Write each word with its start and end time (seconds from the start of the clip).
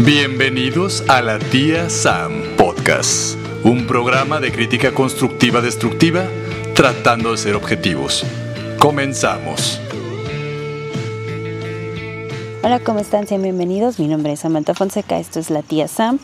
Bienvenidos 0.00 1.04
a 1.08 1.22
la 1.22 1.38
tía 1.38 1.88
Sam 1.88 2.42
Podcast, 2.58 3.38
un 3.62 3.86
programa 3.86 4.40
de 4.40 4.50
crítica 4.50 4.92
constructiva 4.92 5.60
destructiva 5.60 6.24
tratando 6.74 7.30
de 7.30 7.38
ser 7.38 7.54
objetivos. 7.54 8.24
Comenzamos. 8.80 9.80
Hola, 12.64 12.80
¿cómo 12.80 12.98
están? 12.98 13.28
Sean 13.28 13.42
bienvenidos. 13.42 14.00
Mi 14.00 14.08
nombre 14.08 14.32
es 14.32 14.40
Samantha 14.40 14.74
Fonseca, 14.74 15.18
esto 15.20 15.38
es 15.38 15.48
la 15.48 15.62
tía 15.62 15.86
Sam. 15.86 16.18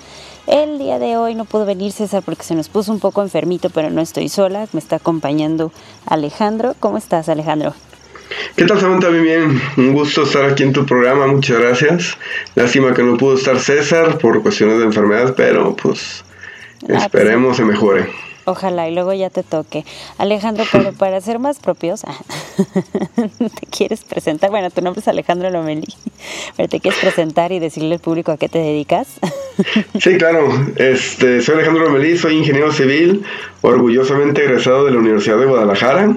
El 0.48 0.78
día 0.78 0.98
de 0.98 1.16
hoy 1.16 1.36
no 1.36 1.44
pudo 1.44 1.64
venir 1.64 1.92
César 1.92 2.24
porque 2.24 2.42
se 2.42 2.56
nos 2.56 2.68
puso 2.68 2.90
un 2.90 2.98
poco 2.98 3.22
enfermito, 3.22 3.70
pero 3.70 3.88
no 3.88 4.00
estoy 4.00 4.28
sola. 4.28 4.66
Me 4.72 4.80
está 4.80 4.96
acompañando 4.96 5.70
Alejandro. 6.06 6.74
¿Cómo 6.80 6.98
estás, 6.98 7.28
Alejandro? 7.28 7.74
¿Qué 8.56 8.64
tal, 8.64 8.80
Samantha? 8.80 9.10
Muy 9.10 9.20
bien. 9.20 9.60
Un 9.76 9.92
gusto 9.92 10.22
estar 10.22 10.44
aquí 10.44 10.62
en 10.62 10.72
tu 10.72 10.86
programa. 10.86 11.26
Muchas 11.26 11.58
gracias. 11.58 12.18
Lástima 12.54 12.94
que 12.94 13.02
no 13.02 13.16
pudo 13.16 13.34
estar 13.34 13.58
César 13.58 14.18
por 14.18 14.42
cuestiones 14.42 14.78
de 14.78 14.84
enfermedad, 14.84 15.34
pero 15.36 15.74
pues 15.74 16.24
ah, 16.88 16.98
esperemos 16.98 17.56
se 17.56 17.64
mejore. 17.64 18.08
Ojalá 18.44 18.88
y 18.88 18.94
luego 18.94 19.12
ya 19.12 19.30
te 19.30 19.42
toque. 19.42 19.84
Alejandro, 20.18 20.64
pero 20.72 20.92
para 20.98 21.20
ser 21.20 21.38
más 21.38 21.58
propios, 21.58 22.02
¿te 23.38 23.66
quieres 23.66 24.04
presentar? 24.04 24.50
Bueno, 24.50 24.70
tu 24.70 24.80
nombre 24.80 25.00
es 25.00 25.08
Alejandro 25.08 25.50
Lomelí, 25.50 25.94
pero 26.56 26.68
¿te 26.68 26.80
quieres 26.80 27.00
presentar 27.00 27.52
y 27.52 27.58
decirle 27.58 27.94
al 27.94 28.00
público 28.00 28.32
a 28.32 28.36
qué 28.36 28.48
te 28.48 28.58
dedicas? 28.58 29.08
sí, 30.00 30.16
claro. 30.18 30.48
Este, 30.76 31.40
soy 31.42 31.56
Alejandro 31.56 31.84
Lomelí, 31.84 32.16
soy 32.16 32.38
ingeniero 32.38 32.72
civil, 32.72 33.22
orgullosamente 33.60 34.44
egresado 34.44 34.84
de 34.84 34.92
la 34.92 34.98
Universidad 34.98 35.38
de 35.38 35.46
Guadalajara. 35.46 36.16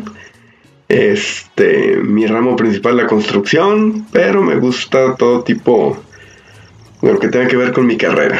Este, 0.89 1.97
mi 1.97 2.25
ramo 2.27 2.55
principal 2.55 2.97
es 2.97 3.03
la 3.03 3.09
construcción, 3.09 4.05
pero 4.11 4.41
me 4.41 4.55
gusta 4.55 5.15
todo 5.15 5.43
tipo 5.43 5.97
de 7.01 7.13
lo 7.13 7.19
que 7.19 7.29
tenga 7.29 7.47
que 7.47 7.57
ver 7.57 7.73
con 7.73 7.85
mi 7.85 7.97
carrera. 7.97 8.39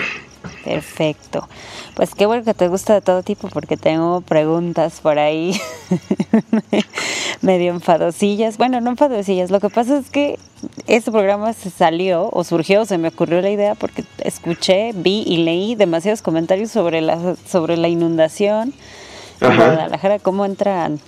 Perfecto. 0.64 1.48
Pues 1.96 2.16
qué 2.16 2.26
bueno 2.26 2.44
que 2.44 2.54
te 2.54 2.68
gusta 2.68 2.94
de 2.94 3.02
todo 3.02 3.22
tipo 3.22 3.50
porque 3.50 3.78
tengo 3.78 4.22
preguntas 4.22 5.00
por 5.02 5.20
ahí 5.20 5.60
medio 7.42 7.72
enfadosillas. 7.72 8.58
Bueno, 8.58 8.82
no 8.82 8.92
enfadosillas. 8.92 9.52
Lo 9.52 9.60
que 9.60 9.70
pasa 9.70 9.98
es 9.98 10.10
que 10.10 10.40
este 10.88 11.12
programa 11.12 11.54
se 11.54 11.70
salió 11.70 12.30
o 12.32 12.44
surgió, 12.44 12.86
se 12.86 12.98
me 12.98 13.10
ocurrió 13.10 13.42
la 13.42 13.50
idea 13.50 13.76
porque 13.76 14.06
escuché, 14.20 14.92
vi 14.96 15.24
y 15.28 15.38
leí 15.38 15.76
demasiados 15.76 16.22
comentarios 16.22 16.72
sobre 16.72 17.02
la, 17.02 17.36
sobre 17.48 17.78
la 17.78 17.90
inundación 17.90 18.74
en 19.42 19.56
Guadalajara, 19.56 20.20
cómo 20.20 20.46
entran 20.46 21.00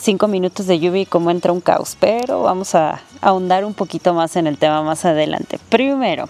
cinco 0.00 0.28
minutos 0.28 0.66
de 0.66 0.78
lluvia 0.78 1.02
y 1.02 1.06
cómo 1.06 1.30
entra 1.30 1.52
un 1.52 1.60
caos, 1.60 1.96
pero 1.98 2.42
vamos 2.42 2.74
a 2.74 3.00
ahondar 3.20 3.64
un 3.64 3.74
poquito 3.74 4.14
más 4.14 4.36
en 4.36 4.46
el 4.46 4.58
tema 4.58 4.82
más 4.82 5.04
adelante. 5.04 5.58
Primero, 5.68 6.28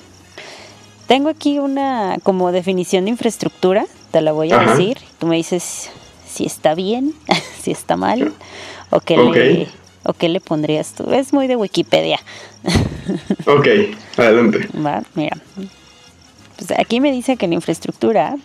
tengo 1.06 1.28
aquí 1.28 1.58
una 1.58 2.18
como 2.22 2.52
definición 2.52 3.04
de 3.04 3.10
infraestructura, 3.10 3.86
te 4.10 4.20
la 4.20 4.32
voy 4.32 4.52
a 4.52 4.58
decir, 4.58 4.98
tú 5.18 5.26
me 5.26 5.36
dices 5.36 5.90
si 6.28 6.44
está 6.44 6.74
bien, 6.74 7.14
si 7.62 7.70
está 7.70 7.96
mal, 7.96 8.32
o 8.90 9.00
qué, 9.00 9.16
le, 9.16 9.68
o 10.04 10.12
qué 10.12 10.28
le 10.28 10.40
pondrías 10.40 10.92
tú. 10.92 11.12
Es 11.12 11.32
muy 11.32 11.46
de 11.46 11.56
Wikipedia. 11.56 12.20
ok, 13.46 13.66
adelante. 14.16 14.68
mira, 15.14 15.36
pues 16.56 16.70
aquí 16.78 17.00
me 17.00 17.12
dice 17.12 17.36
que 17.36 17.48
la 17.48 17.54
infraestructura 17.54 18.36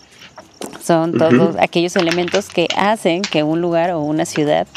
son 0.81 1.17
todos 1.17 1.55
aquellos 1.59 1.95
elementos 1.95 2.49
que 2.49 2.67
hacen 2.77 3.21
que 3.21 3.43
un 3.43 3.61
lugar 3.61 3.91
o 3.91 3.99
una 3.99 4.25
ciudad 4.25 4.67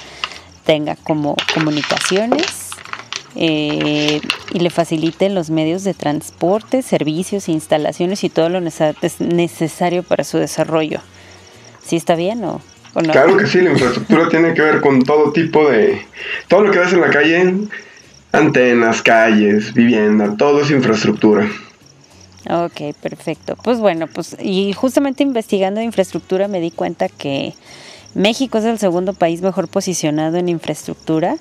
tenga 0.67 0.97
como 0.97 1.37
comunicaciones 1.55 2.71
eh, 3.37 4.21
y 4.53 4.59
le 4.59 4.71
faciliten 4.71 5.35
los 5.35 5.49
medios 5.49 5.85
de 5.85 5.95
transporte, 5.95 6.83
servicios, 6.83 7.49
instalaciones 7.49 8.25
y 8.25 8.29
todo 8.29 8.49
lo 8.49 8.61
necesario 8.61 10.03
para 10.03 10.25
su 10.25 10.39
desarrollo. 10.39 11.01
¿Sí 11.83 11.97
está 11.97 12.17
bien 12.17 12.45
o, 12.45 12.61
no? 12.95 13.13
Claro 13.13 13.37
que 13.37 13.47
sí, 13.47 13.61
la 13.61 13.71
infraestructura 13.71 14.29
tiene 14.31 14.55
que 14.55 14.63
ver 14.63 14.81
con 14.81 15.03
todo 15.03 15.33
tipo 15.33 15.71
de... 15.71 16.05
Todo 16.49 16.63
lo 16.63 16.73
que 16.73 16.81
ves 16.81 16.93
en 16.93 17.01
la 17.01 17.11
calle, 17.11 17.55
antenas, 18.33 19.03
calles, 19.03 19.73
vivienda, 19.73 20.35
todo 20.37 20.63
es 20.63 20.71
infraestructura. 20.71 21.49
Ok, 22.49 22.95
perfecto. 23.01 23.57
Pues 23.63 23.79
bueno, 23.79 24.07
pues 24.07 24.37
y 24.41 24.73
justamente 24.73 25.23
investigando 25.23 25.81
infraestructura 25.81 26.49
me 26.49 26.61
di 26.61 26.71
cuenta 26.71 27.09
que 27.09 27.55
México 28.17 28.57
es 28.57 28.65
el 28.65 28.79
segundo 28.79 29.13
país 29.13 29.43
mejor 29.43 29.69
posicionado 29.69 30.39
en 30.39 30.49
infraestructura, 30.49 31.37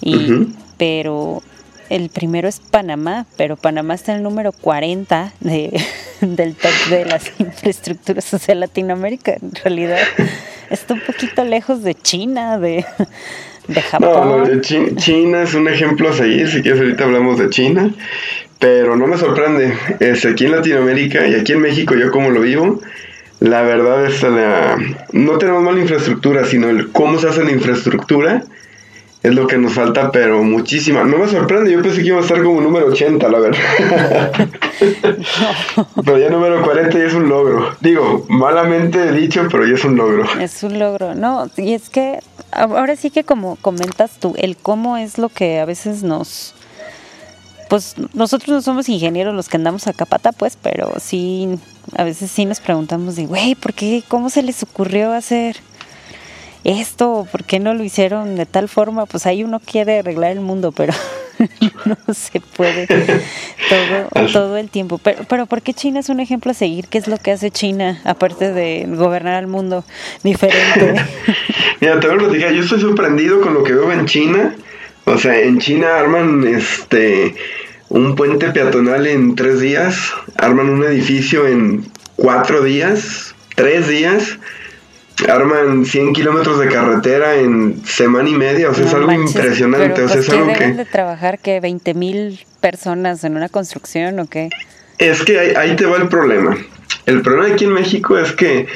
y, 0.00 0.48
pero 0.78 1.42
el 1.90 2.10
primero 2.10 2.46
es 2.46 2.60
Panamá, 2.60 3.26
pero 3.36 3.56
Panamá 3.56 3.94
está 3.94 4.12
en 4.12 4.18
el 4.18 4.22
número 4.22 4.52
40 4.52 5.32
de, 5.40 5.80
del 6.20 6.54
top 6.54 6.70
de 6.90 7.04
las 7.06 7.32
infraestructuras, 7.40 8.32
o 8.32 8.38
sea, 8.38 8.54
Latinoamérica 8.54 9.34
en 9.34 9.52
realidad 9.64 9.98
está 10.70 10.94
un 10.94 11.00
poquito 11.00 11.44
lejos 11.44 11.82
de 11.82 11.96
China, 11.96 12.56
de, 12.58 12.84
de 13.66 13.82
Japón. 13.82 14.44
No, 14.44 14.60
China, 14.60 15.42
es 15.42 15.54
un 15.54 15.66
ejemplo 15.66 16.10
a 16.10 16.12
seguir, 16.12 16.48
si 16.48 16.62
quieres 16.62 16.80
ahorita 16.80 17.02
hablamos 17.02 17.36
de 17.40 17.50
China, 17.50 17.90
pero 18.60 18.94
no 18.94 19.08
me 19.08 19.18
sorprende, 19.18 19.74
es 19.98 20.24
aquí 20.24 20.44
en 20.44 20.52
Latinoamérica 20.52 21.26
y 21.26 21.34
aquí 21.34 21.52
en 21.52 21.62
México 21.62 21.96
yo 21.96 22.12
como 22.12 22.30
lo 22.30 22.42
vivo, 22.42 22.80
la 23.40 23.62
verdad 23.62 24.06
es 24.06 24.22
la, 24.22 24.78
no 25.12 25.38
tenemos 25.38 25.62
mala 25.62 25.80
infraestructura, 25.80 26.44
sino 26.44 26.68
el 26.68 26.90
cómo 26.92 27.18
se 27.18 27.28
hace 27.28 27.44
la 27.44 27.52
infraestructura 27.52 28.44
es 29.22 29.34
lo 29.34 29.46
que 29.46 29.58
nos 29.58 29.72
falta, 29.72 30.12
pero 30.12 30.42
muchísima. 30.44 31.02
No 31.04 31.18
me 31.18 31.26
sorprende, 31.26 31.72
yo 31.72 31.82
pensé 31.82 32.02
que 32.02 32.08
iba 32.08 32.18
a 32.18 32.20
estar 32.20 32.42
como 32.42 32.60
número 32.60 32.86
80, 32.86 33.28
la 33.28 33.38
verdad. 33.40 33.58
pero 36.04 36.18
ya 36.18 36.30
número 36.30 36.62
40 36.62 36.96
ya 36.96 37.04
es 37.04 37.14
un 37.14 37.28
logro. 37.28 37.74
Digo, 37.80 38.24
malamente 38.28 39.12
dicho, 39.12 39.46
pero 39.50 39.66
ya 39.66 39.74
es 39.74 39.84
un 39.84 39.96
logro. 39.96 40.24
Es 40.38 40.62
un 40.62 40.78
logro, 40.78 41.14
no, 41.14 41.50
y 41.56 41.72
es 41.72 41.90
que 41.90 42.20
ahora 42.52 42.94
sí 42.94 43.10
que 43.10 43.24
como 43.24 43.56
comentas 43.56 44.12
tú, 44.20 44.34
el 44.38 44.56
cómo 44.56 44.96
es 44.96 45.18
lo 45.18 45.28
que 45.28 45.58
a 45.58 45.64
veces 45.64 46.02
nos 46.02 46.54
pues 47.68 47.96
nosotros 48.14 48.48
no 48.48 48.62
somos 48.62 48.88
ingenieros 48.88 49.34
los 49.34 49.48
que 49.48 49.56
andamos 49.56 49.88
a 49.88 49.92
capata, 49.92 50.30
pues, 50.30 50.56
pero 50.60 50.92
sí, 51.00 51.58
a 51.94 52.04
veces 52.04 52.30
sí 52.30 52.44
nos 52.44 52.60
preguntamos 52.60 53.16
de, 53.16 53.26
güey, 53.26 53.54
¿por 53.54 53.74
qué? 53.74 54.02
¿Cómo 54.08 54.30
se 54.30 54.42
les 54.42 54.62
ocurrió 54.62 55.12
hacer 55.12 55.56
esto? 56.64 57.26
¿Por 57.30 57.44
qué 57.44 57.60
no 57.60 57.74
lo 57.74 57.84
hicieron 57.84 58.36
de 58.36 58.46
tal 58.46 58.68
forma? 58.68 59.06
Pues 59.06 59.26
ahí 59.26 59.44
uno 59.44 59.60
quiere 59.60 60.00
arreglar 60.00 60.32
el 60.32 60.40
mundo, 60.40 60.72
pero 60.72 60.92
no 61.84 62.14
se 62.14 62.40
puede 62.40 62.86
todo, 62.86 64.28
todo 64.32 64.56
el 64.56 64.68
tiempo. 64.68 64.98
Pero, 64.98 65.24
pero 65.28 65.46
¿por 65.46 65.62
qué 65.62 65.74
China 65.74 66.00
es 66.00 66.08
un 66.08 66.20
ejemplo 66.20 66.50
a 66.50 66.54
seguir? 66.54 66.88
¿Qué 66.88 66.98
es 66.98 67.08
lo 67.08 67.18
que 67.18 67.32
hace 67.32 67.50
China, 67.50 68.00
aparte 68.04 68.52
de 68.52 68.86
gobernar 68.88 69.34
al 69.34 69.46
mundo 69.46 69.84
diferente? 70.22 70.94
Mira, 71.80 72.00
te 72.00 72.08
voy 72.08 72.42
a 72.42 72.52
yo 72.52 72.62
estoy 72.62 72.80
sorprendido 72.80 73.40
con 73.40 73.54
lo 73.54 73.62
que 73.62 73.72
veo 73.72 73.92
en 73.92 74.06
China 74.06 74.56
o 75.06 75.16
sea, 75.18 75.40
en 75.40 75.60
China 75.60 76.00
arman 76.00 76.44
este 76.48 77.32
un 77.88 78.14
puente 78.14 78.50
peatonal 78.50 79.06
en 79.06 79.34
tres 79.34 79.60
días, 79.60 80.12
arman 80.36 80.68
un 80.68 80.84
edificio 80.84 81.46
en 81.46 81.84
cuatro 82.16 82.62
días, 82.62 83.34
tres 83.54 83.88
días, 83.88 84.38
arman 85.28 85.84
100 85.86 86.12
kilómetros 86.12 86.58
de 86.58 86.68
carretera 86.68 87.36
en 87.36 87.82
semana 87.84 88.28
y 88.28 88.34
media, 88.34 88.70
o 88.70 88.74
sea, 88.74 88.84
es 88.84 88.94
algo 88.94 89.12
impresionante. 89.12 90.02
o 90.02 90.08
sea, 90.08 90.20
es 90.20 90.28
algo 90.28 90.46
deben 90.46 90.76
de 90.76 90.84
trabajar 90.84 91.38
que 91.38 91.60
20 91.60 91.94
mil 91.94 92.40
personas 92.60 93.24
en 93.24 93.36
una 93.36 93.48
construcción 93.48 94.18
o 94.20 94.26
qué? 94.26 94.50
Es 94.98 95.22
que 95.22 95.38
ahí, 95.38 95.52
ahí 95.56 95.76
te 95.76 95.86
va 95.86 95.96
el 95.96 96.08
problema. 96.08 96.56
El 97.06 97.22
problema 97.22 97.54
aquí 97.54 97.64
en 97.64 97.72
México 97.72 98.18
es 98.18 98.32
que 98.32 98.66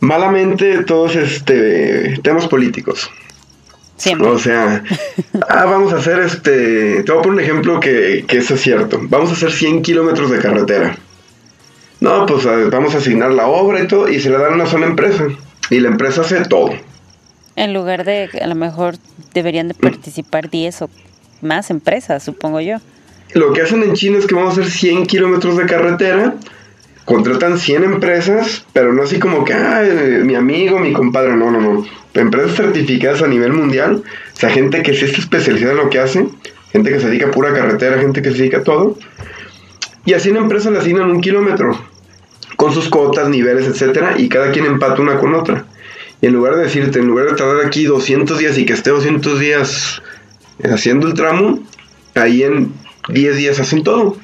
malamente 0.00 0.84
todos 0.84 1.16
este 1.16 2.18
temas 2.22 2.46
políticos. 2.46 3.10
O 4.20 4.38
sea, 4.38 4.84
ah, 5.48 5.64
vamos 5.64 5.92
a 5.92 5.96
hacer 5.96 6.20
este. 6.20 7.02
Te 7.02 7.12
voy 7.12 7.20
a 7.20 7.22
poner 7.22 7.38
un 7.38 7.40
ejemplo 7.40 7.80
que, 7.80 8.24
que 8.26 8.38
eso 8.38 8.54
es 8.54 8.60
cierto. 8.60 9.00
Vamos 9.02 9.30
a 9.30 9.32
hacer 9.32 9.50
100 9.50 9.82
kilómetros 9.82 10.30
de 10.30 10.38
carretera. 10.38 10.96
No, 12.00 12.26
pues 12.26 12.46
vamos 12.70 12.94
a 12.94 12.98
asignar 12.98 13.32
la 13.32 13.48
obra 13.48 13.82
y 13.82 13.88
todo, 13.88 14.08
y 14.08 14.20
se 14.20 14.30
le 14.30 14.38
dan 14.38 14.52
a 14.52 14.54
una 14.54 14.66
sola 14.66 14.86
empresa. 14.86 15.24
Y 15.70 15.80
la 15.80 15.88
empresa 15.88 16.20
hace 16.20 16.44
todo. 16.44 16.70
En 17.56 17.74
lugar 17.74 18.04
de, 18.04 18.30
a 18.40 18.46
lo 18.46 18.54
mejor 18.54 18.94
deberían 19.34 19.68
de 19.68 19.74
participar 19.74 20.48
10 20.48 20.82
o 20.82 20.90
más 21.42 21.70
empresas, 21.70 22.22
supongo 22.22 22.60
yo. 22.60 22.76
Lo 23.34 23.52
que 23.52 23.62
hacen 23.62 23.82
en 23.82 23.94
China 23.94 24.18
es 24.18 24.26
que 24.26 24.34
vamos 24.34 24.56
a 24.56 24.60
hacer 24.60 24.72
100 24.72 25.06
kilómetros 25.06 25.56
de 25.56 25.66
carretera, 25.66 26.36
contratan 27.08 27.58
100 27.58 27.84
empresas, 27.84 28.66
pero 28.74 28.92
no 28.92 29.02
así 29.02 29.18
como 29.18 29.42
que, 29.42 29.54
ah, 29.54 29.82
mi 30.24 30.34
amigo, 30.34 30.78
mi 30.78 30.92
compadre, 30.92 31.34
no, 31.36 31.50
no, 31.50 31.58
no 31.58 31.84
empresas 32.20 32.56
certificadas 32.56 33.22
a 33.22 33.28
nivel 33.28 33.52
mundial, 33.52 34.02
o 34.04 34.36
sea, 34.36 34.50
gente 34.50 34.82
que 34.82 34.92
sí 34.92 35.06
está 35.06 35.18
especializada 35.18 35.72
en 35.72 35.78
lo 35.78 35.90
que 35.90 36.00
hace, 36.00 36.28
gente 36.70 36.90
que 36.90 37.00
se 37.00 37.08
dedica 37.08 37.26
a 37.26 37.30
pura 37.30 37.54
carretera, 37.54 37.98
gente 37.98 38.22
que 38.22 38.30
se 38.30 38.38
dedica 38.38 38.58
a 38.58 38.62
todo. 38.62 38.98
Y 40.04 40.14
así 40.14 40.30
una 40.30 40.40
empresa 40.40 40.70
le 40.70 40.78
asignan 40.78 41.10
un 41.10 41.20
kilómetro, 41.20 41.78
con 42.56 42.72
sus 42.72 42.88
cotas, 42.88 43.28
niveles, 43.28 43.66
etcétera, 43.66 44.14
y 44.18 44.28
cada 44.28 44.50
quien 44.50 44.66
empata 44.66 45.00
una 45.00 45.18
con 45.18 45.34
otra. 45.34 45.64
Y 46.20 46.26
en 46.26 46.32
lugar 46.32 46.56
de 46.56 46.64
decirte, 46.64 46.98
en 46.98 47.06
lugar 47.06 47.26
de 47.26 47.36
tardar 47.36 47.64
aquí 47.64 47.84
200 47.84 48.38
días 48.38 48.58
y 48.58 48.66
que 48.66 48.72
esté 48.72 48.90
200 48.90 49.38
días 49.38 50.02
haciendo 50.64 51.06
el 51.06 51.14
tramo, 51.14 51.60
ahí 52.14 52.42
en 52.42 52.72
10 53.08 53.36
días 53.36 53.60
hacen 53.60 53.84
todo. 53.84 54.16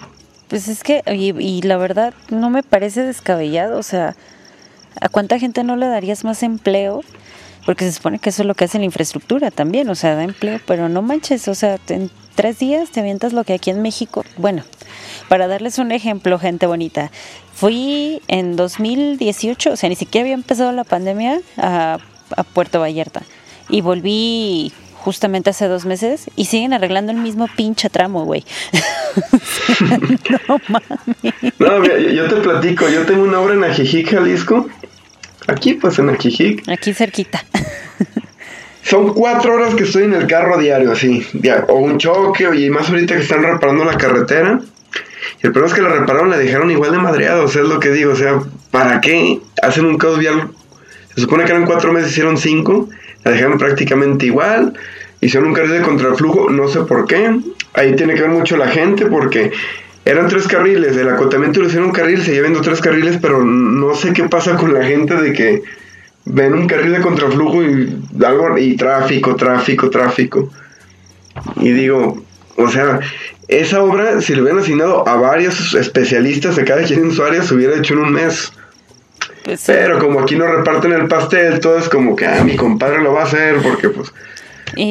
Pues 0.55 0.69
es 0.69 0.85
que, 0.85 1.03
y, 1.13 1.37
y 1.37 1.63
la 1.63 1.77
verdad, 1.79 2.15
no 2.31 2.49
me 2.49 2.63
parece 2.63 3.03
descabellado, 3.03 3.77
o 3.77 3.83
sea, 3.83 4.15
¿a 5.01 5.09
cuánta 5.09 5.41
gente 5.41 5.65
no 5.65 5.75
le 5.75 5.89
darías 5.89 6.23
más 6.23 6.45
empleo? 6.45 7.01
Porque 7.67 7.85
se 7.87 7.91
supone 7.91 8.21
que 8.21 8.29
eso 8.29 8.43
es 8.43 8.47
lo 8.47 8.55
que 8.55 8.67
hace 8.67 8.79
la 8.79 8.85
infraestructura 8.85 9.51
también, 9.51 9.89
o 9.89 9.97
sea, 9.97 10.15
da 10.15 10.23
empleo, 10.23 10.61
pero 10.65 10.89
no 10.89 11.03
manches, 11.03 11.49
o 11.49 11.57
sea, 11.57 11.81
en 11.89 12.09
tres 12.37 12.61
días 12.61 12.91
te 12.91 13.01
avientas 13.01 13.33
lo 13.33 13.43
que 13.43 13.55
aquí 13.55 13.71
en 13.71 13.83
México, 13.83 14.25
bueno, 14.37 14.63
para 15.29 15.49
darles 15.49 15.79
un 15.79 15.91
ejemplo, 15.91 16.39
gente 16.39 16.69
bonita, 16.69 17.11
fui 17.53 18.23
en 18.29 18.55
2018, 18.55 19.73
o 19.73 19.77
sea, 19.77 19.89
ni 19.89 19.97
siquiera 19.97 20.23
había 20.23 20.35
empezado 20.35 20.71
la 20.71 20.85
pandemia 20.85 21.41
a, 21.57 21.99
a 22.37 22.43
Puerto 22.45 22.79
Vallarta 22.79 23.23
y 23.69 23.81
volví 23.81 24.73
justamente 25.05 25.51
hace 25.51 25.69
dos 25.69 25.85
meses 25.85 26.31
y 26.35 26.47
siguen 26.47 26.73
arreglando 26.73 27.13
el 27.13 27.19
mismo 27.19 27.47
pinche 27.55 27.91
tramo, 27.91 28.25
güey. 28.25 28.43
no 30.49 30.59
mames. 30.69 31.35
No, 31.59 31.79
mira, 31.79 31.99
yo 31.99 32.27
te 32.27 32.37
platico, 32.37 32.89
yo 32.89 33.05
tengo 33.05 33.23
una 33.25 33.39
obra 33.39 33.53
en 33.53 33.65
Ajijic, 33.65 34.11
Jalisco. 34.11 34.67
Aquí, 35.47 35.75
pues 35.75 35.99
en 35.99 36.09
Ajijic. 36.09 36.67
Aquí 36.71 36.95
cerquita. 36.95 37.45
Son 38.83 39.13
cuatro 39.13 39.55
horas 39.55 39.75
que 39.75 39.85
estoy 39.85 40.05
en 40.05 40.15
el 40.15 40.27
carro 40.27 40.59
diario, 40.59 40.93
así. 40.93 41.27
O 41.69 41.75
un 41.75 41.99
choque, 41.99 42.49
y 42.55 42.71
más 42.71 42.89
ahorita 42.89 43.15
que 43.15 43.23
están 43.23 43.43
reparando 43.43 43.85
la 43.85 43.99
carretera. 43.99 44.59
Y 45.43 45.47
el 45.47 45.53
problema 45.53 45.67
es 45.67 45.75
que 45.75 45.83
la 45.83 45.89
repararon, 45.91 46.31
la 46.31 46.39
dejaron 46.39 46.71
igual 46.71 46.93
de 46.93 46.99
madreada, 46.99 47.43
o 47.43 47.49
sea, 47.49 47.63
es 47.63 47.69
lo 47.69 47.79
que 47.79 47.91
digo, 47.91 48.13
o 48.13 48.17
sea, 48.17 48.41
¿para 48.71 49.01
qué 49.03 49.41
hacen 49.63 49.85
un 49.85 49.99
caos 49.99 50.19
vial? 50.19 50.51
Se 51.15 51.21
supone 51.21 51.45
que 51.45 51.53
eran 51.53 51.67
cuatro 51.67 51.93
meses, 51.93 52.11
hicieron 52.11 52.39
cinco, 52.39 52.89
la 53.25 53.33
dejaron 53.33 53.59
prácticamente 53.59 54.27
igual, 54.27 54.75
hicieron 55.21 55.49
un 55.49 55.55
carril 55.55 55.73
de 55.73 55.83
contraflujo, 55.83 56.51
no 56.51 56.69
sé 56.69 56.81
por 56.81 57.07
qué, 57.07 57.39
ahí 57.73 57.97
tiene 57.97 58.15
que 58.15 58.23
ver 58.23 58.31
mucho 58.31 58.57
la 58.57 58.69
gente, 58.69 59.07
porque 59.07 59.53
eran 60.05 60.29
tres 60.29 60.47
carriles, 60.47 60.97
del 60.97 61.09
acotamiento 61.09 61.61
lo 61.61 61.67
hicieron 61.67 61.89
un 61.89 61.95
carril, 61.95 62.23
se 62.23 62.39
viendo 62.41 62.61
tres 62.61 62.81
carriles, 62.81 63.19
pero 63.23 63.43
no 63.43 63.95
sé 63.95 64.13
qué 64.13 64.25
pasa 64.25 64.57
con 64.57 64.75
la 64.75 64.85
gente 64.85 65.15
de 65.15 65.33
que 65.33 65.63
ven 66.27 66.53
un 66.55 66.67
carril 66.67 66.93
de 66.93 67.01
contraflujo 67.01 67.63
y 67.63 68.03
algo, 68.25 68.59
y 68.59 68.77
tráfico, 68.77 69.35
tráfico, 69.37 69.89
tráfico. 69.89 70.51
Y 71.57 71.71
digo, 71.73 72.23
o 72.57 72.69
sea, 72.69 73.01
esa 73.49 73.83
obra, 73.83 74.21
si 74.21 74.35
le 74.35 74.43
hubieran 74.43 74.61
asignado 74.61 75.07
a 75.09 75.17
varios 75.17 75.75
especialistas 75.75 76.57
de 76.57 76.65
cada 76.65 76.83
quien 76.83 77.05
en 77.05 77.13
su 77.13 77.23
área, 77.23 77.43
se 77.43 77.55
hubiera 77.55 77.77
hecho 77.77 77.95
en 77.95 78.01
un 78.01 78.13
mes. 78.13 78.53
Pues 79.45 79.63
Pero 79.67 79.99
como 79.99 80.21
aquí 80.21 80.37
no 80.37 80.47
reparten 80.47 80.93
el 80.93 81.07
pastel, 81.07 81.61
todo 81.61 81.79
es 81.79 81.89
como 81.91 82.17
que, 82.17 82.27
ah, 82.27 82.43
mi 82.43 82.57
compadre 82.57 83.03
lo 83.03 83.13
va 83.13 83.21
a 83.21 83.25
hacer, 83.25 83.57
porque 83.63 83.91
pues... 83.91 84.13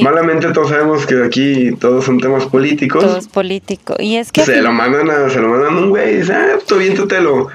Malamente 0.02 0.48
todos 0.52 0.70
sabemos 0.70 1.06
que 1.06 1.24
aquí 1.26 1.72
todos 1.78 2.06
son 2.06 2.20
temas 2.20 2.46
políticos. 2.46 3.04
Todo 3.04 3.18
es 3.18 3.28
político. 3.28 3.96
Y 4.00 4.16
es 4.16 4.32
que... 4.32 4.46
Se 4.46 4.62
lo 4.62 4.72
mandan 4.72 5.10
a, 5.10 5.30
se 5.30 5.42
lo 5.42 5.50
mandan 5.50 5.76
a 5.76 5.78
un 5.78 5.90
güey 5.90 6.14
y 6.14 6.18
dice, 6.20 6.34
ah, 6.34 6.58
tú 6.66 6.78
viéntatelo. 6.78 7.50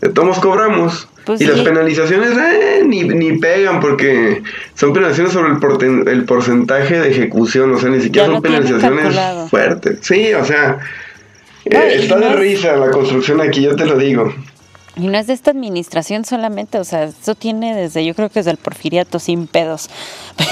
De 0.00 0.08
todos 0.08 0.38
cobramos. 0.38 1.08
Pues 1.26 1.40
y 1.40 1.46
las 1.46 1.60
penalizaciones 1.60 2.30
eh, 2.36 2.82
ni, 2.86 3.02
ni 3.02 3.38
pegan 3.38 3.80
porque 3.80 4.42
son 4.74 4.92
penalizaciones 4.92 5.32
sobre 5.32 5.86
el, 5.86 6.08
el 6.08 6.24
porcentaje 6.24 7.00
de 7.00 7.10
ejecución, 7.10 7.72
o 7.72 7.78
sea, 7.78 7.88
ni 7.88 8.00
siquiera 8.00 8.28
son 8.28 8.42
penalizaciones 8.42 9.50
fuertes. 9.50 9.98
Sí, 10.02 10.34
o 10.34 10.44
sea, 10.44 10.78
eh, 11.64 11.96
está 12.00 12.18
de 12.18 12.34
risa 12.34 12.76
la 12.76 12.90
construcción 12.90 13.40
aquí, 13.40 13.62
yo 13.62 13.74
te 13.74 13.86
lo 13.86 13.96
digo. 13.96 14.34
Y 14.96 15.08
no 15.08 15.18
es 15.18 15.26
de 15.26 15.32
esta 15.32 15.50
administración 15.50 16.24
solamente, 16.24 16.78
o 16.78 16.84
sea, 16.84 17.04
eso 17.04 17.34
tiene 17.34 17.74
desde, 17.74 18.04
yo 18.04 18.14
creo 18.14 18.30
que 18.30 18.40
es 18.40 18.46
del 18.46 18.58
porfiriato 18.58 19.18
sin 19.18 19.46
pedos. 19.46 19.90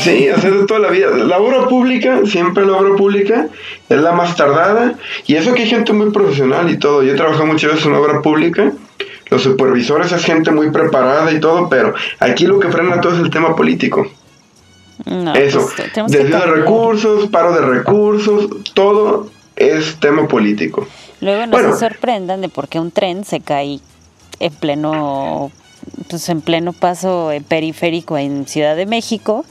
Sí, 0.03 0.29
o 0.31 0.41
sea, 0.41 0.51
de 0.51 0.67
toda 0.67 0.81
la 0.81 0.91
vida. 0.91 1.11
La 1.11 1.39
obra 1.39 1.69
pública, 1.69 2.21
siempre 2.27 2.67
la 2.67 2.77
obra 2.77 2.97
pública, 2.97 3.49
es 3.89 4.01
la 4.01 4.13
más 4.13 4.37
tardada. 4.37 4.95
Y 5.27 5.37
eso 5.37 5.55
que 5.55 5.63
hay 5.63 5.69
gente 5.69 5.93
muy 5.93 6.11
profesional 6.11 6.71
y 6.71 6.77
todo. 6.77 7.03
Yo 7.03 7.13
he 7.13 7.17
trabajado 7.17 7.47
muchas 7.47 7.73
veces 7.73 7.87
en 7.87 7.95
obra 7.95 8.21
pública 8.21 8.73
los 9.33 9.43
supervisores 9.43 10.13
es 10.13 10.25
gente 10.25 10.51
muy 10.51 10.71
preparada 10.71 11.33
y 11.33 11.41
todo, 11.41 11.71
pero 11.71 11.95
aquí 12.21 12.47
lo 12.47 12.61
que 12.61 12.69
frena 12.69 13.01
todo 13.01 13.15
es 13.15 13.21
el 13.21 13.31
tema 13.31 13.57
político. 13.57 14.07
Eso, 15.35 15.67
pues, 15.75 16.13
desvío 16.13 16.39
de 16.39 16.47
recursos, 16.47 17.31
paro 17.31 17.55
de 17.55 17.63
recursos, 17.63 18.51
todo 18.75 19.31
es 19.57 19.99
tema 20.01 20.29
político. 20.29 20.87
Luego 21.23 21.47
no 21.47 21.59
se 21.73 21.81
sorprendan 21.81 22.43
de 22.43 22.51
por 22.51 22.69
qué 22.69 22.79
un 22.79 22.91
tren 22.91 23.25
se 23.25 23.41
cae 23.41 23.81
en 24.45 24.53
pleno, 24.53 25.51
pues 26.09 26.29
en 26.29 26.41
pleno 26.41 26.73
paso 26.73 27.31
periférico 27.49 28.19
en 28.19 28.47
Ciudad 28.47 28.77
de 28.77 28.87
México 28.87 29.45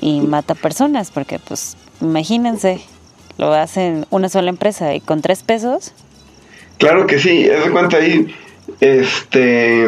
y 0.00 0.20
mata 0.20 0.54
personas, 0.54 1.10
porque 1.10 1.38
pues 1.38 1.76
imagínense, 2.00 2.80
lo 3.38 3.52
hacen 3.52 4.06
una 4.10 4.28
sola 4.28 4.50
empresa 4.50 4.94
y 4.94 5.00
con 5.00 5.22
tres 5.22 5.42
pesos 5.42 5.92
Claro 6.78 7.06
que 7.06 7.18
sí, 7.18 7.48
haz 7.50 7.64
de 7.64 7.70
cuenta 7.70 7.98
ahí, 7.98 8.34
este, 8.80 9.86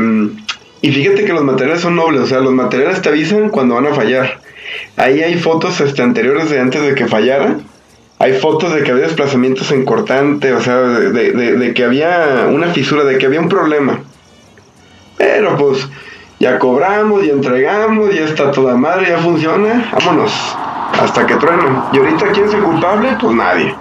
y 0.83 0.93
fíjate 0.93 1.25
que 1.25 1.33
los 1.33 1.43
materiales 1.43 1.81
son 1.81 1.97
nobles, 1.97 2.23
o 2.23 2.27
sea, 2.27 2.41
los 2.41 2.53
materiales 2.53 3.03
te 3.03 3.09
avisan 3.09 3.51
cuando 3.51 3.75
van 3.75 3.87
a 3.87 3.95
fallar. 3.95 4.41
Ahí 4.97 5.21
hay 5.21 5.35
fotos 5.35 5.81
este, 5.81 6.03
anteriores 6.03 6.51
de 6.51 6.61
antes 6.61 6.83
de 6.83 6.95
que 6.95 7.07
fallara. 7.07 7.59
Hay 8.19 8.33
fotos 8.35 8.75
de 8.75 8.83
que 8.83 8.93
había 8.93 9.05
desplazamientos 9.05 9.71
en 9.73 9.85
cortante, 9.85 10.53
o 10.53 10.61
sea, 10.61 10.77
de, 10.79 11.33
de 11.33 11.75
que 11.75 11.85
había 11.85 12.49
una 12.51 12.69
fisura, 12.69 13.05
de 13.05 13.19
que 13.19 13.27
había 13.27 13.41
un 13.41 13.49
problema. 13.49 14.01
Pero 15.19 15.57
pues 15.57 15.87
ya 16.39 16.59
cobramos, 16.59 17.25
ya 17.25 17.33
entregamos, 17.33 18.15
ya 18.15 18.25
está 18.25 18.51
toda 18.51 18.77
madre, 18.77 19.09
ya 19.11 19.19
funciona, 19.19 19.91
vámonos, 19.93 20.33
hasta 21.01 21.27
que 21.27 21.37
truenen. 21.37 21.79
Y 21.93 21.99
ahorita, 21.99 22.33
¿quién 22.33 22.47
es 22.47 22.55
el 22.55 22.63
culpable? 22.63 23.17
Pues 23.21 23.35
nadie. 23.35 23.75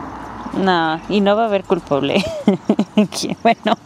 No, 0.57 1.01
y 1.09 1.19
no 1.19 1.35
va 1.35 1.43
a 1.43 1.45
haber 1.47 1.63
culpable. 1.65 2.23
bueno, 3.43 3.77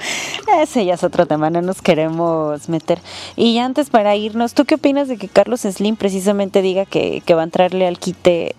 ese 0.62 0.86
ya 0.86 0.94
es 0.94 1.04
otro 1.04 1.26
tema, 1.26 1.50
no 1.50 1.62
nos 1.62 1.82
queremos 1.82 2.70
meter. 2.70 3.00
Y 3.36 3.58
antes 3.58 3.90
para 3.90 4.16
irnos, 4.16 4.54
¿tú 4.54 4.66
qué 4.66 4.76
opinas 4.76 5.08
de 5.08 5.18
que 5.18 5.28
Carlos 5.28 5.62
Slim 5.62 5.96
precisamente 5.96 6.62
diga 6.62 6.86
que, 6.86 7.24
va 7.32 7.42
a 7.42 7.46
entrarle 7.46 7.88
al 7.88 7.98
quite 7.98 8.56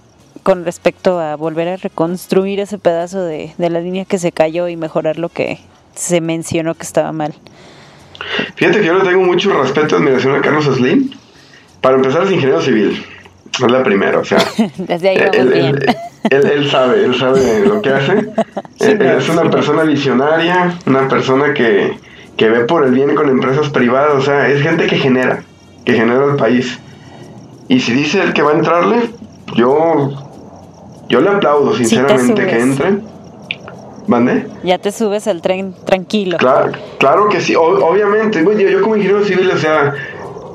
con 0.50 0.64
respecto 0.64 1.20
a 1.20 1.36
volver 1.36 1.68
a 1.68 1.76
reconstruir 1.76 2.58
ese 2.58 2.76
pedazo 2.76 3.22
de, 3.22 3.52
de 3.56 3.70
la 3.70 3.78
línea 3.78 4.04
que 4.04 4.18
se 4.18 4.32
cayó 4.32 4.66
y 4.66 4.76
mejorar 4.76 5.16
lo 5.16 5.28
que 5.28 5.60
se 5.94 6.20
mencionó 6.20 6.74
que 6.74 6.82
estaba 6.82 7.12
mal? 7.12 7.34
Fíjate 8.56 8.80
que 8.80 8.86
yo 8.86 8.94
le 8.94 9.08
tengo 9.08 9.22
mucho 9.22 9.52
respeto 9.62 9.94
y 9.94 9.98
admiración 9.98 10.34
a 10.34 10.40
Carlos 10.40 10.64
Slim. 10.64 11.08
Para 11.80 11.94
empezar, 11.94 12.24
es 12.24 12.32
ingeniero 12.32 12.60
civil. 12.60 13.00
Es 13.52 13.70
la 13.70 13.84
primera, 13.84 14.18
o 14.18 14.24
sea. 14.24 14.38
Desde 14.76 15.10
ahí 15.10 15.18
vamos 15.18 15.52
bien. 15.52 15.78
Él, 16.30 16.68
sabe, 16.68 17.04
él 17.04 17.14
sabe 17.14 17.64
lo 17.64 17.80
que 17.80 17.90
hace. 17.90 18.26
es 18.80 19.28
una 19.28 19.48
persona 19.48 19.84
visionaria, 19.84 20.76
una 20.84 21.06
persona 21.06 21.54
que, 21.54 21.96
ve 22.36 22.64
por 22.64 22.84
el 22.84 22.90
bien 22.90 23.14
con 23.14 23.28
empresas 23.28 23.68
privadas, 23.68 24.14
o 24.16 24.20
sea, 24.20 24.48
es 24.48 24.60
gente 24.62 24.88
que 24.88 24.96
genera, 24.96 25.44
que 25.84 25.92
genera 25.92 26.24
el 26.24 26.34
país. 26.34 26.76
Y 27.68 27.78
si 27.78 27.92
dice 27.92 28.20
el 28.20 28.32
que 28.32 28.42
va 28.42 28.50
a 28.50 28.54
entrarle, 28.54 29.10
yo, 29.54 30.29
yo 31.10 31.20
le 31.20 31.28
aplaudo 31.28 31.74
sinceramente 31.74 32.46
que 32.46 32.60
entre. 32.60 32.98
¿Mande? 34.06 34.46
Ya 34.62 34.78
te 34.78 34.92
subes 34.92 35.26
al 35.26 35.42
tren 35.42 35.74
tranquilo. 35.84 36.38
Claro, 36.38 36.72
claro 36.98 37.28
que 37.28 37.40
sí, 37.40 37.54
obviamente. 37.56 38.42
Yo, 38.42 38.52
yo 38.52 38.80
como 38.80 38.96
ingeniero 38.96 39.24
civil, 39.24 39.50
o 39.50 39.58
sea, 39.58 39.92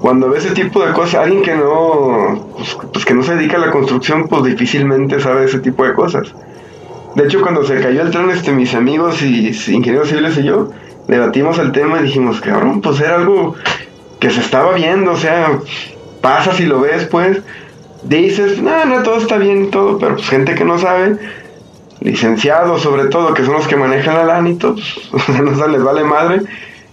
cuando 0.01 0.29
ve 0.29 0.39
ese 0.39 0.51
tipo 0.51 0.85
de 0.85 0.93
cosas, 0.93 1.15
alguien 1.25 1.41
que 1.41 1.55
no, 1.55 2.49
pues, 2.55 2.77
pues, 2.91 3.05
que 3.05 3.13
no 3.13 3.21
se 3.23 3.35
dedica 3.35 3.57
a 3.57 3.59
la 3.59 3.71
construcción, 3.71 4.27
pues 4.27 4.43
difícilmente 4.43 5.19
sabe 5.19 5.45
ese 5.45 5.59
tipo 5.59 5.85
de 5.85 5.93
cosas. 5.93 6.33
De 7.15 7.25
hecho, 7.25 7.41
cuando 7.41 7.63
se 7.65 7.79
cayó 7.79 8.01
el 8.01 8.11
tren, 8.11 8.29
este, 8.29 8.51
mis 8.51 8.73
amigos 8.75 9.21
y 9.21 9.49
ingenieros 9.49 10.09
civiles 10.09 10.37
y 10.37 10.43
yo, 10.43 10.69
debatimos 11.07 11.59
el 11.59 11.71
tema 11.71 11.99
y 11.99 12.03
dijimos, 12.03 12.41
cabrón, 12.41 12.81
pues 12.81 12.99
era 12.99 13.15
algo 13.15 13.55
que 14.19 14.29
se 14.29 14.39
estaba 14.39 14.73
viendo, 14.73 15.11
o 15.11 15.17
sea, 15.17 15.59
pasa 16.21 16.53
si 16.53 16.65
lo 16.65 16.81
ves, 16.81 17.05
pues, 17.05 17.41
dices, 18.07 18.61
no, 18.61 18.85
no, 18.85 19.03
todo 19.03 19.17
está 19.17 19.37
bien 19.37 19.65
y 19.65 19.67
todo, 19.67 19.97
pero 19.97 20.15
pues 20.15 20.27
gente 20.27 20.55
que 20.55 20.65
no 20.65 20.77
sabe, 20.77 21.17
licenciados 22.01 22.81
sobre 22.81 23.05
todo, 23.05 23.33
que 23.33 23.43
son 23.43 23.53
los 23.53 23.67
que 23.67 23.75
manejan 23.75 24.15
la 24.15 24.25
lana 24.25 24.49
y 24.49 24.55
todo, 24.55 24.75
pues, 25.11 25.29
no 25.41 25.55
se 25.55 25.67
les 25.69 25.83
vale 25.83 26.03
madre, 26.03 26.41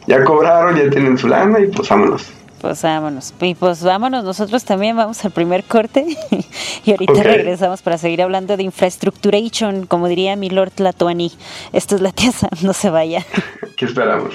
ya 0.07 0.25
cobraron, 0.25 0.77
ya 0.77 0.91
tienen 0.91 1.19
su 1.19 1.29
lana 1.29 1.61
y 1.61 1.67
pues 1.67 1.89
vámonos. 1.89 2.33
Pues 2.63 2.81
vámonos. 2.81 3.35
Y 3.41 3.57
pues 3.57 3.83
vámonos, 3.83 4.23
nosotros 4.23 4.65
también 4.65 4.97
vamos 4.97 5.25
al 5.25 5.33
primer 5.33 5.65
corte 5.65 6.17
y 6.85 6.91
ahorita 6.93 7.25
regresamos 7.25 7.83
para 7.83 7.99
seguir 7.99 8.23
hablando 8.23 8.57
de 8.57 8.63
infraestructuration, 8.63 9.87
como 9.87 10.07
diría 10.07 10.37
mi 10.37 10.49
Lord 10.49 10.75
Latuani. 10.77 11.33
Esto 11.73 11.97
es 11.97 12.01
la 12.01 12.13
tiesa, 12.13 12.49
no 12.63 12.73
se 12.73 12.89
vaya. 12.89 13.27
¿Qué 13.77 13.85
esperamos? 13.85 14.35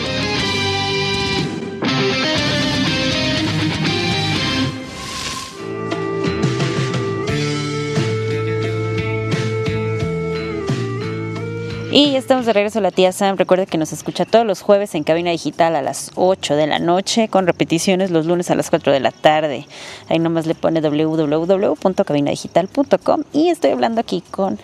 Y 11.93 12.13
ya 12.13 12.19
estamos 12.19 12.45
de 12.45 12.53
regreso 12.53 12.79
a 12.79 12.81
la 12.81 12.91
tía 12.91 13.11
Sam. 13.11 13.35
Recuerda 13.35 13.65
que 13.65 13.77
nos 13.77 13.91
escucha 13.91 14.23
todos 14.23 14.45
los 14.45 14.61
jueves 14.61 14.95
en 14.95 15.03
cabina 15.03 15.31
digital 15.31 15.75
a 15.75 15.81
las 15.81 16.11
8 16.15 16.55
de 16.55 16.65
la 16.65 16.79
noche, 16.79 17.27
con 17.27 17.45
repeticiones 17.45 18.11
los 18.11 18.25
lunes 18.25 18.49
a 18.49 18.55
las 18.55 18.69
4 18.69 18.93
de 18.93 19.01
la 19.01 19.11
tarde. 19.11 19.67
Ahí 20.07 20.17
nomás 20.17 20.45
le 20.45 20.55
pone 20.55 20.79
www.cabinadigital.com. 20.79 23.23
Y 23.33 23.49
estoy 23.49 23.71
hablando 23.71 23.99
aquí 23.99 24.23
con 24.31 24.57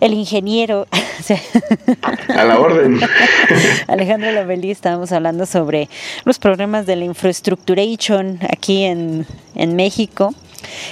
el 0.00 0.12
ingeniero. 0.12 0.86
a 2.28 2.44
la 2.44 2.60
orden. 2.60 3.00
Alejandro 3.88 4.30
Lovelí, 4.32 4.70
estábamos 4.70 5.12
hablando 5.12 5.46
sobre 5.46 5.88
los 6.26 6.38
problemas 6.38 6.84
de 6.84 6.96
la 6.96 7.06
infraestructuration 7.06 8.38
aquí 8.50 8.84
en, 8.84 9.26
en 9.54 9.76
México. 9.76 10.34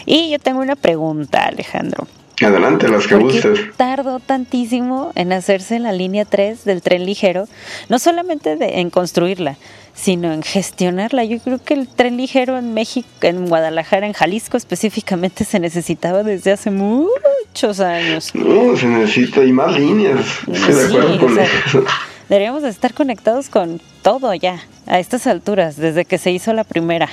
Y 0.06 0.30
yo 0.30 0.38
tengo 0.38 0.60
una 0.60 0.76
pregunta, 0.76 1.44
Alejandro. 1.44 2.06
Adelante, 2.42 2.88
las 2.88 3.06
que 3.06 3.14
gustes. 3.14 3.60
Tardó 3.76 4.18
tantísimo 4.18 5.12
en 5.14 5.32
hacerse 5.32 5.78
la 5.78 5.92
línea 5.92 6.24
3 6.24 6.64
del 6.64 6.82
tren 6.82 7.06
ligero, 7.06 7.46
no 7.88 7.98
solamente 7.98 8.56
en 8.80 8.90
construirla, 8.90 9.56
sino 9.94 10.32
en 10.32 10.42
gestionarla. 10.42 11.24
Yo 11.24 11.38
creo 11.38 11.62
que 11.62 11.74
el 11.74 11.86
tren 11.86 12.16
ligero 12.16 12.58
en 12.58 12.74
México, 12.74 13.08
en 13.22 13.46
Guadalajara, 13.46 14.06
en 14.06 14.12
Jalisco 14.12 14.56
específicamente, 14.56 15.44
se 15.44 15.60
necesitaba 15.60 16.24
desde 16.24 16.52
hace 16.52 16.70
muchos 16.70 17.80
años. 17.80 18.34
No, 18.34 18.76
se 18.76 18.86
necesita 18.86 19.44
y 19.44 19.52
más 19.52 19.78
líneas. 19.78 20.20
Estoy 20.52 20.74
de 20.74 20.84
acuerdo 20.86 21.18
con 21.20 21.38
eso. 21.38 21.84
Deberíamos 22.28 22.64
estar 22.64 22.94
conectados 22.94 23.48
con 23.48 23.80
todo 24.02 24.34
ya, 24.34 24.60
a 24.86 24.98
estas 24.98 25.26
alturas, 25.26 25.76
desde 25.76 26.04
que 26.04 26.18
se 26.18 26.32
hizo 26.32 26.52
la 26.52 26.64
primera. 26.64 27.08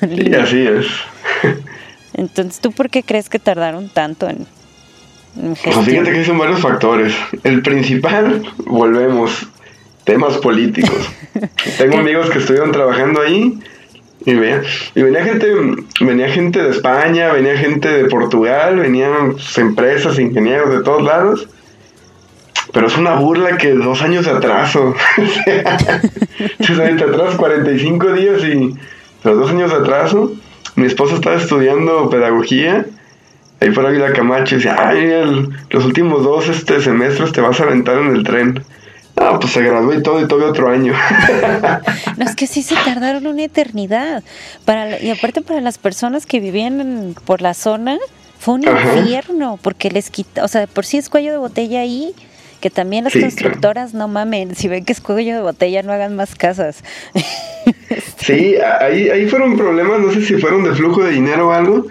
sí, 0.00 0.34
así 0.34 0.66
es. 0.66 0.86
Entonces, 2.14 2.60
¿tú 2.60 2.72
por 2.72 2.90
qué 2.90 3.02
crees 3.02 3.28
que 3.28 3.38
tardaron 3.38 3.88
tanto 3.88 4.28
en, 4.28 4.46
en 5.36 5.54
pues 5.54 5.76
fíjate 5.84 6.12
que 6.12 6.24
son 6.24 6.38
varios 6.38 6.60
factores. 6.60 7.14
El 7.44 7.62
principal, 7.62 8.42
volvemos, 8.66 9.46
temas 10.04 10.36
políticos. 10.38 11.10
Tengo 11.78 11.98
amigos 11.98 12.30
que 12.30 12.38
estuvieron 12.38 12.72
trabajando 12.72 13.20
ahí 13.20 13.58
y, 14.24 14.34
venía, 14.34 14.62
y 14.94 15.02
venía 15.02 15.24
gente, 15.24 15.46
venía 16.00 16.28
gente 16.28 16.62
de 16.62 16.70
España, 16.70 17.32
venía 17.32 17.56
gente 17.56 17.88
de 17.88 18.04
Portugal, 18.04 18.78
venían 18.78 19.36
empresas, 19.56 20.18
ingenieros 20.18 20.70
de 20.70 20.82
todos 20.82 21.02
lados. 21.02 21.48
Pero 22.72 22.86
es 22.86 22.96
una 22.96 23.14
burla 23.14 23.56
que 23.56 23.72
dos 23.72 24.02
años 24.02 24.26
de 24.26 24.32
atraso. 24.32 24.94
Ahorita 26.68 27.04
atrás 27.08 27.34
45 27.36 28.12
días 28.12 28.44
y 28.44 28.76
los 29.24 29.38
dos 29.38 29.50
años 29.50 29.70
de 29.70 29.76
atraso 29.76 30.32
mi 30.80 30.86
esposa 30.86 31.16
estaba 31.16 31.36
estudiando 31.36 32.08
pedagogía, 32.08 32.86
ahí 33.60 33.70
fuera 33.70 33.90
la 33.90 34.12
Camacho, 34.12 34.54
y 34.54 34.58
decía, 34.58 34.76
ay, 34.78 35.12
los 35.68 35.84
últimos 35.84 36.24
dos 36.24 36.48
este 36.48 36.80
semestres 36.80 37.32
te 37.32 37.40
vas 37.40 37.60
a 37.60 37.64
aventar 37.64 37.98
en 37.98 38.16
el 38.16 38.24
tren. 38.24 38.64
Ah, 39.16 39.38
pues 39.38 39.52
se 39.52 39.62
graduó 39.62 39.92
y 39.92 40.02
todo 40.02 40.22
y 40.22 40.26
todo 40.26 40.48
otro 40.48 40.70
año. 40.70 40.94
no, 42.16 42.24
es 42.24 42.34
que 42.34 42.46
sí 42.46 42.62
se 42.62 42.74
tardaron 42.76 43.26
una 43.26 43.42
eternidad. 43.42 44.24
Para, 44.64 44.98
y 44.98 45.10
aparte 45.10 45.42
para 45.42 45.60
las 45.60 45.76
personas 45.76 46.24
que 46.24 46.40
vivían 46.40 47.14
por 47.26 47.42
la 47.42 47.52
zona, 47.52 47.98
fue 48.38 48.54
un 48.54 48.62
infierno, 48.62 49.58
porque 49.60 49.90
les 49.90 50.08
quita, 50.08 50.42
o 50.42 50.48
sea, 50.48 50.66
por 50.66 50.86
sí 50.86 50.96
es 50.96 51.10
cuello 51.10 51.32
de 51.32 51.36
botella 51.36 51.80
ahí, 51.80 52.14
que 52.60 52.70
también 52.70 53.04
las 53.04 53.14
constructoras 53.14 53.94
no 53.94 54.08
mamen, 54.08 54.54
si 54.54 54.68
ven 54.68 54.84
que 54.84 54.92
es 54.92 55.00
cuello 55.00 55.34
de 55.34 55.40
botella 55.40 55.82
no 55.82 55.92
hagan 55.92 56.16
más 56.16 56.34
casas. 56.34 56.84
Sí, 58.18 58.56
ahí, 58.80 59.08
ahí 59.08 59.26
fueron 59.26 59.56
problemas, 59.56 59.98
no 60.00 60.12
sé 60.12 60.24
si 60.24 60.34
fueron 60.36 60.62
de 60.62 60.72
flujo 60.72 61.02
de 61.02 61.10
dinero 61.10 61.48
o 61.48 61.52
algo. 61.52 61.86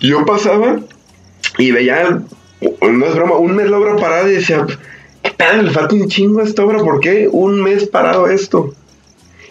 Yo 0.00 0.24
pasaba 0.24 0.80
y 1.58 1.70
veía, 1.70 2.22
no 2.60 3.06
es 3.06 3.14
broma, 3.14 3.36
un 3.36 3.56
mes 3.56 3.70
la 3.70 3.78
obra 3.78 3.96
parada 3.96 4.28
y 4.28 4.34
decía, 4.34 4.66
¿qué 5.22 5.62
Le 5.62 5.70
falta 5.70 5.94
un 5.94 6.08
chingo 6.08 6.40
a 6.40 6.44
esta 6.44 6.64
obra, 6.64 6.78
¿por 6.78 7.00
qué 7.00 7.28
un 7.30 7.62
mes 7.62 7.86
parado 7.86 8.28
esto? 8.28 8.74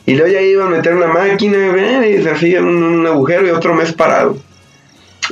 Y 0.06 0.16
luego 0.16 0.32
ya 0.34 0.42
iba 0.42 0.66
a 0.66 0.70
meter 0.70 0.96
una 0.96 1.08
máquina 1.08 2.08
y 2.08 2.24
se 2.24 2.32
hacía 2.32 2.62
un, 2.62 2.84
un 2.84 3.08
agujero 3.08 3.48
y 3.48 3.52
otro 3.52 3.74
mes 3.74 3.94
parado. 3.94 4.38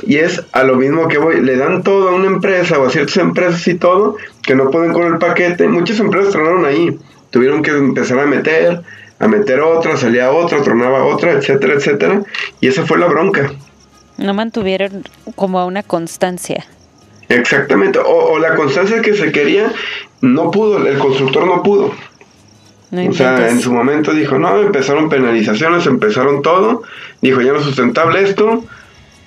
Y 0.06 0.16
es 0.16 0.42
a 0.52 0.62
lo 0.62 0.76
mismo 0.76 1.08
que 1.08 1.18
voy, 1.18 1.40
le 1.40 1.56
dan 1.56 1.82
todo 1.82 2.08
a 2.08 2.12
una 2.12 2.26
empresa 2.26 2.78
o 2.78 2.86
a 2.86 2.90
ciertas 2.90 3.16
empresas 3.16 3.66
y 3.68 3.74
todo, 3.74 4.16
que 4.50 4.56
no 4.56 4.68
pueden 4.68 4.92
con 4.92 5.04
el 5.04 5.18
paquete. 5.18 5.68
Muchas 5.68 6.00
empresas 6.00 6.32
tronaron 6.32 6.64
ahí, 6.64 6.98
tuvieron 7.30 7.62
que 7.62 7.70
empezar 7.70 8.18
a 8.18 8.26
meter, 8.26 8.82
a 9.20 9.28
meter 9.28 9.60
otra, 9.60 9.96
salía 9.96 10.32
otra, 10.32 10.60
tronaba 10.60 11.04
otra, 11.04 11.30
etcétera, 11.30 11.74
etcétera. 11.74 12.22
Y 12.60 12.66
esa 12.66 12.84
fue 12.84 12.98
la 12.98 13.06
bronca. 13.06 13.52
No 14.18 14.34
mantuvieron 14.34 15.04
como 15.36 15.64
una 15.64 15.84
constancia. 15.84 16.66
Exactamente, 17.28 18.00
o, 18.04 18.40
la 18.40 18.56
constancia 18.56 19.00
que 19.00 19.14
se 19.14 19.30
quería, 19.30 19.72
no 20.20 20.50
pudo, 20.50 20.84
el 20.84 20.98
constructor 20.98 21.46
no 21.46 21.62
pudo. 21.62 21.94
o 22.90 23.12
sea, 23.12 23.50
en 23.50 23.60
su 23.60 23.72
momento 23.72 24.12
dijo, 24.12 24.36
no, 24.36 24.60
empezaron 24.60 25.08
penalizaciones, 25.08 25.86
empezaron 25.86 26.42
todo, 26.42 26.82
dijo, 27.22 27.40
ya 27.40 27.52
no 27.52 27.60
es 27.60 27.66
sustentable 27.66 28.20
esto, 28.22 28.64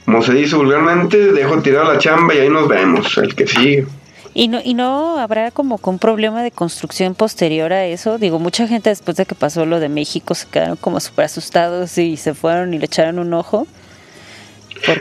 como 0.04 0.22
se 0.22 0.34
dice 0.34 0.58
vulgarmente, 0.58 1.32
dejo 1.32 1.60
tirar 1.60 1.86
la 1.88 1.98
chamba 1.98 2.36
y 2.36 2.40
ahí 2.40 2.50
nos 2.50 2.68
vemos, 2.68 3.18
el 3.20 3.34
que 3.34 3.48
sigue. 3.48 3.88
¿Y 4.36 4.48
no, 4.48 4.60
¿Y 4.64 4.74
no 4.74 5.20
habrá 5.20 5.52
como 5.52 5.80
un 5.84 6.00
problema 6.00 6.42
de 6.42 6.52
construcción 6.52 7.14
posterior 7.14 7.72
a 7.72 7.86
eso? 7.86 8.18
Digo, 8.18 8.40
mucha 8.40 8.68
gente 8.68 8.90
después 8.90 9.16
de 9.18 9.26
que 9.26 9.36
pasó 9.36 9.66
lo 9.66 9.80
de 9.80 9.90
México 9.90 10.34
se 10.34 10.48
quedaron 10.48 10.76
como 10.76 11.00
súper 11.00 11.26
asustados 11.26 11.98
y 11.98 12.18
se 12.18 12.34
fueron 12.34 12.74
y 12.74 12.80
le 12.80 12.86
echaron 12.86 13.20
un 13.20 13.34
ojo. 13.34 13.68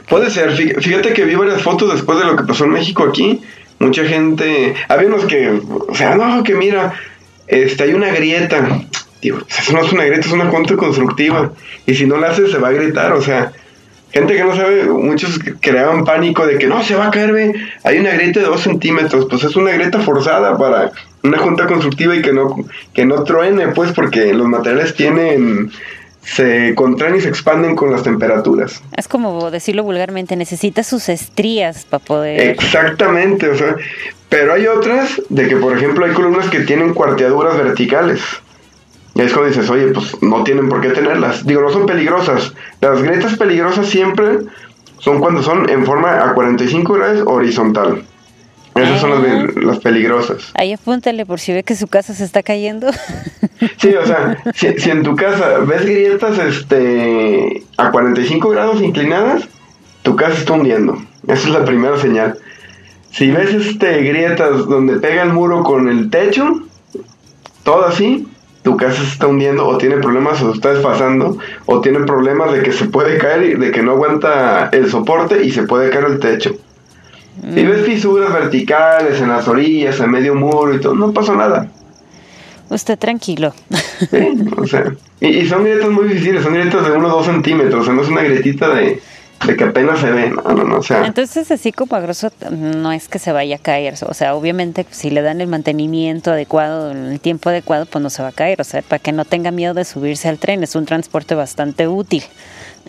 Puede 0.09 0.31
ser, 0.31 0.53
fíjate 0.53 1.13
que 1.13 1.25
vi 1.25 1.35
varias 1.35 1.63
fotos 1.63 1.93
después 1.93 2.19
de 2.19 2.27
lo 2.27 2.37
que 2.37 2.45
pasó 2.45 2.65
en 2.65 2.71
México 2.71 3.05
aquí. 3.05 3.41
Mucha 3.79 4.05
gente, 4.05 4.75
había 4.89 5.09
unos 5.09 5.25
que, 5.25 5.61
o 5.89 5.95
sea, 5.95 6.15
no, 6.15 6.43
que 6.45 6.55
mira, 6.55 6.95
este, 7.49 7.85
hay 7.85 7.95
una 7.95 8.11
grieta. 8.11 8.83
Digo, 9.21 9.39
eso 9.49 9.73
no 9.73 9.85
es 9.85 9.93
una 9.93 10.05
grieta, 10.05 10.27
es 10.27 10.33
una 10.33 10.51
cuenta 10.51 10.77
constructiva. 10.77 11.53
Y 11.87 11.95
si 11.95 12.07
no 12.07 12.19
la 12.19 12.29
haces, 12.29 12.53
se 12.53 12.59
va 12.59 12.69
a 12.69 12.73
gritar, 12.73 13.13
o 13.13 13.23
sea, 13.23 13.53
gente 14.13 14.35
que 14.35 14.45
no 14.45 14.55
sabe, 14.55 14.85
muchos 14.85 15.39
creaban 15.61 16.05
pánico 16.05 16.47
de 16.47 16.59
que 16.59 16.67
no, 16.67 16.83
se 16.83 16.95
va 16.95 17.07
a 17.07 17.11
caer, 17.11 17.33
ve, 17.33 17.55
hay 17.83 17.99
una 17.99 18.11
grieta 18.11 18.41
de 18.41 18.47
dos 18.47 18.61
centímetros, 18.61 19.27
pues 19.29 19.43
es 19.45 19.57
una 19.57 19.73
grieta 19.73 20.01
forzada 20.01 20.57
para 20.57 20.93
una 21.23 21.39
junta 21.39 21.67
constructiva 21.67 22.15
y 22.15 22.23
que 22.23 22.33
no, 22.33 22.57
que 22.93 23.05
no 23.05 23.25
truene, 23.25 23.69
pues 23.69 23.93
porque 23.93 24.35
los 24.35 24.47
materiales 24.47 24.95
tienen, 24.95 25.71
se 26.23 26.75
contraen 26.75 27.17
y 27.17 27.21
se 27.21 27.29
expanden 27.29 27.75
con 27.75 27.91
las 27.91 28.03
temperaturas. 28.03 28.83
Es 28.97 29.09
como 29.09 29.51
decirlo 29.51 29.83
vulgarmente, 29.83 30.37
necesita 30.37 30.83
sus 30.83 31.09
estrías 31.09 31.85
para 31.85 32.05
poder... 32.05 32.41
Exactamente, 32.41 33.49
o 33.49 33.57
sea, 33.57 33.77
pero 34.29 34.55
hay 34.55 34.67
otras 34.67 35.21
de 35.29 35.49
que, 35.49 35.57
por 35.57 35.77
ejemplo, 35.77 36.05
hay 36.05 36.13
columnas 36.13 36.49
que 36.49 36.61
tienen 36.61 36.95
cuarteaduras 36.95 37.57
verticales. 37.57 38.21
Y 39.15 39.21
es 39.21 39.33
cuando 39.33 39.51
dices, 39.51 39.69
oye, 39.69 39.89
pues 39.89 40.23
no 40.23 40.43
tienen 40.43 40.69
por 40.69 40.81
qué 40.81 40.91
tenerlas. 40.91 41.47
Digo, 41.47 41.61
no 41.61 41.71
son 41.71 41.87
peligrosas. 41.87 42.55
Las 42.81 43.03
grietas 43.03 43.37
peligrosas 43.37 43.87
siempre 43.87 44.39
son 44.99 45.19
cuando 45.19 45.43
son 45.43 45.69
en 45.69 45.85
forma 45.85 46.25
a 46.25 46.35
45 46.35 46.93
grados 46.95 47.25
horizontal. 47.27 48.05
Esas 48.75 49.01
son 49.01 49.11
las, 49.67 49.79
peligrosas. 49.81 50.51
Ahí 50.55 50.73
apúntale 50.73 51.27
por 51.27 51.39
si 51.41 51.53
ve 51.53 51.63
que 51.63 51.77
su 51.77 51.89
casa 51.89 52.15
se 52.15 52.25
está 52.25 52.43
cayendo. 52.43 52.89
Sí, 53.79 53.95
o 53.95 54.05
sea, 54.05 54.37
si, 54.55 54.73
si, 54.79 54.91
en 54.91 55.05
tu 55.05 55.15
casa 55.15 55.59
ves 55.61 55.85
grietas 55.87 56.37
este, 56.39 57.63
a 57.77 57.93
45 57.93 58.49
grados 58.49 58.83
inclinadas, 58.83 59.49
tu 60.03 60.17
casa 60.17 60.37
está 60.37 60.55
hundiendo. 60.55 61.01
Esa 61.29 61.47
es 61.47 61.51
la 61.51 61.65
primera 61.65 61.97
señal. 61.99 62.37
Si 63.13 63.31
ves 63.31 63.55
este, 63.55 64.03
grietas 64.03 64.67
donde 64.67 64.97
pega 64.97 65.23
el 65.23 65.33
muro 65.33 65.63
con 65.63 65.89
el 65.89 66.11
techo, 66.11 66.63
todo 67.63 67.87
así, 67.87 68.27
tu 68.63 68.77
casa 68.77 69.03
se 69.03 69.09
está 69.09 69.27
hundiendo 69.27 69.67
o 69.67 69.77
tiene 69.77 69.97
problemas 69.97 70.41
o 70.43 70.53
está 70.53 70.73
desfasando 70.73 71.39
o 71.67 71.81
tiene 71.81 72.01
problemas 72.01 72.53
de 72.53 72.63
que 72.63 72.73
se 72.73 72.87
puede 72.87 73.19
caer 73.19 73.43
y 73.43 73.55
de 73.55 73.71
que 73.71 73.83
no 73.83 73.93
aguanta 73.93 74.69
el 74.73 74.89
soporte 74.89 75.45
y 75.45 75.51
se 75.51 75.65
puede 75.65 75.91
caer 75.91 76.05
el 76.05 76.21
techo. 76.21 76.57
Si 77.41 77.65
mm. 77.65 77.69
ves 77.69 77.85
fisuras 77.85 78.33
verticales 78.33 79.21
en 79.21 79.29
las 79.29 79.49
orillas, 79.49 79.99
en 80.01 80.11
medio 80.11 80.35
muro 80.35 80.75
y 80.75 80.81
todo, 80.81 80.95
no 80.95 81.13
pasa 81.13 81.35
nada. 81.35 81.69
Usted 82.69 82.99
tranquilo. 82.99 83.53
Sí, 84.11 84.35
o 84.57 84.67
sea, 84.67 84.95
y, 85.21 85.29
y 85.29 85.47
son 85.47 85.65
grietas 85.65 85.91
muy 85.91 86.09
difíciles, 86.09 86.43
son 86.43 86.55
grietas 86.55 86.87
de 86.87 86.93
1 86.93 87.07
o 87.07 87.17
2 87.19 87.27
centímetros, 87.27 87.83
o 87.83 87.85
sea, 87.85 87.95
no 87.95 88.03
es 88.03 88.09
una 88.09 88.23
grietita 88.23 88.75
de, 88.75 89.01
de 89.47 89.57
que 89.57 89.65
apenas 89.65 90.01
se 90.01 90.11
ve, 90.11 90.31
no, 90.31 90.43
no, 90.43 90.65
no, 90.65 90.77
o 90.77 90.83
sea, 90.83 91.07
Entonces, 91.07 91.51
así 91.51 91.73
como 91.73 91.97
a 91.97 92.01
grosso, 92.01 92.31
no 92.51 92.93
es 92.93 93.09
que 93.09 93.19
se 93.19 93.33
vaya 93.33 93.57
a 93.57 93.59
caer. 93.59 93.95
O 94.09 94.15
sea, 94.15 94.35
obviamente, 94.35 94.87
si 94.91 95.11
le 95.11 95.23
dan 95.23 95.41
el 95.41 95.49
mantenimiento 95.49 96.31
adecuado, 96.33 96.93
el 96.93 97.21
tiempo 97.21 97.49
adecuado, 97.51 97.87
pues 97.87 98.03
no 98.03 98.11
se 98.11 98.23
va 98.23 98.29
a 98.29 98.33
caer. 98.33 98.61
O 98.61 98.65
sea, 98.65 98.83
para 98.83 98.99
que 98.99 99.13
no 99.13 99.25
tenga 99.25 99.51
miedo 99.51 99.75
de 99.75 99.85
subirse 99.85 100.29
al 100.29 100.39
tren, 100.39 100.63
es 100.63 100.75
un 100.75 100.87
transporte 100.87 101.35
bastante 101.35 101.89
útil. 101.89 102.23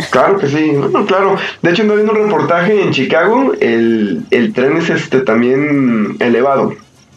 claro 0.10 0.38
que 0.38 0.48
sí, 0.48 0.72
no, 0.72 1.06
claro. 1.06 1.38
De 1.62 1.72
hecho, 1.72 1.84
ando 1.84 1.96
viendo 1.96 2.14
un 2.14 2.26
reportaje 2.26 2.82
en 2.82 2.92
Chicago, 2.92 3.54
el, 3.60 4.24
el 4.32 4.54
tren 4.54 4.78
es 4.78 4.90
este 4.90 5.22
también 5.22 6.18
elevado, 6.20 6.74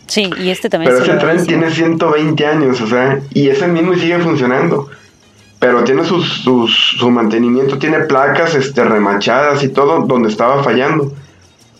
Sí, 0.06 0.30
y 0.40 0.50
este 0.50 0.68
también 0.68 0.92
pero 0.92 1.02
es 1.02 1.08
ese 1.08 1.18
tren 1.18 1.30
elevadísimo. 1.30 1.60
tiene 1.62 1.74
120 1.74 2.46
años, 2.46 2.80
o 2.80 2.86
sea, 2.86 3.20
y 3.34 3.48
es 3.48 3.60
el 3.60 3.72
mismo 3.72 3.94
sigue 3.94 4.18
funcionando. 4.20 4.88
Pero 5.58 5.84
tiene 5.84 6.04
sus, 6.04 6.42
sus- 6.42 6.96
su 6.98 7.10
mantenimiento, 7.10 7.78
tiene 7.78 8.00
placas 8.00 8.54
este, 8.54 8.84
remachadas 8.84 9.62
y 9.62 9.68
todo 9.68 10.00
donde 10.06 10.28
estaba 10.28 10.62
fallando. 10.62 11.12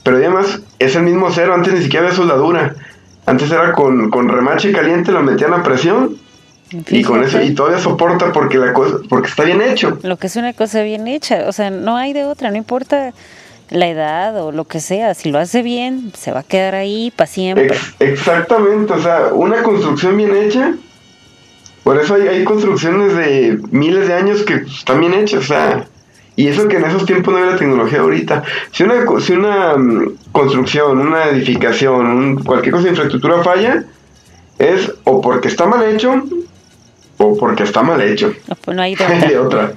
Pero 0.03 0.17
además 0.17 0.61
es 0.79 0.97
el 0.97 1.03
mismo 1.03 1.29
cero, 1.31 1.53
antes 1.55 1.75
ni 1.75 1.83
siquiera 1.83 2.07
había 2.07 2.17
soldadura. 2.17 2.75
Antes 3.27 3.51
era 3.51 3.73
con, 3.73 4.09
con 4.11 4.29
remache 4.29 4.73
caliente, 4.73 5.13
lo 5.13 5.23
metían 5.23 5.53
a 5.53 5.63
presión 5.63 6.17
y 6.89 7.03
con 7.03 7.23
eso 7.23 7.41
y 7.43 7.55
todavía 7.55 7.79
soporta 7.79 8.33
porque 8.33 8.57
la 8.59 8.73
cosa, 8.73 8.97
porque 9.09 9.29
está 9.29 9.45
bien 9.45 9.61
hecho. 9.61 9.99
Lo 10.03 10.17
que 10.17 10.29
es 10.29 10.37
una 10.37 10.53
cosa 10.53 10.83
bien 10.83 11.07
hecha. 11.07 11.45
O 11.49 11.53
sea, 11.53 11.71
no 11.71 11.97
hay 11.97 12.13
de 12.13 12.25
otra, 12.25 12.51
no 12.51 12.57
importa 12.57 13.13
la 13.69 13.89
edad 13.89 14.41
o 14.43 14.53
lo 14.53 14.65
que 14.65 14.79
sea. 14.81 15.13
Si 15.15 15.31
lo 15.31 15.39
hace 15.41 15.63
bien, 15.63 16.13
se 16.17 16.31
va 16.33 16.41
a 16.41 16.43
quedar 16.45 16.77
ahí 16.77 17.13
para 17.15 17.27
siempre. 17.27 17.67
Ex- 17.67 17.95
exactamente, 17.99 18.93
o 18.93 19.03
sea, 19.03 19.31
una 19.33 19.63
construcción 19.63 20.17
bien 20.17 20.35
hecha. 20.37 20.75
Por 21.87 21.99
eso 22.01 22.17
hay, 22.17 22.27
hay 22.27 22.43
construcciones 22.43 23.15
de 23.17 23.61
miles 23.71 24.09
de 24.09 24.15
años 24.15 24.43
que 24.43 24.55
están 24.55 24.99
bien 24.99 25.15
hechas, 25.15 25.45
o 25.45 25.47
sea, 25.47 25.87
y 26.35 26.49
eso 26.49 26.67
que 26.67 26.79
en 26.79 26.85
esos 26.85 27.07
tiempos 27.07 27.33
no 27.33 27.39
había 27.39 27.53
la 27.53 27.59
tecnología 27.59 28.01
ahorita. 28.01 28.43
Si 28.73 28.83
una, 28.83 29.05
si 29.21 29.33
una 29.35 29.77
mm, 29.77 30.17
construcción, 30.33 30.99
una 30.99 31.27
edificación, 31.27 32.05
un- 32.07 32.43
cualquier 32.43 32.73
cosa 32.73 32.85
de 32.87 32.91
infraestructura 32.91 33.41
falla, 33.45 33.85
es 34.59 34.93
o 35.05 35.21
porque 35.21 35.47
está 35.47 35.67
mal 35.67 35.85
hecho 35.85 36.25
o 37.19 37.37
porque 37.39 37.63
está 37.63 37.85
mal 37.85 38.01
hecho. 38.03 38.35
No, 38.49 38.57
pues 38.57 38.77
no 38.77 38.83
hay 38.83 38.95
de 39.29 39.39
otra. 39.39 39.73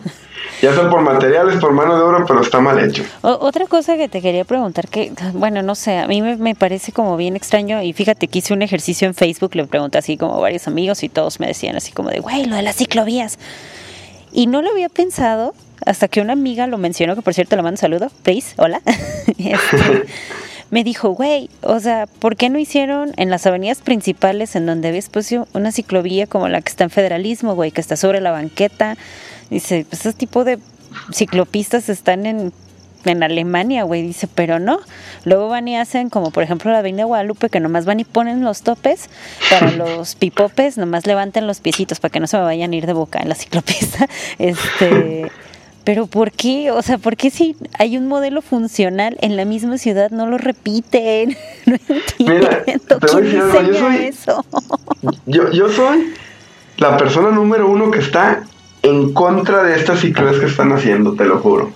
Ya 0.62 0.74
sea 0.74 0.89
por 0.89 1.01
materiales, 1.01 1.58
por 1.60 1.72
mano 1.72 1.96
de 1.96 2.01
obra, 2.01 2.25
pero 2.28 2.42
está 2.42 2.60
mal 2.60 2.80
hecho. 2.84 3.04
O- 3.22 3.38
otra 3.42 3.66
cosa 3.68 3.96
que 3.98 4.10
te 4.10 4.22
quería 4.22 4.44
preguntar, 4.46 4.88
que, 4.89 5.12
bueno, 5.34 5.62
no 5.62 5.75
sé, 5.75 5.98
a 5.98 6.08
mí 6.08 6.22
me, 6.22 6.36
me 6.38 6.56
parece 6.56 6.92
como 6.92 7.16
bien 7.18 7.36
extraño 7.36 7.82
y 7.82 7.94
fíjate 7.94 8.28
que 8.28 8.39
hice 8.39 8.54
un 8.54 8.62
ejercicio 8.62 9.08
en 9.08 9.13
Facebook, 9.16 9.56
le 9.56 9.66
pregunté 9.68 9.98
así 9.98 10.18
como 10.18 10.36
a 10.36 10.39
varios 10.39 10.68
amigos 10.68 11.04
y 11.04 11.10
todos 11.10 11.39
me 11.39 11.48
decían 11.48 11.75
así 11.75 11.92
como 11.92 12.10
de, 12.10 12.20
güey, 12.20 12.46
lo 12.46 12.56
de 12.56 12.62
las 12.62 12.75
ciclovías. 12.75 13.39
Y 14.32 14.48
no 14.48 14.62
lo 14.62 14.70
había 14.72 14.89
pensado 14.89 15.54
hasta 15.86 16.08
que 16.08 16.20
una 16.22 16.34
amiga 16.34 16.68
lo 16.68 16.78
mencionó, 16.78 17.16
que 17.16 17.22
por 17.22 17.34
cierto 17.34 17.56
le 17.56 17.62
mando 17.62 17.75
un 17.75 17.78
saludo, 17.78 18.12
please, 18.24 18.54
hola. 18.58 18.82
Este, 19.38 20.06
me 20.72 20.84
dijo, 20.84 21.10
güey, 21.12 21.50
o 21.63 21.80
sea, 21.80 22.06
¿por 22.20 22.36
qué 22.36 22.50
no 22.50 22.60
hicieron 22.60 23.12
en 23.18 23.30
las 23.32 23.48
avenidas 23.48 23.80
principales 23.80 24.56
en 24.56 24.66
donde 24.68 24.89
había 24.89 25.00
espacio 25.00 25.48
una 25.54 25.72
ciclovía 25.72 26.28
como 26.28 26.48
la 26.48 26.62
que 26.62 26.70
está 26.70 26.84
en 26.84 26.89
Federalismo, 26.92 27.56
güey, 27.56 27.72
que 27.72 27.82
está 27.82 27.96
sobre 27.96 28.22
la 28.22 28.30
banqueta? 28.32 28.96
Dice, 29.50 29.86
pues 29.89 30.01
ese 30.06 30.13
tipo 30.13 30.44
de 30.44 30.60
ciclopistas 31.12 31.89
están 31.89 32.25
en, 32.25 32.51
en 33.06 33.24
Alemania, 33.24 33.84
güey, 33.84 34.01
dice, 34.01 34.27
pero 34.34 34.60
no. 34.60 34.79
Luego 35.25 35.50
van 35.50 35.68
y 35.68 35.77
hacen 35.77 36.10
como 36.10 36.32
por 36.32 36.44
ejemplo 36.44 36.72
la 36.72 36.79
Avenida 36.79 37.06
Guadalupe, 37.06 37.50
que 37.50 37.60
nomás 37.60 37.86
van 37.86 38.00
y 38.00 38.03
ponen 38.06 38.44
los 38.44 38.62
topes 38.62 39.10
para 39.50 39.72
los 39.72 40.15
pipopes, 40.15 40.77
nomás 40.77 41.06
levanten 41.08 41.48
los 41.48 41.60
piecitos 41.60 42.00
para 42.00 42.12
que 42.12 42.20
no 42.20 42.27
se 42.27 42.38
me 42.38 42.44
vayan 42.44 42.72
a 42.72 42.75
ir 42.75 42.86
de 42.86 42.94
boca 42.94 43.20
en 43.22 43.29
la 43.29 43.36
ciclopista. 43.36 44.08
Este... 44.38 45.32
Pero 45.86 46.06
¿por 46.06 46.32
qué? 46.32 46.70
O 46.70 46.84
sea, 46.84 47.00
¿por 47.00 47.15
qué 47.18 47.32
si 47.32 47.56
hay 47.79 47.98
un 47.98 48.08
modelo 48.08 48.44
funcional 48.44 49.18
en 49.22 49.36
la 49.36 49.46
misma 49.46 49.79
ciudad 49.79 50.12
no 50.12 50.27
lo 50.27 50.38
repiten? 50.38 51.36
No 51.65 51.77
Mira, 52.20 52.58
entiendo. 52.68 53.00
te 53.00 53.08
voy 53.08 53.08
a 53.08 53.22
¿Quién 53.22 53.24
decir 53.24 53.39
algo, 53.41 53.62
yo 53.62 53.72
diseña 53.72 53.79
soy- 53.79 54.06
eso? 54.06 54.45
Yo, 55.26 55.52
yo 55.52 55.69
soy 55.69 56.13
la 56.78 56.95
persona 56.97 57.32
número 57.32 57.67
uno 57.71 57.89
que 57.89 58.00
está 58.00 58.43
en 58.82 59.13
contra 59.13 59.63
de 59.63 59.76
estas 59.76 60.00
ciclovías 60.00 60.39
que 60.39 60.46
están 60.46 60.72
haciendo, 60.72 61.13
te 61.13 61.26
lo 61.26 61.39
juro. 61.39 61.72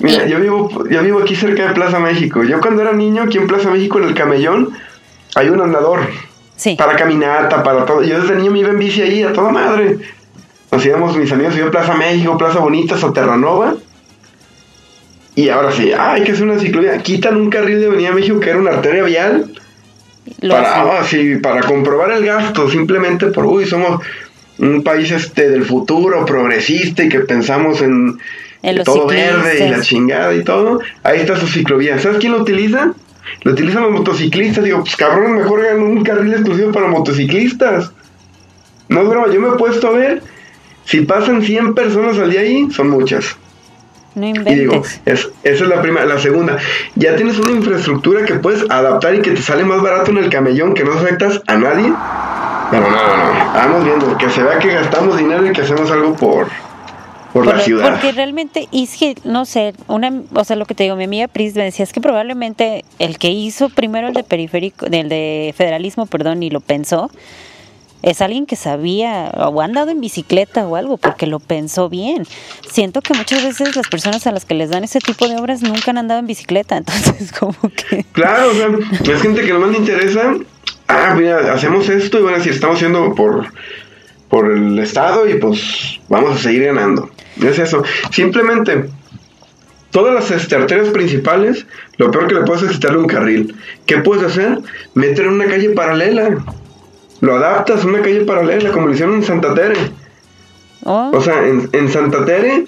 Mira, 0.00 0.26
yo 0.26 0.38
vivo, 0.40 0.70
yo 0.88 1.02
vivo 1.02 1.20
aquí 1.20 1.34
cerca 1.34 1.68
de 1.68 1.74
Plaza 1.74 1.98
México. 1.98 2.44
Yo 2.44 2.60
cuando 2.60 2.82
era 2.82 2.92
niño, 2.92 3.22
aquí 3.24 3.38
en 3.38 3.46
Plaza 3.46 3.70
México, 3.70 3.98
en 3.98 4.04
el 4.04 4.14
camellón, 4.14 4.70
hay 5.34 5.48
un 5.48 5.60
andador 5.60 6.00
Sí. 6.56 6.74
para 6.76 6.96
caminata, 6.96 7.62
para 7.62 7.84
todo. 7.84 8.02
Yo 8.02 8.20
desde 8.20 8.36
niño 8.36 8.50
me 8.50 8.60
iba 8.60 8.70
en 8.70 8.78
bici 8.78 9.02
ahí 9.02 9.22
a 9.22 9.32
toda 9.32 9.50
madre. 9.50 9.98
Nos 10.70 10.84
íbamos, 10.84 11.16
mis 11.16 11.30
amigos, 11.32 11.56
iban 11.56 11.68
a 11.68 11.70
Plaza 11.70 11.94
México, 11.94 12.36
Plaza 12.36 12.58
Bonita, 12.58 12.96
Soterranova. 12.96 13.74
Y 15.34 15.48
ahora 15.50 15.70
sí, 15.70 15.92
ah, 15.92 16.12
hay 16.12 16.24
que 16.24 16.32
hacer 16.32 16.44
una 16.44 16.58
ciclovía. 16.58 16.98
Quitan 16.98 17.36
un 17.36 17.48
carril 17.48 17.80
de 17.80 17.86
Avenida 17.86 18.12
México 18.12 18.40
que 18.40 18.50
era 18.50 18.58
una 18.58 18.70
arteria 18.70 19.04
vial 19.04 19.52
Lo 20.40 20.54
para, 20.54 20.98
ah, 21.00 21.04
sí, 21.04 21.36
para 21.36 21.62
comprobar 21.62 22.10
el 22.10 22.24
gasto, 22.24 22.68
simplemente 22.68 23.28
por, 23.28 23.46
uy, 23.46 23.64
somos 23.64 24.02
un 24.58 24.82
país 24.82 25.10
este 25.10 25.50
del 25.50 25.64
futuro, 25.64 26.24
progresista 26.24 27.04
y 27.04 27.08
que 27.08 27.20
pensamos 27.20 27.80
en, 27.80 28.18
todo 28.84 29.06
verde 29.06 29.66
y 29.66 29.70
la 29.70 29.80
chingada 29.80 30.34
y 30.34 30.42
todo. 30.42 30.80
Ahí 31.02 31.20
está 31.20 31.36
su 31.36 31.46
ciclovía. 31.46 31.98
¿Sabes 31.98 32.18
quién 32.18 32.32
lo 32.32 32.42
utiliza? 32.42 32.92
Lo 33.42 33.52
utilizan 33.52 33.82
los 33.82 33.92
motociclistas. 33.92 34.64
Digo, 34.64 34.80
pues 34.80 34.96
cabrón, 34.96 35.36
mejor 35.36 35.60
hagan 35.60 35.82
un 35.82 36.02
carril 36.02 36.32
exclusivo 36.32 36.72
para 36.72 36.88
motociclistas. 36.88 37.92
No 38.88 39.02
es 39.02 39.08
broma, 39.08 39.32
yo 39.32 39.40
me 39.40 39.48
he 39.48 39.52
puesto 39.52 39.88
a 39.88 39.92
ver. 39.92 40.22
Si 40.84 41.02
pasan 41.02 41.42
100 41.42 41.74
personas 41.74 42.18
al 42.18 42.30
día 42.30 42.40
ahí, 42.40 42.68
son 42.70 42.88
muchas. 42.88 43.36
No 44.14 44.26
Y 44.26 44.32
digo, 44.32 44.74
inventes. 44.74 45.00
es, 45.04 45.28
esa 45.44 45.64
es 45.64 45.68
la 45.68 45.82
primera. 45.82 46.06
La 46.06 46.18
segunda, 46.18 46.56
ya 46.96 47.14
tienes 47.14 47.38
una 47.38 47.52
infraestructura 47.52 48.24
que 48.24 48.34
puedes 48.34 48.68
adaptar 48.70 49.14
y 49.14 49.20
que 49.20 49.32
te 49.32 49.42
sale 49.42 49.64
más 49.64 49.82
barato 49.82 50.10
en 50.10 50.18
el 50.18 50.30
camellón, 50.30 50.74
que 50.74 50.84
no 50.84 50.92
afectas 50.94 51.42
a 51.46 51.56
nadie. 51.56 51.92
Pero 52.70 52.90
no, 52.90 52.96
no, 52.96 53.16
no. 53.16 53.52
Vamos 53.54 53.84
viendo, 53.84 54.16
que 54.18 54.28
se 54.30 54.42
vea 54.42 54.58
que 54.58 54.68
gastamos 54.68 55.16
dinero 55.16 55.46
y 55.46 55.52
que 55.52 55.62
hacemos 55.62 55.90
algo 55.90 56.14
por, 56.14 56.48
por 57.32 57.46
la 57.46 57.58
ciudad. 57.60 57.90
Porque 57.90 58.12
realmente, 58.12 58.68
que, 58.70 59.14
no 59.24 59.44
sé, 59.44 59.74
una, 59.86 60.12
o 60.34 60.44
sea, 60.44 60.56
lo 60.56 60.66
que 60.66 60.74
te 60.74 60.84
digo, 60.84 60.96
mi 60.96 61.04
amiga 61.04 61.28
Pris 61.28 61.54
me 61.54 61.64
decía, 61.64 61.82
es 61.84 61.92
que 61.92 62.00
probablemente 62.00 62.84
el 62.98 63.18
que 63.18 63.30
hizo 63.30 63.68
primero 63.68 64.08
el 64.08 64.14
de 64.14 64.24
periférico, 64.24 64.86
del 64.86 65.08
de 65.08 65.54
federalismo, 65.56 66.06
perdón, 66.06 66.42
y 66.42 66.50
lo 66.50 66.60
pensó, 66.60 67.10
es 68.02 68.20
alguien 68.20 68.46
que 68.46 68.56
sabía 68.56 69.32
o 69.34 69.60
ha 69.60 69.64
andado 69.64 69.90
en 69.90 70.00
bicicleta 70.00 70.66
o 70.66 70.76
algo, 70.76 70.98
porque 70.98 71.26
lo 71.26 71.40
pensó 71.40 71.88
bien. 71.88 72.26
Siento 72.70 73.00
que 73.00 73.14
muchas 73.14 73.42
veces 73.42 73.74
las 73.74 73.88
personas 73.88 74.26
a 74.26 74.32
las 74.32 74.44
que 74.44 74.54
les 74.54 74.70
dan 74.70 74.84
ese 74.84 75.00
tipo 75.00 75.26
de 75.26 75.36
obras 75.36 75.62
nunca 75.62 75.90
han 75.90 75.98
andado 75.98 76.20
en 76.20 76.26
bicicleta, 76.26 76.76
entonces 76.78 77.32
como 77.32 77.56
que... 77.60 78.04
Claro, 78.12 78.50
o 78.50 78.54
sea, 78.54 78.68
es 79.14 79.22
gente 79.22 79.42
que 79.42 79.52
nomás 79.52 79.70
le 79.70 79.78
interesa. 79.78 80.34
Ah, 80.88 81.14
mira, 81.14 81.52
hacemos 81.52 81.88
esto 81.88 82.18
y 82.18 82.22
van 82.22 82.34
a 82.34 82.38
decir, 82.38 82.52
estamos 82.52 82.76
haciendo 82.76 83.14
por, 83.14 83.46
por 84.28 84.50
el 84.50 84.78
Estado 84.78 85.28
y 85.28 85.34
pues 85.34 86.00
vamos 86.08 86.34
a 86.34 86.38
seguir 86.38 86.64
ganando. 86.64 87.10
Es 87.42 87.58
eso. 87.58 87.84
Simplemente, 88.10 88.86
todas 89.90 90.14
las 90.14 90.30
este, 90.30 90.56
arterias 90.56 90.88
principales, 90.88 91.66
lo 91.98 92.10
peor 92.10 92.26
que 92.26 92.34
le 92.34 92.40
puedes 92.42 92.62
es 92.62 92.72
quitarle 92.72 92.98
un 92.98 93.06
carril. 93.06 93.54
¿Qué 93.86 93.98
puedes 93.98 94.24
hacer? 94.24 94.58
Meter 94.94 95.26
en 95.26 95.32
una 95.32 95.46
calle 95.46 95.70
paralela. 95.70 96.38
Lo 97.20 97.36
adaptas 97.36 97.84
a 97.84 97.86
una 97.86 98.00
calle 98.00 98.22
paralela, 98.22 98.72
como 98.72 98.86
lo 98.86 98.94
hicieron 98.94 99.16
en 99.16 99.24
Santa 99.24 99.54
Tere. 99.54 99.76
oh, 100.84 101.10
O 101.12 101.20
sea, 101.20 101.46
en, 101.46 101.68
en 101.72 101.88
Santa 101.90 102.24
Tere 102.24 102.64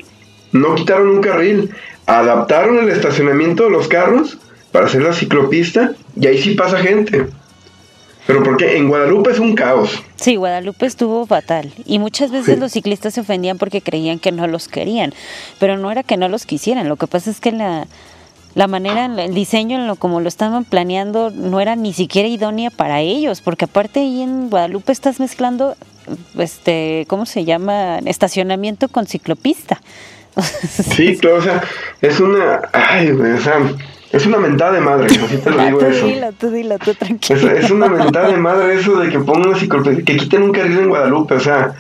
no 0.53 0.75
quitaron 0.75 1.09
un 1.09 1.21
carril, 1.21 1.71
adaptaron 2.07 2.79
el 2.79 2.91
estacionamiento 2.91 3.65
de 3.65 3.71
los 3.71 3.89
carros 3.89 4.39
para 4.73 4.87
hacer 4.87 5.03
la 5.03 5.13
ciclopista 5.13 5.93
y 6.17 6.27
ahí 6.27 6.41
sí 6.41 6.55
pasa 6.55 6.79
gente. 6.79 7.27
Pero 8.33 8.45
porque 8.45 8.77
en 8.77 8.89
Guadalupe 8.89 9.31
es 9.33 9.39
un 9.39 9.55
caos. 9.55 10.03
Sí, 10.17 10.37
Guadalupe 10.37 10.87
estuvo 10.87 11.27
fatal 11.27 11.73
y 11.85 11.99
muchas 11.99 12.31
veces 12.31 12.55
Sí. 12.55 12.61
los 12.61 12.73
ciclistas 12.73 13.15
se 13.15 13.21
ofendían 13.23 13.59
porque 13.59 13.81
creían 13.81 14.19
que 14.19 14.31
no 14.33 14.47
los 14.47 14.69
querían, 14.69 15.13
pero 15.59 15.77
no 15.77 15.91
era 15.91 16.03
que 16.03 16.17
no 16.17 16.29
los 16.29 16.47
quisieran, 16.47 16.89
lo 16.89 16.97
que 16.97 17.07
pasa 17.07 17.31
es 17.31 17.41
que 17.41 17.51
la, 17.53 17.87
la 18.55 18.67
manera, 18.69 19.07
el 19.07 19.35
diseño, 19.35 19.79
en 19.79 19.87
lo 19.87 19.97
como 19.97 20.21
lo 20.21 20.29
estaban 20.29 20.65
planeando, 20.65 21.31
no 21.31 21.61
era 21.61 21.75
ni 21.77 21.93
siquiera 21.93 22.29
idónea 22.29 22.71
para 22.71 23.01
ellos, 23.01 23.41
porque 23.41 23.65
aparte 23.65 24.01
ahí 24.01 24.23
en 24.23 24.49
Guadalupe 24.51 24.93
estás 24.93 25.19
mezclando, 25.21 25.77
este, 26.39 27.05
¿cómo 27.09 27.27
se 27.27 27.45
llama? 27.45 27.99
Estacionamiento 28.05 28.89
con 28.89 29.07
ciclopista. 29.07 29.81
Sí, 30.95 31.17
claro, 31.19 31.39
o 31.39 31.43
sea, 31.43 31.63
es 32.01 32.21
una. 32.21 32.61
Ay, 32.73 33.11
o 33.11 33.41
sea, 33.41 33.59
es 34.13 34.27
una 34.27 34.39
mentada 34.39 34.73
de 34.73 34.81
madre, 34.81 35.07
así 35.07 35.37
te 35.39 35.51
lo 35.51 35.61
Ah, 35.61 35.67
digo 35.67 35.79
tú 35.79 35.87
eso. 35.87 36.07
dilo, 36.07 36.33
tú 36.33 36.51
dilo, 36.51 36.79
tú 36.79 36.91
Es, 36.91 36.99
tranquilo. 36.99 37.51
es 37.53 37.71
una 37.71 37.89
mentada 37.89 38.29
de 38.29 38.37
madre 38.37 38.75
eso 38.75 38.97
de 38.99 39.09
que 39.09 39.19
pongan 39.21 39.51
una 39.51 39.59
que 40.05 40.17
quiten 40.17 40.43
un 40.43 40.53
carril 40.53 40.79
en 40.79 40.89
Guadalupe, 40.89 41.35
o 41.35 41.41
sea, 41.41 41.75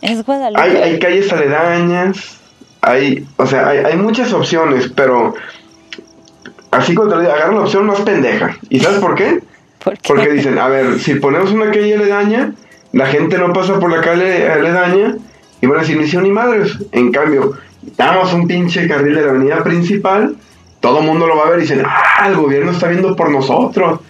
Es 0.00 0.24
Guadalupe. 0.24 0.60
hay, 0.62 0.76
hay 0.76 0.98
calles 0.98 1.32
aledañas, 1.32 2.38
hay, 2.80 3.26
o 3.36 3.46
sea, 3.46 3.68
hay, 3.68 3.78
hay 3.78 3.96
muchas 3.96 4.32
opciones, 4.32 4.90
pero 4.94 5.34
así 6.70 6.94
como 6.94 7.08
te 7.08 7.14
lo 7.16 7.20
digo, 7.22 7.32
agarran 7.32 7.56
la 7.56 7.62
opción 7.62 7.86
más 7.86 8.00
pendeja. 8.00 8.56
¿Y 8.68 8.80
sabes 8.80 8.98
por 9.00 9.14
qué? 9.14 9.40
¿Por 9.84 9.94
qué? 9.94 10.00
Porque 10.08 10.30
dicen, 10.32 10.58
a 10.58 10.68
ver, 10.68 10.98
si 10.98 11.14
ponemos 11.16 11.52
una 11.52 11.66
calle 11.66 11.94
aledaña, 11.94 12.52
la 12.92 13.06
gente 13.06 13.38
no 13.38 13.52
pasa 13.52 13.78
por 13.78 13.90
la 13.90 14.00
calle 14.00 14.48
aledaña 14.48 15.16
y 15.60 15.66
van 15.66 15.78
a 15.78 15.80
decir, 15.82 15.96
ni 15.98 16.22
ni 16.22 16.30
madres. 16.30 16.76
En 16.92 17.12
cambio, 17.12 17.52
damos 17.96 18.32
un 18.32 18.46
pinche 18.46 18.88
carril 18.88 19.14
de 19.14 19.22
la 19.22 19.30
avenida 19.30 19.62
principal, 19.62 20.36
todo 20.80 21.00
el 21.00 21.06
mundo 21.06 21.26
lo 21.26 21.36
va 21.36 21.46
a 21.46 21.50
ver 21.50 21.58
y 21.58 21.62
dicen, 21.62 21.82
ah, 21.84 22.28
el 22.28 22.36
gobierno 22.36 22.70
está 22.70 22.88
viendo 22.88 23.14
por 23.16 23.30
nosotros. 23.30 24.00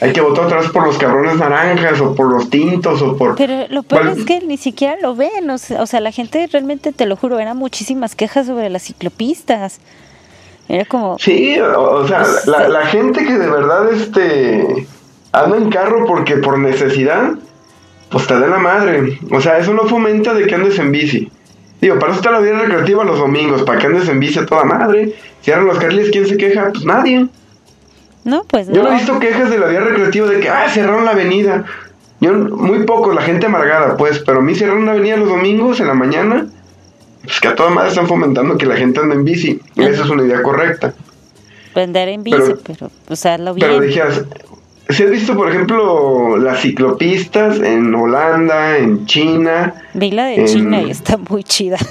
Hay 0.00 0.12
que 0.12 0.20
votar 0.20 0.44
otra 0.44 0.60
vez 0.60 0.68
por 0.70 0.86
los 0.86 0.98
cabrones 0.98 1.36
naranjas 1.36 2.00
o 2.00 2.14
por 2.14 2.30
los 2.30 2.50
tintos 2.50 3.00
o 3.00 3.16
por... 3.16 3.34
Pero 3.36 3.66
lo 3.70 3.82
peor 3.82 4.08
es 4.08 4.24
que 4.24 4.40
ni 4.40 4.58
siquiera 4.58 4.96
lo 5.00 5.16
ven, 5.16 5.48
o 5.48 5.58
sea, 5.58 6.00
la 6.00 6.12
gente 6.12 6.46
realmente, 6.52 6.92
te 6.92 7.06
lo 7.06 7.16
juro, 7.16 7.38
eran 7.38 7.56
muchísimas 7.56 8.14
quejas 8.14 8.46
sobre 8.46 8.68
las 8.68 8.82
ciclopistas. 8.82 9.80
Era 10.68 10.84
como... 10.84 11.18
Sí, 11.18 11.58
o, 11.60 12.06
sea, 12.06 12.24
la, 12.46 12.68
la, 12.68 12.86
gente 12.86 13.24
que 13.24 13.38
de 13.38 13.48
verdad 13.48 13.90
este 13.92 14.86
anda 15.32 15.56
en 15.56 15.70
carro 15.70 16.06
porque 16.06 16.36
por 16.36 16.58
necesidad, 16.58 17.32
pues 18.10 18.26
te 18.26 18.38
da 18.38 18.48
la 18.48 18.58
madre. 18.58 19.18
O 19.30 19.40
sea, 19.40 19.58
eso 19.58 19.72
no 19.74 19.86
fomenta 19.86 20.34
de 20.34 20.46
que 20.46 20.54
andes 20.54 20.78
en 20.78 20.92
bici. 20.92 21.30
Digo, 21.86 22.00
para 22.00 22.10
eso 22.10 22.20
está 22.20 22.32
la 22.32 22.40
vida 22.40 22.58
recreativa 22.58 23.04
los 23.04 23.16
domingos, 23.16 23.62
para 23.62 23.78
que 23.78 23.86
andes 23.86 24.08
en 24.08 24.18
bici 24.18 24.40
a 24.40 24.44
toda 24.44 24.64
madre. 24.64 25.14
Cierran 25.40 25.68
los 25.68 25.78
carriles, 25.78 26.10
¿quién 26.10 26.26
se 26.26 26.36
queja? 26.36 26.70
Pues 26.72 26.84
nadie. 26.84 27.28
No, 28.24 28.42
pues 28.42 28.66
Yo 28.66 28.82
no 28.82 28.90
he 28.90 28.96
visto 28.96 29.20
quejas 29.20 29.50
de 29.50 29.58
la 29.58 29.68
vía 29.68 29.78
recreativa 29.78 30.26
de 30.26 30.40
que, 30.40 30.48
ah, 30.48 30.68
cerraron 30.68 31.04
la 31.04 31.12
avenida. 31.12 31.64
Yo, 32.18 32.32
muy 32.32 32.82
poco, 32.82 33.12
la 33.12 33.22
gente 33.22 33.46
amargada, 33.46 33.96
pues, 33.96 34.18
pero 34.18 34.40
a 34.40 34.42
mí 34.42 34.56
cerraron 34.56 34.84
la 34.84 34.92
avenida 34.92 35.16
los 35.16 35.28
domingos 35.28 35.78
en 35.78 35.86
la 35.86 35.94
mañana. 35.94 36.48
Pues 37.22 37.38
que 37.38 37.46
a 37.46 37.54
toda 37.54 37.70
madre 37.70 37.90
están 37.90 38.08
fomentando 38.08 38.58
que 38.58 38.66
la 38.66 38.74
gente 38.74 38.98
ande 38.98 39.14
en 39.14 39.24
bici. 39.24 39.60
Y 39.76 39.84
esa 39.84 40.02
es 40.02 40.10
una 40.10 40.24
idea 40.24 40.42
correcta. 40.42 40.92
Vender 41.72 42.08
en 42.08 42.24
bici, 42.24 42.54
pero, 42.66 42.90
o 43.08 43.14
sea, 43.14 43.38
lo 43.38 43.54
bien. 43.54 43.68
Pero 43.68 43.80
dije, 43.80 44.02
si 44.88 45.02
has 45.02 45.10
visto, 45.10 45.36
por 45.36 45.50
ejemplo, 45.50 46.36
las 46.36 46.60
ciclopistas 46.60 47.58
en 47.60 47.92
Holanda, 47.94 48.78
en 48.78 49.04
China. 49.06 49.74
Vi 49.94 50.12
la 50.12 50.26
de 50.26 50.44
China 50.44 50.82
y 50.82 50.90
está 50.90 51.16
muy 51.16 51.44
chida. 51.44 51.78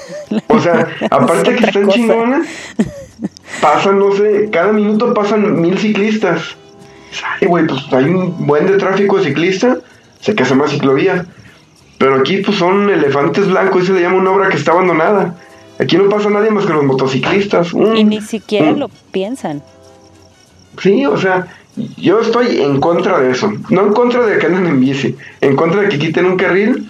O 0.48 0.60
sea, 0.60 0.88
aparte 1.12 1.56
que 1.56 1.66
están 1.66 1.88
chingonas, 1.88 2.48
pasan, 3.62 4.00
no 4.00 4.12
sé, 4.14 4.50
cada 4.52 4.72
minuto 4.72 5.14
pasan 5.14 5.62
mil 5.62 5.78
ciclistas. 5.78 6.56
Ay, 7.40 7.48
güey, 7.48 7.68
pues 7.68 7.82
hay 7.94 8.06
un 8.06 8.46
buen 8.48 8.66
de 8.66 8.78
tráfico 8.78 9.18
de 9.18 9.26
ciclista, 9.26 9.78
que 10.24 10.44
hace 10.44 10.56
más 10.56 10.72
ciclovía. 10.72 11.26
Pero 11.98 12.16
aquí, 12.16 12.38
pues 12.38 12.58
son 12.58 12.90
elefantes 12.90 13.48
blancos 13.48 13.84
y 13.84 13.88
se 13.88 13.94
le 13.94 14.02
llama 14.02 14.18
una 14.18 14.32
obra 14.32 14.50
que 14.50 14.58
está 14.58 14.72
abandonada. 14.72 15.36
Aquí 15.80 15.98
no 15.98 16.10
pasa 16.10 16.30
nadie 16.30 16.52
más 16.52 16.66
que 16.66 16.74
los 16.74 16.84
motociclistas. 16.84 17.74
y 17.74 18.04
ni 18.04 18.22
siquiera 18.22 18.72
lo 18.72 18.90
piensan. 19.12 19.62
Sí, 20.82 21.06
o 21.06 21.18
sea, 21.18 21.48
yo 21.98 22.20
estoy 22.20 22.62
en 22.62 22.80
contra 22.80 23.20
de 23.20 23.32
eso. 23.32 23.52
No 23.70 23.88
en 23.88 23.94
contra 23.94 24.26
de 24.26 24.38
que 24.38 24.46
anden 24.46 24.68
en 24.68 24.80
bici. 24.80 25.16
En 25.42 25.56
contra 25.56 25.82
de 25.82 25.90
que 25.90 26.00
quiten 26.00 26.26
un 26.26 26.38
carril. 26.38 26.90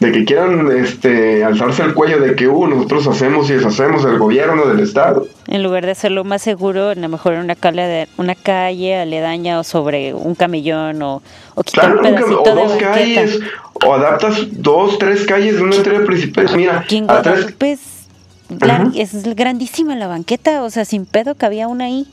De 0.00 0.12
que 0.12 0.24
quieran 0.24 0.70
este, 0.70 1.42
alzarse 1.42 1.82
el 1.82 1.92
cuello 1.92 2.20
de 2.20 2.36
que 2.36 2.46
uh, 2.46 2.68
nosotros 2.68 3.08
hacemos 3.08 3.50
y 3.50 3.54
deshacemos 3.54 4.04
el 4.04 4.16
gobierno 4.16 4.66
del 4.66 4.78
Estado. 4.78 5.26
En 5.48 5.64
lugar 5.64 5.84
de 5.84 5.90
hacerlo 5.90 6.22
más 6.22 6.40
seguro, 6.40 6.90
a 6.90 6.94
lo 6.94 7.08
mejor 7.08 7.32
en 7.32 7.40
una 7.40 7.56
calle, 7.56 8.06
una 8.16 8.36
calle 8.36 8.94
aledaña 8.94 9.58
o 9.58 9.64
sobre 9.64 10.14
un 10.14 10.36
camellón 10.36 11.02
o, 11.02 11.20
o 11.56 11.62
quitar 11.64 11.96
un 11.96 12.02
pedacito 12.02 12.42
o 12.42 12.54
dos 12.54 12.72
calles 12.76 13.40
o 13.84 13.92
adaptas 13.92 14.46
dos, 14.52 14.98
tres 14.98 15.26
calles 15.26 15.56
de 15.56 15.62
una 15.62 15.74
entrada 15.74 16.04
principal. 16.04 16.46
Mira, 16.54 16.84
a 17.08 17.22
es 18.94 19.34
grandísima 19.34 19.96
la 19.96 20.06
banqueta, 20.06 20.62
o 20.62 20.70
sea, 20.70 20.84
sin 20.84 21.06
pedo 21.06 21.34
cabía 21.34 21.66
una 21.66 21.86
ahí. 21.86 22.06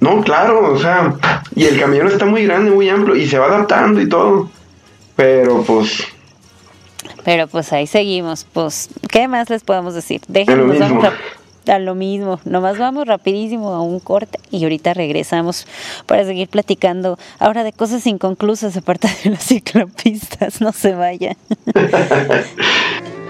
No, 0.00 0.22
claro, 0.22 0.72
o 0.72 0.78
sea, 0.78 1.14
y 1.54 1.64
el 1.64 1.78
camión 1.78 2.06
está 2.06 2.24
muy 2.24 2.44
grande, 2.44 2.70
muy 2.70 2.88
amplio 2.88 3.14
y 3.14 3.28
se 3.28 3.38
va 3.38 3.46
adaptando 3.46 4.00
y 4.00 4.08
todo. 4.08 4.48
Pero 5.14 5.62
pues. 5.62 6.02
Pero 7.24 7.46
pues 7.46 7.70
ahí 7.74 7.86
seguimos. 7.86 8.46
Pues, 8.50 8.88
¿qué 9.10 9.28
más 9.28 9.50
les 9.50 9.62
podemos 9.62 9.94
decir? 9.94 10.22
Déjenos 10.26 10.78
vamos 10.78 11.04
a, 11.04 11.74
a, 11.74 11.78
lo 11.78 11.94
mismo. 11.94 12.40
Nomás 12.46 12.78
vamos 12.78 13.06
rapidísimo 13.06 13.74
a 13.74 13.82
un 13.82 14.00
corte 14.00 14.38
y 14.50 14.62
ahorita 14.62 14.94
regresamos 14.94 15.66
para 16.06 16.24
seguir 16.24 16.48
platicando 16.48 17.18
ahora 17.38 17.62
de 17.62 17.74
cosas 17.74 18.06
inconclusas 18.06 18.78
aparte 18.78 19.08
de 19.22 19.30
las 19.30 19.44
ciclopistas. 19.46 20.62
No 20.62 20.72
se 20.72 20.94
vayan. 20.94 21.36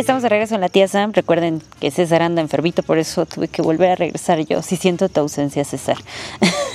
Estamos 0.00 0.22
de 0.22 0.28
regreso 0.28 0.54
en 0.54 0.60
la 0.60 0.68
tía 0.68 0.86
Sam. 0.88 1.12
Recuerden 1.14 1.62
que 1.80 1.90
César 1.90 2.20
anda 2.20 2.42
enfermito, 2.42 2.82
por 2.82 2.98
eso 2.98 3.24
tuve 3.24 3.48
que 3.48 3.62
volver 3.62 3.92
a 3.92 3.94
regresar 3.96 4.38
yo. 4.40 4.60
Si 4.60 4.76
siento 4.76 5.08
tu 5.08 5.20
ausencia, 5.20 5.64
César. 5.64 5.96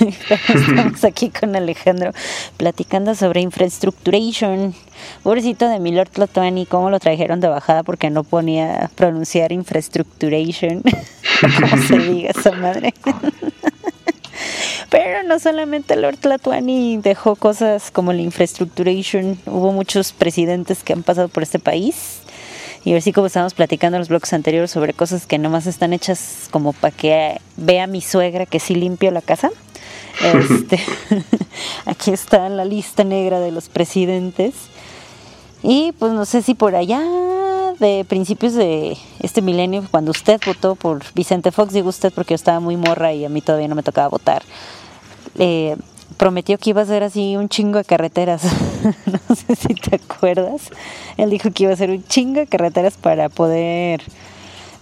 estamos 0.48 1.04
aquí 1.04 1.30
con 1.30 1.54
Alejandro 1.54 2.10
platicando 2.56 3.14
sobre 3.14 3.40
infraestructuration. 3.40 4.74
Pobrecito 5.22 5.68
de 5.68 5.78
Milord 5.78 6.08
Tlatuani, 6.10 6.66
cómo 6.66 6.90
lo 6.90 6.98
trajeron 6.98 7.38
de 7.40 7.46
bajada 7.46 7.84
porque 7.84 8.10
no 8.10 8.24
ponía 8.24 8.90
pronunciar 8.96 9.52
infrastructuration. 9.52 10.82
¿Cómo 11.60 11.82
se 11.84 11.98
diga 11.98 12.30
esa 12.30 12.50
madre? 12.50 12.92
Pero 14.90 15.22
no 15.22 15.38
solamente 15.38 15.94
Lord 15.94 16.18
Tlatuani 16.18 16.98
dejó 16.98 17.36
cosas 17.36 17.92
como 17.92 18.12
la 18.12 18.20
infrastructuration, 18.20 19.38
hubo 19.46 19.72
muchos 19.72 20.12
presidentes 20.12 20.82
que 20.82 20.92
han 20.92 21.04
pasado 21.04 21.28
por 21.28 21.44
este 21.44 21.60
país 21.60 22.21
y 22.84 22.94
así 22.94 23.12
como 23.12 23.28
estábamos 23.28 23.54
platicando 23.54 23.96
en 23.96 24.00
los 24.00 24.08
bloques 24.08 24.32
anteriores 24.32 24.70
sobre 24.70 24.92
cosas 24.92 25.26
que 25.26 25.38
nomás 25.38 25.66
están 25.66 25.92
hechas 25.92 26.48
como 26.50 26.72
para 26.72 26.94
que 26.94 27.40
vea 27.56 27.86
mi 27.86 28.00
suegra 28.00 28.46
que 28.46 28.58
sí 28.58 28.74
limpio 28.74 29.10
la 29.10 29.22
casa. 29.22 29.50
Este, 30.22 30.80
aquí 31.86 32.10
está 32.10 32.48
la 32.48 32.64
lista 32.64 33.04
negra 33.04 33.40
de 33.40 33.52
los 33.52 33.68
presidentes. 33.68 34.54
Y 35.62 35.92
pues 35.92 36.12
no 36.12 36.24
sé 36.24 36.42
si 36.42 36.54
por 36.54 36.74
allá 36.74 37.00
de 37.78 38.04
principios 38.08 38.54
de 38.54 38.96
este 39.20 39.42
milenio, 39.42 39.84
cuando 39.90 40.10
usted 40.10 40.40
votó 40.44 40.74
por 40.74 41.02
Vicente 41.14 41.52
Fox, 41.52 41.72
digo 41.72 41.88
usted 41.88 42.12
porque 42.12 42.32
yo 42.32 42.36
estaba 42.36 42.60
muy 42.60 42.76
morra 42.76 43.12
y 43.12 43.24
a 43.24 43.28
mí 43.28 43.40
todavía 43.40 43.68
no 43.68 43.76
me 43.76 43.82
tocaba 43.82 44.08
votar. 44.08 44.42
Eh, 45.38 45.76
prometió 46.12 46.58
que 46.58 46.70
iba 46.70 46.80
a 46.80 46.84
hacer 46.84 47.02
así 47.02 47.36
un 47.36 47.48
chingo 47.48 47.78
de 47.78 47.84
carreteras. 47.84 48.42
no 49.28 49.34
sé 49.34 49.56
si 49.56 49.74
te 49.74 49.96
acuerdas. 49.96 50.70
Él 51.16 51.30
dijo 51.30 51.50
que 51.50 51.64
iba 51.64 51.70
a 51.70 51.74
hacer 51.74 51.90
un 51.90 52.04
chingo 52.04 52.40
de 52.40 52.46
carreteras 52.46 52.96
para 52.96 53.28
poder 53.28 54.02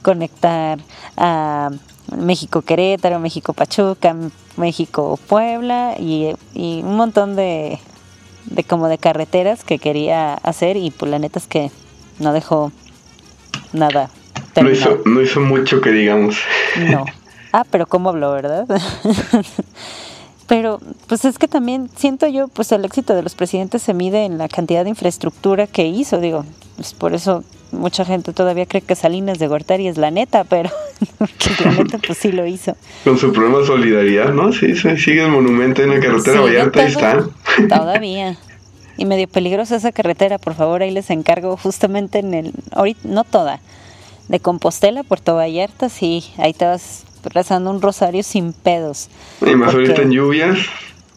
conectar 0.02 0.78
a 1.16 1.70
México 2.16 2.62
Querétaro, 2.62 3.18
México 3.18 3.52
Pachuca, 3.52 4.16
México 4.56 5.18
Puebla 5.28 5.94
y, 5.98 6.34
un 6.54 6.96
montón 6.96 7.36
de, 7.36 7.78
de 8.46 8.64
como 8.64 8.88
de 8.88 8.98
carreteras 8.98 9.64
que 9.64 9.78
quería 9.78 10.34
hacer 10.34 10.76
y 10.76 10.90
pues 10.90 11.10
la 11.10 11.18
neta 11.18 11.38
es 11.38 11.46
que 11.46 11.70
no 12.18 12.32
dejó 12.32 12.72
nada. 13.72 14.10
No 14.60 14.70
hizo, 14.70 14.98
no 15.04 15.20
hizo 15.22 15.40
mucho 15.40 15.80
que 15.80 15.90
digamos. 15.90 16.36
No. 16.76 17.04
Ah, 17.52 17.64
pero 17.70 17.86
cómo 17.86 18.10
habló, 18.10 18.32
¿verdad? 18.32 18.66
Pero 20.50 20.80
pues 21.06 21.24
es 21.24 21.38
que 21.38 21.46
también 21.46 21.88
siento 21.94 22.26
yo, 22.26 22.48
pues 22.48 22.72
el 22.72 22.84
éxito 22.84 23.14
de 23.14 23.22
los 23.22 23.36
presidentes 23.36 23.82
se 23.82 23.94
mide 23.94 24.24
en 24.24 24.36
la 24.36 24.48
cantidad 24.48 24.82
de 24.82 24.90
infraestructura 24.90 25.68
que 25.68 25.86
hizo, 25.86 26.18
digo, 26.18 26.44
pues 26.74 26.92
por 26.92 27.14
eso 27.14 27.44
mucha 27.70 28.04
gente 28.04 28.32
todavía 28.32 28.66
cree 28.66 28.82
que 28.82 28.96
Salinas 28.96 29.38
de 29.38 29.46
Gortari 29.46 29.86
es 29.86 29.96
la 29.96 30.10
neta, 30.10 30.42
pero 30.42 30.68
la 31.64 31.70
neta 31.70 31.98
pues 32.04 32.18
sí 32.18 32.32
lo 32.32 32.48
hizo. 32.48 32.74
Con 33.04 33.16
su 33.16 33.32
programa 33.32 33.60
de 33.60 33.66
solidaridad, 33.66 34.34
¿no? 34.34 34.52
Sí, 34.52 34.74
sigue 34.74 35.22
el 35.24 35.30
monumento 35.30 35.84
en 35.84 35.90
la 35.90 36.00
carretera 36.00 36.40
Vallarta, 36.40 36.80
ahí 36.80 36.88
está. 36.88 37.28
Todavía. 37.68 38.36
Y 38.96 39.04
medio 39.04 39.28
peligrosa 39.28 39.76
esa 39.76 39.92
carretera, 39.92 40.38
por 40.38 40.54
favor, 40.54 40.82
ahí 40.82 40.90
les 40.90 41.10
encargo 41.10 41.56
justamente 41.58 42.18
en 42.18 42.34
el, 42.34 42.52
ahorita, 42.72 43.02
no 43.04 43.22
toda, 43.22 43.60
de 44.26 44.40
Compostela, 44.40 45.04
Puerto 45.04 45.36
Vallarta, 45.36 45.88
sí, 45.88 46.24
ahí 46.38 46.54
te 46.54 46.64
vas 46.64 47.04
rezando 47.24 47.70
un 47.70 47.82
rosario 47.82 48.22
sin 48.22 48.52
pedos. 48.52 49.08
Y 49.40 49.54
más 49.54 49.74
ahorita 49.74 50.02
en 50.02 50.10
lluvias, 50.10 50.58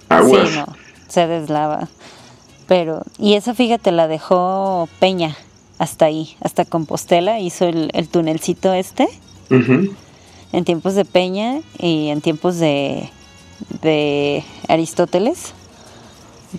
aguas. 0.09 0.49
Sí, 0.49 0.55
no, 0.57 0.65
se 1.07 1.27
deslava. 1.27 1.87
Pero, 2.67 3.03
y 3.17 3.33
esa 3.33 3.53
fíjate, 3.53 3.91
la 3.91 4.07
dejó 4.07 4.87
Peña 4.99 5.35
hasta 5.77 6.05
ahí, 6.05 6.35
hasta 6.41 6.65
Compostela, 6.65 7.39
hizo 7.39 7.65
el, 7.65 7.89
el 7.93 8.07
tunelcito 8.07 8.73
este. 8.73 9.07
En 9.49 10.65
tiempos 10.65 10.95
de 10.95 11.05
Peña 11.05 11.59
y 11.77 12.07
en 12.09 12.21
tiempos 12.21 12.57
de, 12.57 13.09
de 13.81 14.43
Aristóteles 14.67 15.53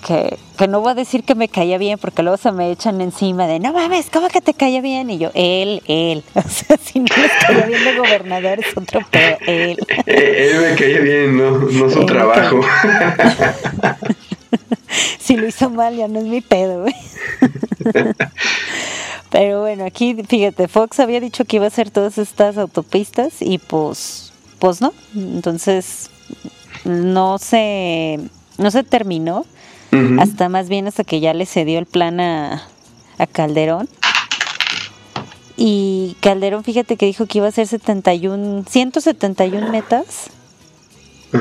que, 0.00 0.38
que, 0.56 0.68
no 0.68 0.80
voy 0.80 0.92
a 0.92 0.94
decir 0.94 1.24
que 1.24 1.34
me 1.34 1.48
caía 1.48 1.78
bien 1.78 1.98
porque 1.98 2.22
luego 2.22 2.36
se 2.36 2.52
me 2.52 2.70
echan 2.70 3.00
encima 3.00 3.46
de 3.46 3.60
no 3.60 3.72
mames, 3.72 4.10
¿cómo 4.10 4.28
que 4.28 4.40
te 4.40 4.54
caía 4.54 4.80
bien? 4.80 5.10
Y 5.10 5.18
yo, 5.18 5.30
él, 5.34 5.82
él. 5.86 6.24
O 6.34 6.48
sea, 6.48 6.76
si 6.76 7.00
no 7.00 7.06
les 7.16 7.32
caía 7.46 7.66
bien 7.66 7.84
de 7.84 7.96
gobernador 7.96 8.60
es 8.60 8.76
otro 8.76 9.00
pedo, 9.10 9.36
él. 9.46 9.78
Eh, 10.06 10.50
él 10.50 10.60
me 10.60 10.76
caía 10.76 11.00
bien, 11.00 11.36
no, 11.36 11.50
no 11.50 11.90
su 11.90 12.04
trabajo. 12.06 12.60
si 15.18 15.36
lo 15.36 15.46
hizo 15.46 15.70
mal 15.70 15.96
ya 15.96 16.08
no 16.08 16.20
es 16.20 16.26
mi 16.26 16.40
pedo, 16.40 16.82
güey. 16.82 16.94
Pero 19.30 19.62
bueno, 19.62 19.84
aquí 19.84 20.16
fíjate, 20.28 20.68
Fox 20.68 21.00
había 21.00 21.20
dicho 21.20 21.44
que 21.44 21.56
iba 21.56 21.64
a 21.64 21.68
hacer 21.68 21.90
todas 21.90 22.18
estas 22.18 22.56
autopistas 22.56 23.40
y 23.40 23.58
pues, 23.58 24.32
pues 24.58 24.80
no. 24.80 24.92
Entonces, 25.14 26.10
no 26.84 27.38
se, 27.38 28.20
no 28.58 28.70
se 28.70 28.82
terminó 28.84 29.46
hasta 30.20 30.48
más 30.48 30.68
bien 30.68 30.86
hasta 30.86 31.04
que 31.04 31.20
ya 31.20 31.34
le 31.34 31.46
cedió 31.46 31.78
el 31.78 31.86
plan 31.86 32.20
a, 32.20 32.68
Calderón. 33.32 33.88
Y 35.56 36.16
Calderón, 36.20 36.64
fíjate 36.64 36.96
que 36.96 37.06
dijo 37.06 37.26
que 37.26 37.38
iba 37.38 37.46
a 37.46 37.50
hacer 37.50 37.66
71, 37.66 38.64
171 38.68 39.70
metas 39.70 40.30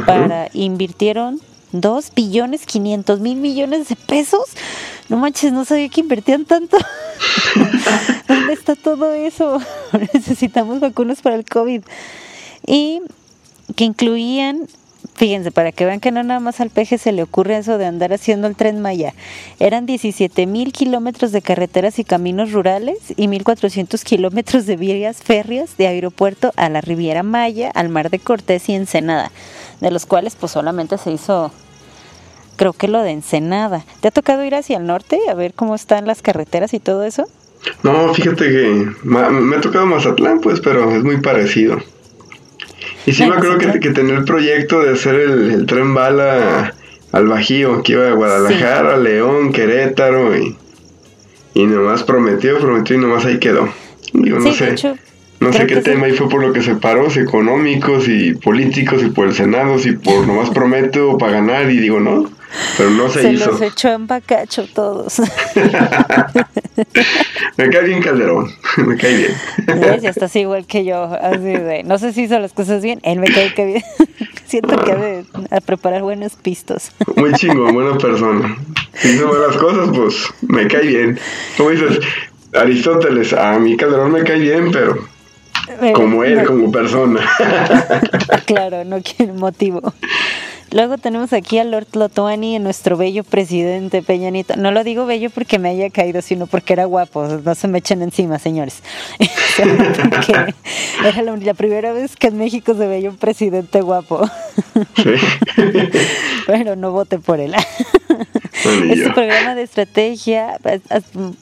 para 0.05 0.49
invirtieron 0.53 1.39
2 1.71 2.13
billones 2.15 2.65
500 2.65 3.19
mil 3.19 3.37
millones 3.37 3.89
de 3.89 3.95
pesos. 3.95 4.43
No 5.09 5.17
manches, 5.17 5.51
no 5.51 5.65
sabía 5.65 5.89
que 5.89 6.01
invertían 6.01 6.45
tanto. 6.45 6.77
¿Dónde 8.27 8.53
está 8.53 8.75
todo 8.75 9.13
eso? 9.13 9.59
Necesitamos 10.13 10.79
vacunas 10.79 11.21
para 11.21 11.35
el 11.35 11.45
COVID. 11.45 11.81
Y 12.65 13.01
que 13.75 13.83
incluían 13.83 14.67
Fíjense, 15.15 15.51
para 15.51 15.71
que 15.71 15.85
vean 15.85 15.99
que 15.99 16.11
no 16.11 16.23
nada 16.23 16.39
más 16.39 16.59
al 16.59 16.71
peje 16.71 16.97
se 16.97 17.11
le 17.11 17.21
ocurre 17.21 17.57
eso 17.57 17.77
de 17.77 17.85
andar 17.85 18.13
haciendo 18.13 18.47
el 18.47 18.55
tren 18.55 18.81
Maya. 18.81 19.13
Eran 19.59 19.85
17 19.85 20.47
mil 20.47 20.73
kilómetros 20.73 21.31
de 21.31 21.43
carreteras 21.43 21.99
y 21.99 22.03
caminos 22.03 22.51
rurales 22.51 22.97
y 23.15 23.27
1.400 23.27 24.01
kilómetros 24.03 24.65
de 24.65 24.75
vías 24.75 25.17
férreas 25.21 25.77
de 25.77 25.87
aeropuerto 25.87 26.51
a 26.55 26.67
la 26.69 26.81
Riviera 26.81 27.21
Maya, 27.21 27.69
al 27.75 27.89
Mar 27.89 28.09
de 28.09 28.19
Cortés 28.19 28.69
y 28.69 28.73
Ensenada, 28.73 29.31
de 29.81 29.91
los 29.91 30.07
cuales 30.07 30.35
pues 30.35 30.51
solamente 30.51 30.97
se 30.97 31.11
hizo, 31.11 31.51
creo 32.55 32.73
que 32.73 32.87
lo 32.87 33.03
de 33.03 33.11
Ensenada. 33.11 33.85
¿Te 34.01 34.07
ha 34.07 34.11
tocado 34.11 34.43
ir 34.43 34.55
hacia 34.55 34.77
el 34.77 34.87
norte 34.87 35.19
a 35.29 35.35
ver 35.35 35.53
cómo 35.53 35.75
están 35.75 36.07
las 36.07 36.23
carreteras 36.23 36.73
y 36.73 36.79
todo 36.79 37.03
eso? 37.03 37.27
No, 37.83 38.13
fíjate 38.13 38.49
que 38.49 38.87
me 39.03 39.55
ha 39.55 39.61
tocado 39.61 39.85
Mazatlán, 39.85 40.41
pues, 40.41 40.59
pero 40.59 40.89
es 40.89 41.03
muy 41.03 41.21
parecido. 41.21 41.77
Y 43.05 43.13
sí 43.13 43.25
me 43.25 43.35
acuerdo 43.35 43.57
que, 43.57 43.79
que 43.79 43.89
tenía 43.91 44.15
el 44.15 44.23
proyecto 44.23 44.81
de 44.81 44.93
hacer 44.93 45.15
el, 45.15 45.65
tren 45.65 45.93
bala 45.93 46.73
al 47.11 47.27
Bajío, 47.27 47.83
que 47.83 47.93
iba 47.93 48.09
a 48.09 48.13
Guadalajara, 48.13 48.97
León, 48.97 49.51
Querétaro 49.51 50.37
y, 50.37 50.57
y 51.53 51.65
nomás 51.65 52.03
prometió, 52.03 52.57
prometió 52.59 52.95
y 52.95 52.99
nomás 52.99 53.25
ahí 53.25 53.39
quedó. 53.39 53.69
Digo, 54.13 54.39
no 54.39 54.53
sé. 54.53 54.75
no 55.39 55.51
sé 55.51 55.67
qué 55.67 55.77
tema 55.77 56.07
y 56.07 56.13
fue 56.13 56.29
por 56.29 56.41
lo 56.41 56.53
que 56.53 56.61
se 56.61 56.75
paró, 56.75 57.09
si 57.09 57.19
económicos 57.19 58.07
y 58.07 58.33
políticos 58.35 59.03
y 59.03 59.09
por 59.09 59.27
el 59.27 59.33
Senado, 59.33 59.77
si 59.79 59.93
por 59.93 60.25
nomás 60.25 60.49
prometo 60.49 61.17
para 61.17 61.33
ganar 61.33 61.69
y 61.69 61.79
digo, 61.79 61.99
no, 61.99 62.29
pero 62.77 62.89
no 62.89 63.09
se, 63.09 63.21
se 63.21 63.33
hizo. 63.33 63.51
los 63.51 63.61
echó 63.61 63.89
en 63.89 64.07
bacacho 64.07 64.67
todos. 64.73 65.21
me 67.57 67.69
cae 67.69 67.83
bien 67.83 68.01
Calderón, 68.01 68.51
me 68.77 68.97
cae 68.97 69.17
bien. 69.17 69.31
Estás 70.03 70.35
igual 70.35 70.65
que 70.65 70.85
yo, 70.85 71.03
así 71.03 71.37
de, 71.39 71.83
no 71.83 71.97
sé 71.97 72.13
si 72.13 72.23
hizo 72.23 72.39
las 72.39 72.53
cosas 72.53 72.81
bien, 72.83 72.99
él 73.03 73.19
me 73.19 73.27
cae 73.27 73.53
bien. 73.65 73.83
Siento 74.45 74.77
que 74.83 74.91
ha 74.91 74.95
de 74.95 75.25
a 75.49 75.61
preparar 75.61 76.03
buenos 76.03 76.35
pistos. 76.35 76.91
Muy 77.15 77.33
chingón, 77.33 77.73
buena 77.73 77.97
persona. 77.97 78.57
Si 78.93 79.09
hizo 79.09 79.27
buenas 79.27 79.57
cosas, 79.57 79.89
pues 79.95 80.33
me 80.41 80.67
cae 80.67 80.85
bien. 80.85 81.19
Como 81.57 81.71
dices, 81.71 81.99
Aristóteles, 82.53 83.33
a 83.33 83.57
mí 83.57 83.75
Calderón 83.77 84.11
me 84.11 84.23
cae 84.23 84.39
bien, 84.39 84.71
pero 84.71 85.07
como 85.95 86.23
él, 86.23 86.43
como 86.43 86.71
persona. 86.71 87.21
claro, 88.45 88.83
no 88.85 89.01
quiere 89.01 89.33
motivo. 89.33 89.93
Luego 90.73 90.97
tenemos 90.97 91.33
aquí 91.33 91.59
a 91.59 91.63
Lord 91.63 91.85
Lotuani, 91.93 92.57
nuestro 92.57 92.97
bello 92.97 93.23
presidente 93.23 94.01
Peñanito. 94.01 94.55
No 94.55 94.71
lo 94.71 94.83
digo 94.83 95.05
bello 95.05 95.29
porque 95.29 95.59
me 95.59 95.69
haya 95.69 95.91
caído, 95.91 96.23
sino 96.23 96.47
porque 96.47 96.73
era 96.73 96.85
guapo. 96.85 97.27
No 97.27 97.53
se 97.53 97.67
me 97.67 97.77
echen 97.77 98.01
encima, 98.01 98.39
señores. 98.39 98.81
era 101.05 101.21
la, 101.21 101.53
primera 101.53 101.93
vez 101.93 102.15
que 102.15 102.27
en 102.27 102.39
México 102.39 102.73
se 102.73 102.87
veía 102.87 103.11
un 103.11 103.17
presidente 103.17 103.81
guapo. 103.81 104.27
Pero 106.47 106.75
no 106.75 106.91
vote 106.91 107.19
por 107.19 107.39
él. 107.39 107.53
este 108.89 109.11
programa 109.11 109.53
de 109.53 109.61
estrategia, 109.61 110.57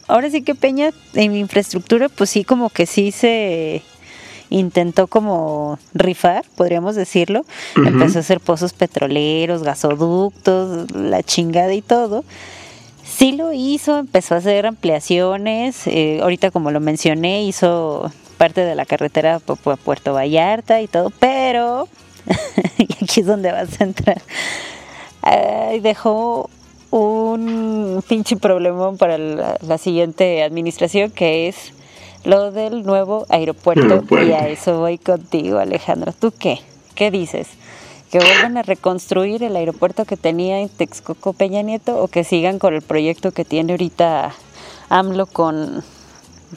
ahora 0.10 0.30
sí 0.30 0.42
que 0.42 0.56
Peña 0.56 0.90
en 1.14 1.38
infraestructura, 1.38 2.10
pues 2.10 2.32
sí, 2.32 2.44
como 2.44 2.70
que 2.70 2.86
sí 2.86 3.14
se 3.14 3.82
intentó 4.52 5.08
como 5.08 5.80
rifar, 5.96 6.46
podríamos 6.56 6.96
decirlo. 6.96 7.46
Empezó 7.76 8.20
a 8.20 8.22
hacer 8.22 8.40
pozos 8.40 8.74
petroleros, 8.74 9.64
gasoductos, 9.64 10.92
la 10.92 11.24
chingada 11.24 11.74
y 11.74 11.82
todo. 11.82 12.24
Sí 13.04 13.32
lo 13.32 13.52
hizo, 13.52 13.98
empezó 13.98 14.36
a 14.36 14.38
hacer 14.38 14.68
ampliaciones. 14.68 15.88
Eh, 15.88 16.20
ahorita, 16.22 16.52
como 16.52 16.70
lo 16.70 16.80
mencioné, 16.80 17.44
hizo 17.44 18.12
parte 18.38 18.62
de 18.62 18.76
la 18.76 18.86
carretera 18.86 19.36
a 19.36 19.40
Puerto 19.40 20.14
Vallarta 20.14 20.82
y 20.82 20.88
todo, 20.88 21.12
pero 21.20 21.88
y 22.78 22.84
aquí 23.04 23.22
es 23.22 23.26
donde 23.26 23.52
vas 23.52 23.80
a 23.80 23.84
entrar. 23.84 24.22
dejó 25.82 26.50
un 26.92 28.04
pinche 28.08 28.36
problemón 28.36 28.98
para 28.98 29.18
la, 29.18 29.78
siguiente 29.78 30.44
administración 30.44 31.10
que 31.10 31.48
es 31.48 31.74
lo 32.24 32.52
del 32.52 32.84
nuevo 32.84 33.26
aeropuerto, 33.30 34.04
y 34.24 34.32
a 34.32 34.48
eso 34.48 34.80
voy 34.80 34.98
contigo, 34.98 35.58
Alejandro. 35.58 36.14
¿Tú 36.18 36.34
qué? 36.38 36.60
¿Qué 36.96 37.12
dices? 37.12 37.48
¿Que 38.12 38.20
vuelvan 38.20 38.58
a 38.58 38.62
reconstruir 38.62 39.42
el 39.44 39.56
aeropuerto 39.56 40.06
que 40.06 40.18
tenía 40.18 40.60
en 40.60 40.70
Texcoco 40.70 41.34
Peña 41.34 41.62
Nieto 41.62 41.98
o 41.98 42.08
que 42.08 42.24
sigan 42.24 42.60
con 42.60 42.74
el 42.74 42.82
proyecto 42.82 43.32
que 43.32 43.46
tiene 43.46 43.74
ahorita 43.74 44.34
AMLO 44.90 45.26
con, 45.26 45.84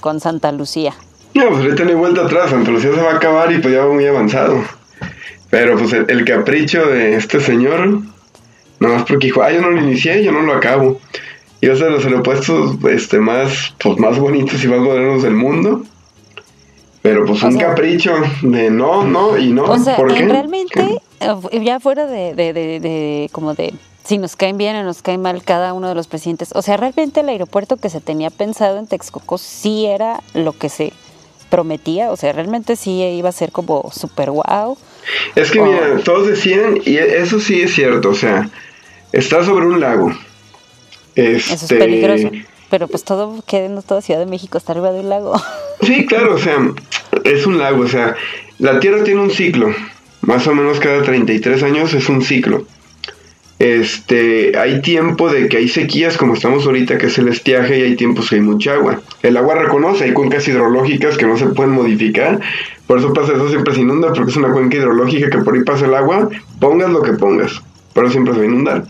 con 0.00 0.20
Santa 0.20 0.50
Lucía? 0.52 0.94
No, 1.34 1.48
pues 1.48 1.62
ahorita 1.62 1.84
ni 1.84 1.94
vuelta 1.94 2.22
atrás, 2.22 2.50
Santa 2.50 2.70
Lucía 2.70 2.94
se 2.94 3.00
va 3.00 3.12
a 3.12 3.16
acabar 3.16 3.52
y 3.52 3.58
pues 3.58 3.72
ya 3.72 3.84
va 3.84 3.92
muy 3.92 4.06
avanzado. 4.06 4.62
Pero 5.50 5.78
pues 5.78 5.92
el, 5.92 6.24
capricho 6.24 6.86
de 6.86 7.14
este 7.14 7.40
señor, 7.40 8.00
nada 8.80 8.94
más 8.94 9.04
porque 9.04 9.28
dijo, 9.28 9.42
ah, 9.42 9.52
yo 9.52 9.60
no 9.60 9.70
lo 9.70 9.80
inicié, 9.80 10.24
yo 10.24 10.32
no 10.32 10.42
lo 10.42 10.54
acabo 10.54 11.00
y 11.60 11.68
es 11.68 11.78
de 11.78 11.90
los 11.90 12.04
aeropuertos 12.04 12.76
este, 12.90 13.18
más, 13.18 13.74
pues, 13.82 13.98
más 13.98 14.18
bonitos 14.18 14.62
y 14.62 14.68
más 14.68 14.80
modernos 14.80 15.22
del 15.22 15.34
mundo. 15.34 15.82
Pero 17.02 17.26
pues 17.26 17.42
un 17.42 17.58
capricho 17.58 18.14
de 18.40 18.70
no, 18.70 19.04
no 19.04 19.36
y 19.36 19.52
no. 19.52 19.64
O 19.64 19.78
sea, 19.78 19.98
realmente, 19.98 21.00
eh, 21.20 21.60
ya 21.62 21.78
fuera 21.78 22.06
de, 22.06 22.34
de, 22.34 22.54
de, 22.54 23.28
como 23.30 23.52
de 23.52 23.74
si 24.04 24.16
nos 24.16 24.36
caen 24.36 24.56
bien 24.56 24.76
o 24.76 24.84
nos 24.84 25.02
cae 25.02 25.18
mal 25.18 25.42
cada 25.42 25.74
uno 25.74 25.88
de 25.88 25.94
los 25.94 26.06
presidentes. 26.06 26.50
O 26.54 26.62
sea, 26.62 26.78
realmente 26.78 27.20
el 27.20 27.28
aeropuerto 27.28 27.76
que 27.76 27.90
se 27.90 28.00
tenía 28.00 28.30
pensado 28.30 28.78
en 28.78 28.86
Texcoco 28.86 29.36
sí 29.36 29.84
era 29.84 30.22
lo 30.32 30.52
que 30.52 30.70
se 30.70 30.94
prometía. 31.50 32.10
O 32.10 32.16
sea, 32.16 32.32
realmente 32.32 32.76
sí 32.76 33.02
iba 33.02 33.28
a 33.28 33.32
ser 33.32 33.52
como 33.52 33.90
super 33.92 34.30
wow. 34.30 34.76
Es 35.34 35.50
que 35.50 35.60
mira, 35.60 35.98
todos 36.04 36.26
decían, 36.26 36.78
y 36.84 36.96
eso 36.96 37.38
sí 37.38 37.62
es 37.62 37.74
cierto, 37.74 38.10
o 38.10 38.14
sea, 38.14 38.48
está 39.12 39.44
sobre 39.44 39.66
un 39.66 39.80
lago. 39.80 40.10
Eso 41.14 41.54
es 41.54 41.62
este, 41.62 41.76
peligroso. 41.76 42.30
Pero 42.70 42.88
pues 42.88 43.04
todo, 43.04 43.42
quedando 43.46 43.82
toda 43.82 44.00
Ciudad 44.00 44.20
de 44.20 44.26
México 44.26 44.58
está 44.58 44.72
arriba 44.72 44.90
de 44.92 45.00
un 45.00 45.08
lago. 45.08 45.40
Sí, 45.82 46.06
claro, 46.06 46.34
o 46.34 46.38
sea, 46.38 46.56
es 47.24 47.46
un 47.46 47.58
lago, 47.58 47.82
o 47.82 47.88
sea, 47.88 48.16
la 48.58 48.80
Tierra 48.80 49.04
tiene 49.04 49.20
un 49.20 49.30
ciclo, 49.30 49.74
más 50.22 50.46
o 50.46 50.54
menos 50.54 50.80
cada 50.80 51.02
33 51.02 51.62
años 51.62 51.92
es 51.92 52.08
un 52.08 52.22
ciclo. 52.22 52.66
Este, 53.58 54.58
hay 54.58 54.80
tiempo 54.82 55.30
de 55.30 55.48
que 55.48 55.58
hay 55.58 55.68
sequías 55.68 56.16
como 56.16 56.34
estamos 56.34 56.66
ahorita, 56.66 56.98
que 56.98 57.06
es 57.06 57.18
el 57.18 57.28
estiaje, 57.28 57.78
y 57.78 57.82
hay 57.82 57.96
tiempos 57.96 58.28
que 58.28 58.36
hay 58.36 58.40
mucha 58.40 58.74
agua. 58.74 59.00
El 59.22 59.36
agua 59.36 59.54
reconoce, 59.54 60.04
hay 60.04 60.12
cuencas 60.12 60.48
hidrológicas 60.48 61.16
que 61.16 61.26
no 61.26 61.36
se 61.36 61.46
pueden 61.46 61.72
modificar, 61.72 62.40
por 62.86 62.98
eso 62.98 63.12
pasa 63.12 63.32
eso, 63.32 63.48
siempre 63.48 63.74
se 63.74 63.80
inunda, 63.80 64.12
porque 64.12 64.30
es 64.30 64.36
una 64.36 64.52
cuenca 64.52 64.76
hidrológica 64.76 65.30
que 65.30 65.38
por 65.38 65.54
ahí 65.54 65.62
pasa 65.62 65.86
el 65.86 65.94
agua, 65.94 66.28
pongas 66.60 66.90
lo 66.90 67.02
que 67.02 67.12
pongas, 67.12 67.62
pero 67.92 68.10
siempre 68.10 68.34
se 68.34 68.40
va 68.40 68.44
a 68.44 68.48
inundar. 68.48 68.84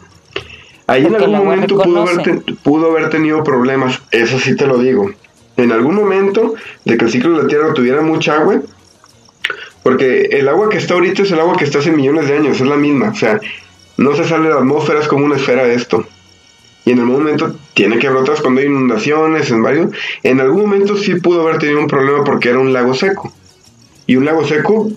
Ahí 0.86 1.06
en 1.06 1.14
algún 1.14 1.36
momento 1.36 1.78
pudo 1.78 2.02
haber, 2.02 2.42
pudo 2.62 2.90
haber 2.90 3.10
tenido 3.10 3.42
problemas, 3.42 4.02
eso 4.10 4.38
sí 4.38 4.54
te 4.54 4.66
lo 4.66 4.78
digo. 4.78 5.10
En 5.56 5.72
algún 5.72 5.94
momento 5.94 6.54
de 6.84 6.96
que 6.96 7.04
el 7.04 7.10
ciclo 7.10 7.36
de 7.36 7.42
la 7.42 7.48
Tierra 7.48 7.72
tuviera 7.72 8.02
mucha 8.02 8.36
agua, 8.36 8.60
Porque 9.82 10.28
el 10.32 10.48
agua 10.48 10.68
que 10.68 10.78
está 10.78 10.94
ahorita 10.94 11.22
es 11.22 11.30
el 11.30 11.40
agua 11.40 11.56
que 11.56 11.64
está 11.64 11.78
hace 11.78 11.92
millones 11.92 12.26
de 12.26 12.36
años, 12.36 12.60
es 12.60 12.66
la 12.66 12.76
misma. 12.76 13.10
O 13.10 13.14
sea, 13.14 13.38
no 13.96 14.16
se 14.16 14.24
sale 14.24 14.48
de 14.48 14.54
la 14.54 14.60
atmósfera, 14.60 15.00
es 15.00 15.08
como 15.08 15.24
una 15.24 15.36
esfera 15.36 15.64
de 15.64 15.74
esto. 15.74 16.06
Y 16.86 16.92
en 16.92 16.98
el 16.98 17.06
momento 17.06 17.54
tiene 17.72 17.98
que 17.98 18.08
brotar 18.08 18.40
cuando 18.42 18.60
hay 18.60 18.66
inundaciones, 18.66 19.50
en 19.50 19.62
varios. 19.62 19.90
En 20.22 20.40
algún 20.40 20.62
momento 20.62 20.96
sí 20.96 21.14
pudo 21.16 21.42
haber 21.42 21.58
tenido 21.58 21.80
un 21.80 21.86
problema 21.86 22.24
porque 22.24 22.50
era 22.50 22.58
un 22.58 22.72
lago 22.72 22.94
seco. 22.94 23.32
Y 24.06 24.16
un 24.16 24.24
lago 24.24 24.44
seco 24.46 24.90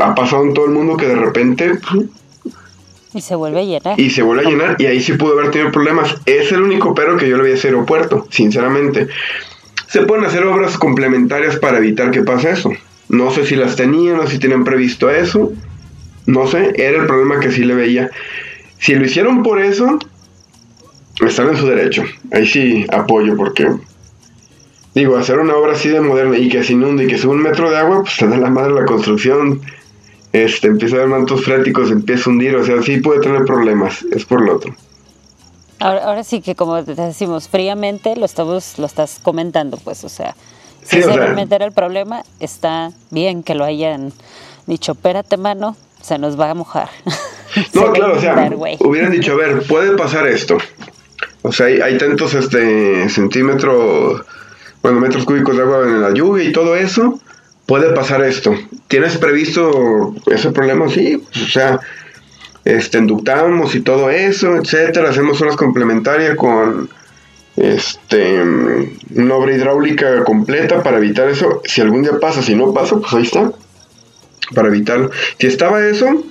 ha 0.00 0.14
pasado 0.14 0.44
en 0.44 0.54
todo 0.54 0.66
el 0.66 0.72
mundo 0.72 0.96
que 0.96 1.06
de 1.06 1.16
repente 1.16 1.78
y 3.12 3.20
se 3.20 3.34
vuelve 3.34 3.60
a 3.60 3.64
llenar. 3.64 4.00
Y 4.00 4.10
se 4.10 4.22
vuelve 4.22 4.46
a 4.46 4.50
llenar 4.50 4.76
y 4.78 4.86
ahí 4.86 5.00
sí 5.00 5.14
pudo 5.14 5.38
haber 5.38 5.50
tenido 5.50 5.72
problemas. 5.72 6.16
Es 6.26 6.52
el 6.52 6.62
único 6.62 6.94
pero 6.94 7.16
que 7.16 7.28
yo 7.28 7.36
le 7.36 7.44
vi 7.44 7.50
a 7.52 7.54
ese 7.54 7.68
aeropuerto, 7.68 8.26
sinceramente. 8.30 9.08
Se 9.88 10.02
pueden 10.02 10.24
hacer 10.24 10.44
obras 10.44 10.78
complementarias 10.78 11.56
para 11.56 11.78
evitar 11.78 12.10
que 12.10 12.22
pase 12.22 12.50
eso. 12.50 12.70
No 13.08 13.30
sé 13.32 13.44
si 13.44 13.56
las 13.56 13.74
tenían 13.74 14.20
o 14.20 14.26
si 14.26 14.38
tienen 14.38 14.64
previsto 14.64 15.10
eso. 15.10 15.52
No 16.26 16.46
sé, 16.46 16.72
era 16.76 17.00
el 17.00 17.06
problema 17.06 17.40
que 17.40 17.50
sí 17.50 17.64
le 17.64 17.74
veía. 17.74 18.10
Si 18.78 18.94
lo 18.94 19.04
hicieron 19.04 19.42
por 19.42 19.60
eso, 19.60 19.98
están 21.26 21.48
en 21.48 21.56
su 21.56 21.66
derecho. 21.66 22.04
Ahí 22.30 22.46
sí 22.46 22.86
apoyo 22.92 23.36
porque 23.36 23.66
digo, 24.94 25.16
hacer 25.16 25.38
una 25.38 25.56
obra 25.56 25.72
así 25.72 25.88
de 25.88 26.00
moderna 26.00 26.38
y 26.38 26.48
que 26.48 26.62
se 26.62 26.72
inunde 26.72 27.04
y 27.04 27.06
que 27.08 27.18
suba 27.18 27.34
un 27.34 27.42
metro 27.42 27.70
de 27.70 27.78
agua, 27.78 28.02
pues 28.02 28.16
te 28.16 28.28
da 28.28 28.36
la 28.36 28.50
madre 28.50 28.72
la 28.72 28.84
construcción 28.84 29.60
este, 30.32 30.68
empieza 30.68 30.96
a 30.96 30.98
haber 31.00 31.10
mantos 31.10 31.44
freáticos, 31.44 31.90
empieza 31.90 32.28
a 32.28 32.32
hundir, 32.32 32.54
o 32.56 32.64
sea, 32.64 32.80
sí 32.82 32.98
puede 32.98 33.20
tener 33.20 33.44
problemas, 33.44 34.04
es 34.12 34.24
por 34.24 34.40
lo 34.40 34.56
otro. 34.56 34.74
Ahora, 35.80 36.04
ahora 36.04 36.24
sí 36.24 36.40
que 36.40 36.54
como 36.54 36.84
te 36.84 36.94
decimos, 36.94 37.48
fríamente 37.48 38.14
lo 38.16 38.26
estamos, 38.26 38.78
lo 38.78 38.86
estás 38.86 39.18
comentando, 39.22 39.78
pues, 39.78 40.04
o 40.04 40.08
sea, 40.08 40.36
si 40.82 41.00
realmente 41.00 41.54
era 41.54 41.64
el 41.64 41.72
problema, 41.72 42.22
está 42.38 42.92
bien 43.10 43.42
que 43.42 43.54
lo 43.54 43.64
hayan 43.64 44.12
dicho, 44.66 44.92
espérate 44.92 45.36
mano, 45.36 45.76
se 46.00 46.18
nos 46.18 46.38
va 46.38 46.50
a 46.50 46.54
mojar. 46.54 46.88
No, 47.74 47.90
claro, 47.90 48.16
o 48.16 48.20
sea, 48.20 48.48
hubieran 48.78 49.10
dicho, 49.10 49.32
a 49.32 49.34
ver, 49.34 49.64
puede 49.66 49.96
pasar 49.96 50.24
esto. 50.28 50.56
O 51.42 51.50
sea, 51.50 51.66
hay, 51.66 51.80
hay 51.80 51.98
tantos 51.98 52.32
este, 52.34 53.08
centímetros, 53.08 54.22
bueno, 54.84 55.00
metros 55.00 55.24
cúbicos 55.24 55.56
de 55.56 55.62
agua 55.62 55.80
en 55.82 56.00
la 56.00 56.14
lluvia 56.14 56.44
y 56.44 56.52
todo 56.52 56.76
eso 56.76 57.18
puede 57.70 57.92
pasar 57.92 58.24
esto. 58.24 58.52
¿Tienes 58.88 59.16
previsto 59.16 60.12
ese 60.26 60.50
problema? 60.50 60.88
Sí, 60.88 61.22
pues, 61.24 61.44
o 61.44 61.48
sea, 61.48 61.78
este, 62.64 62.98
inductamos 62.98 63.76
y 63.76 63.80
todo 63.80 64.10
eso, 64.10 64.56
etcétera. 64.56 65.10
Hacemos 65.10 65.40
unas 65.40 65.54
complementarias 65.54 66.34
con 66.34 66.90
este, 67.54 68.42
una 69.14 69.34
obra 69.36 69.54
hidráulica 69.54 70.24
completa 70.24 70.82
para 70.82 70.96
evitar 70.96 71.28
eso. 71.28 71.62
Si 71.64 71.80
algún 71.80 72.02
día 72.02 72.18
pasa, 72.20 72.42
si 72.42 72.56
no 72.56 72.74
pasa, 72.74 72.96
pues 72.96 73.12
ahí 73.12 73.22
está. 73.22 73.52
Para 74.52 74.66
evitarlo. 74.66 75.12
Si 75.38 75.46
estaba 75.46 75.86
eso, 75.86 76.24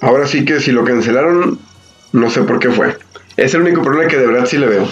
ahora 0.00 0.26
sí 0.26 0.44
que 0.44 0.58
si 0.58 0.72
lo 0.72 0.82
cancelaron, 0.82 1.60
no 2.10 2.30
sé 2.30 2.42
por 2.42 2.58
qué 2.58 2.70
fue. 2.70 2.98
Es 3.36 3.54
el 3.54 3.60
único 3.60 3.82
problema 3.82 4.10
que 4.10 4.18
de 4.18 4.26
verdad 4.26 4.46
sí 4.46 4.58
le 4.58 4.66
veo. 4.66 4.88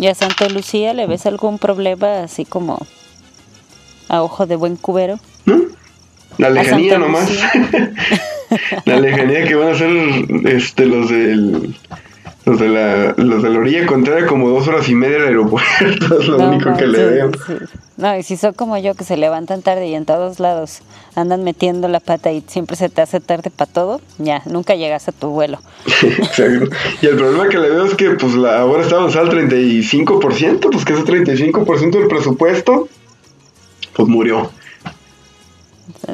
¿Y 0.00 0.08
a 0.08 0.16
Santa 0.16 0.48
Lucía 0.48 0.94
le 0.94 1.06
ves 1.06 1.26
algún 1.26 1.60
problema 1.60 2.24
así 2.24 2.44
como 2.44 2.84
a 4.12 4.22
ojo 4.22 4.46
de 4.46 4.56
buen 4.56 4.76
cubero. 4.76 5.18
La 6.38 6.50
lejanía 6.50 6.98
nomás. 6.98 7.30
la 8.84 9.00
lejanía 9.00 9.44
que 9.44 9.54
van 9.54 9.68
a 9.68 9.74
ser 9.74 9.90
este, 10.44 10.86
los 10.86 11.08
del 11.08 11.74
los 12.44 12.58
de 12.58 12.68
la 12.68 13.14
los 13.16 13.42
de 13.42 13.50
la 13.50 13.58
orilla 13.58 13.86
contraria 13.86 14.26
como 14.26 14.48
dos 14.48 14.66
horas 14.66 14.88
y 14.88 14.94
media 14.94 15.18
del 15.18 15.28
aeropuerto 15.28 16.18
es 16.20 16.26
lo 16.26 16.38
único 16.38 16.76
que 16.76 16.88
le 16.88 17.04
veo. 17.04 17.30
no 17.96 18.18
y 18.18 18.24
si 18.24 18.36
son 18.36 18.52
como 18.54 18.76
yo 18.78 18.94
que 18.94 19.04
se 19.04 19.16
levantan 19.16 19.62
tarde 19.62 19.86
y 19.86 19.94
en 19.94 20.04
todos 20.04 20.40
lados 20.40 20.80
andan 21.14 21.44
metiendo 21.44 21.86
la 21.86 22.00
pata 22.00 22.32
y 22.32 22.42
siempre 22.48 22.74
se 22.76 22.88
te 22.88 23.00
hace 23.00 23.20
tarde 23.20 23.50
para 23.50 23.70
todo 23.70 24.00
ya 24.18 24.42
nunca 24.46 24.74
llegas 24.74 25.06
a 25.08 25.12
tu 25.12 25.28
vuelo. 25.28 25.58
Exacto. 26.02 26.68
Y 27.00 27.06
el 27.06 27.16
problema 27.16 27.48
que 27.48 27.58
le 27.58 27.70
veo 27.70 27.84
es 27.84 27.94
que 27.94 28.10
pues 28.10 28.34
la, 28.34 28.58
ahora 28.58 28.82
estamos 28.82 29.14
al 29.14 29.30
35% 29.30 30.68
pues 30.70 30.84
que 30.84 30.94
ese 30.94 31.04
35% 31.04 31.90
del 31.90 32.08
presupuesto 32.08 32.88
pues 33.94 34.08
murió. 34.08 34.50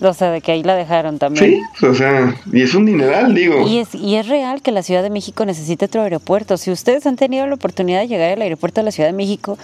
O 0.02 0.12
sea, 0.12 0.30
de 0.30 0.40
que 0.40 0.52
ahí 0.52 0.62
la 0.62 0.74
dejaron 0.74 1.18
también. 1.18 1.62
Sí, 1.78 1.86
o 1.86 1.94
sea, 1.94 2.34
y 2.52 2.62
es 2.62 2.74
un 2.74 2.86
dineral, 2.86 3.34
digo. 3.34 3.66
Y 3.66 3.78
es, 3.78 3.94
y 3.94 4.16
es 4.16 4.26
real 4.28 4.62
que 4.62 4.70
la 4.72 4.82
Ciudad 4.82 5.02
de 5.02 5.10
México 5.10 5.44
necesita 5.44 5.86
otro 5.86 6.02
aeropuerto. 6.02 6.56
Si 6.56 6.70
ustedes 6.70 7.06
han 7.06 7.16
tenido 7.16 7.46
la 7.46 7.54
oportunidad 7.54 8.00
de 8.00 8.08
llegar 8.08 8.32
al 8.32 8.42
aeropuerto 8.42 8.80
de 8.80 8.86
la 8.86 8.90
Ciudad 8.90 9.08
de 9.08 9.14
México, 9.14 9.58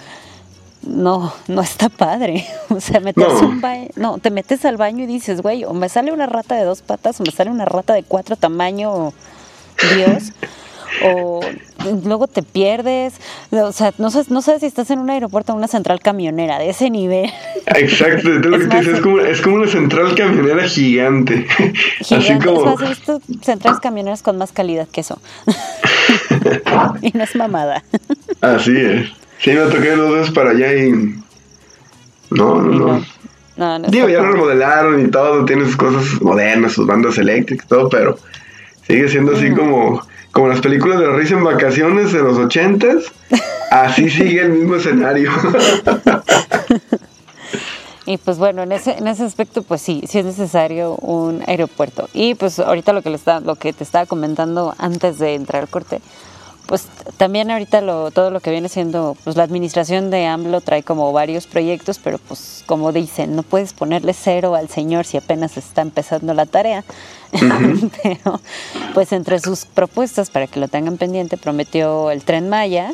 no, 0.85 1.33
no 1.47 1.61
está 1.61 1.89
padre. 1.89 2.45
O 2.69 2.79
sea, 2.79 2.99
meterse 2.99 3.41
no. 3.41 3.47
un 3.47 3.61
baño, 3.61 3.87
no, 3.95 4.17
te 4.17 4.31
metes 4.31 4.65
al 4.65 4.77
baño 4.77 5.03
y 5.03 5.07
dices, 5.07 5.41
güey, 5.41 5.63
o 5.63 5.73
me 5.73 5.87
sale 5.87 6.11
una 6.11 6.25
rata 6.25 6.55
de 6.55 6.63
dos 6.63 6.81
patas 6.81 7.19
o 7.19 7.23
me 7.23 7.31
sale 7.31 7.51
una 7.51 7.65
rata 7.65 7.93
de 7.93 8.03
cuatro 8.03 8.35
tamaño 8.35 9.13
Dios. 9.95 10.33
o 11.03 11.41
luego 12.03 12.27
te 12.27 12.41
pierdes, 12.43 13.13
o 13.51 13.71
sea, 13.71 13.93
no 13.97 14.09
sabes, 14.09 14.29
no 14.29 14.41
sabes 14.41 14.61
si 14.61 14.67
estás 14.67 14.89
en 14.91 14.99
un 14.99 15.09
aeropuerto 15.09 15.53
o 15.53 15.55
una 15.55 15.67
central 15.67 15.99
camionera 15.99 16.57
de 16.59 16.69
ese 16.69 16.89
nivel. 16.89 17.29
Exacto, 17.67 18.33
es, 18.33 18.45
lo 18.45 18.59
que 18.59 18.67
te 18.67 18.79
es, 18.79 18.99
como, 19.01 19.19
es 19.19 19.41
como 19.41 19.55
una 19.57 19.67
central 19.67 20.15
camionera 20.15 20.63
gigante. 20.67 21.47
Así 21.99 22.39
como... 22.43 22.59
Es 22.59 22.65
más, 22.65 22.81
he 22.81 22.89
visto 22.89 23.21
centrales 23.41 23.79
camioneras 23.79 24.21
con 24.21 24.37
más 24.37 24.51
calidad 24.51 24.87
que 24.87 25.01
eso. 25.01 25.19
y 27.01 27.11
no 27.11 27.23
es 27.23 27.35
mamada. 27.35 27.83
Así 28.41 28.75
es. 28.77 29.09
Sí, 29.39 29.51
me 29.51 29.65
toqué 29.65 29.95
dos 29.95 30.13
veces 30.13 30.33
para 30.33 30.51
allá 30.51 30.73
y... 30.73 30.91
No, 32.31 32.61
no, 32.61 32.71
no. 32.71 33.05
no. 33.57 33.79
no 33.79 33.87
Digo, 33.89 34.09
ya 34.09 34.21
lo 34.21 34.31
remodelaron 34.31 35.05
y 35.05 35.09
todo, 35.09 35.45
tiene 35.45 35.65
sus 35.65 35.77
cosas 35.77 36.21
modernas, 36.21 36.73
sus 36.73 36.87
bandas 36.87 37.17
eléctricas 37.17 37.65
y 37.65 37.69
todo, 37.69 37.89
pero 37.89 38.17
sigue 38.87 39.07
siendo 39.09 39.35
así 39.35 39.51
como 39.51 40.01
como 40.35 40.49
las 40.49 40.59
películas 40.59 40.99
de 40.99 41.07
la 41.07 41.13
risa 41.15 41.35
en 41.35 41.45
vacaciones 41.45 42.11
de 42.11 42.21
los 42.21 42.37
ochentas, 42.37 43.05
así 43.71 44.09
sigue 44.09 44.41
el 44.41 44.49
mismo 44.49 44.75
escenario. 44.75 45.31
Y 48.05 48.17
pues 48.17 48.37
bueno, 48.37 48.61
en 48.63 48.73
ese, 48.73 48.97
en 48.97 49.07
ese 49.07 49.23
aspecto, 49.23 49.63
pues 49.63 49.81
sí, 49.81 50.03
sí 50.09 50.19
es 50.19 50.25
necesario 50.25 50.95
un 50.97 51.41
aeropuerto. 51.47 52.09
Y 52.13 52.35
pues 52.35 52.59
ahorita 52.59 52.91
lo 52.91 53.01
que, 53.01 53.11
le 53.11 53.15
está, 53.15 53.39
lo 53.39 53.55
que 53.55 53.71
te 53.71 53.85
estaba 53.85 54.05
comentando 54.05 54.75
antes 54.77 55.19
de 55.19 55.35
entrar 55.35 55.61
al 55.61 55.69
corte, 55.69 56.01
pues 56.67 56.87
también 57.17 57.51
ahorita 57.51 57.81
lo, 57.81 58.11
todo 58.11 58.31
lo 58.31 58.39
que 58.39 58.51
viene 58.51 58.69
siendo, 58.69 59.15
pues 59.23 59.35
la 59.35 59.43
administración 59.43 60.09
de 60.09 60.25
AMLO 60.25 60.61
trae 60.61 60.83
como 60.83 61.11
varios 61.13 61.47
proyectos, 61.47 61.99
pero 61.99 62.17
pues 62.17 62.63
como 62.65 62.91
dicen, 62.91 63.35
no 63.35 63.43
puedes 63.43 63.73
ponerle 63.73 64.13
cero 64.13 64.55
al 64.55 64.69
señor 64.69 65.05
si 65.05 65.17
apenas 65.17 65.57
está 65.57 65.81
empezando 65.81 66.33
la 66.33 66.45
tarea. 66.45 66.83
pero 68.03 68.39
pues 68.93 69.11
entre 69.11 69.39
sus 69.39 69.65
propuestas, 69.65 70.29
para 70.29 70.47
que 70.47 70.59
lo 70.59 70.67
tengan 70.67 70.97
pendiente, 70.97 71.37
prometió 71.37 72.11
el 72.11 72.23
tren 72.23 72.49
Maya, 72.49 72.93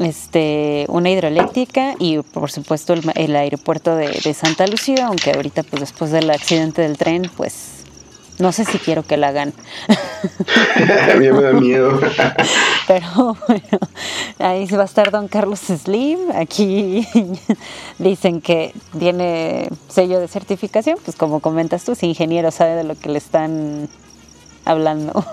este, 0.00 0.86
una 0.88 1.10
hidroeléctrica 1.10 1.94
y 1.98 2.18
por 2.18 2.50
supuesto 2.50 2.92
el, 2.92 3.02
el 3.14 3.36
aeropuerto 3.36 3.96
de, 3.96 4.08
de 4.08 4.34
Santa 4.34 4.66
Lucía, 4.66 5.06
aunque 5.06 5.32
ahorita 5.32 5.62
pues 5.62 5.80
después 5.80 6.10
del 6.10 6.30
accidente 6.30 6.82
del 6.82 6.98
tren, 6.98 7.30
pues 7.36 7.73
no 8.38 8.52
sé 8.52 8.64
si 8.64 8.78
quiero 8.78 9.02
que 9.04 9.16
la 9.16 9.28
hagan. 9.28 9.52
a 11.12 11.14
mí 11.16 11.30
me 11.30 11.42
da 11.42 11.52
miedo. 11.52 12.00
Pero 12.88 13.36
bueno, 13.46 13.78
ahí 14.38 14.66
va 14.66 14.82
a 14.82 14.86
estar 14.86 15.10
don 15.10 15.28
Carlos 15.28 15.60
Slim. 15.60 16.18
Aquí 16.34 17.06
dicen 17.98 18.40
que 18.40 18.74
tiene 18.98 19.68
sello 19.88 20.20
de 20.20 20.28
certificación. 20.28 20.98
Pues 21.04 21.16
como 21.16 21.40
comentas 21.40 21.84
tú, 21.84 21.94
si 21.94 22.06
ingeniero 22.06 22.50
sabe 22.50 22.74
de 22.74 22.84
lo 22.84 22.98
que 22.98 23.08
le 23.08 23.18
están 23.18 23.88
hablando. 24.64 25.24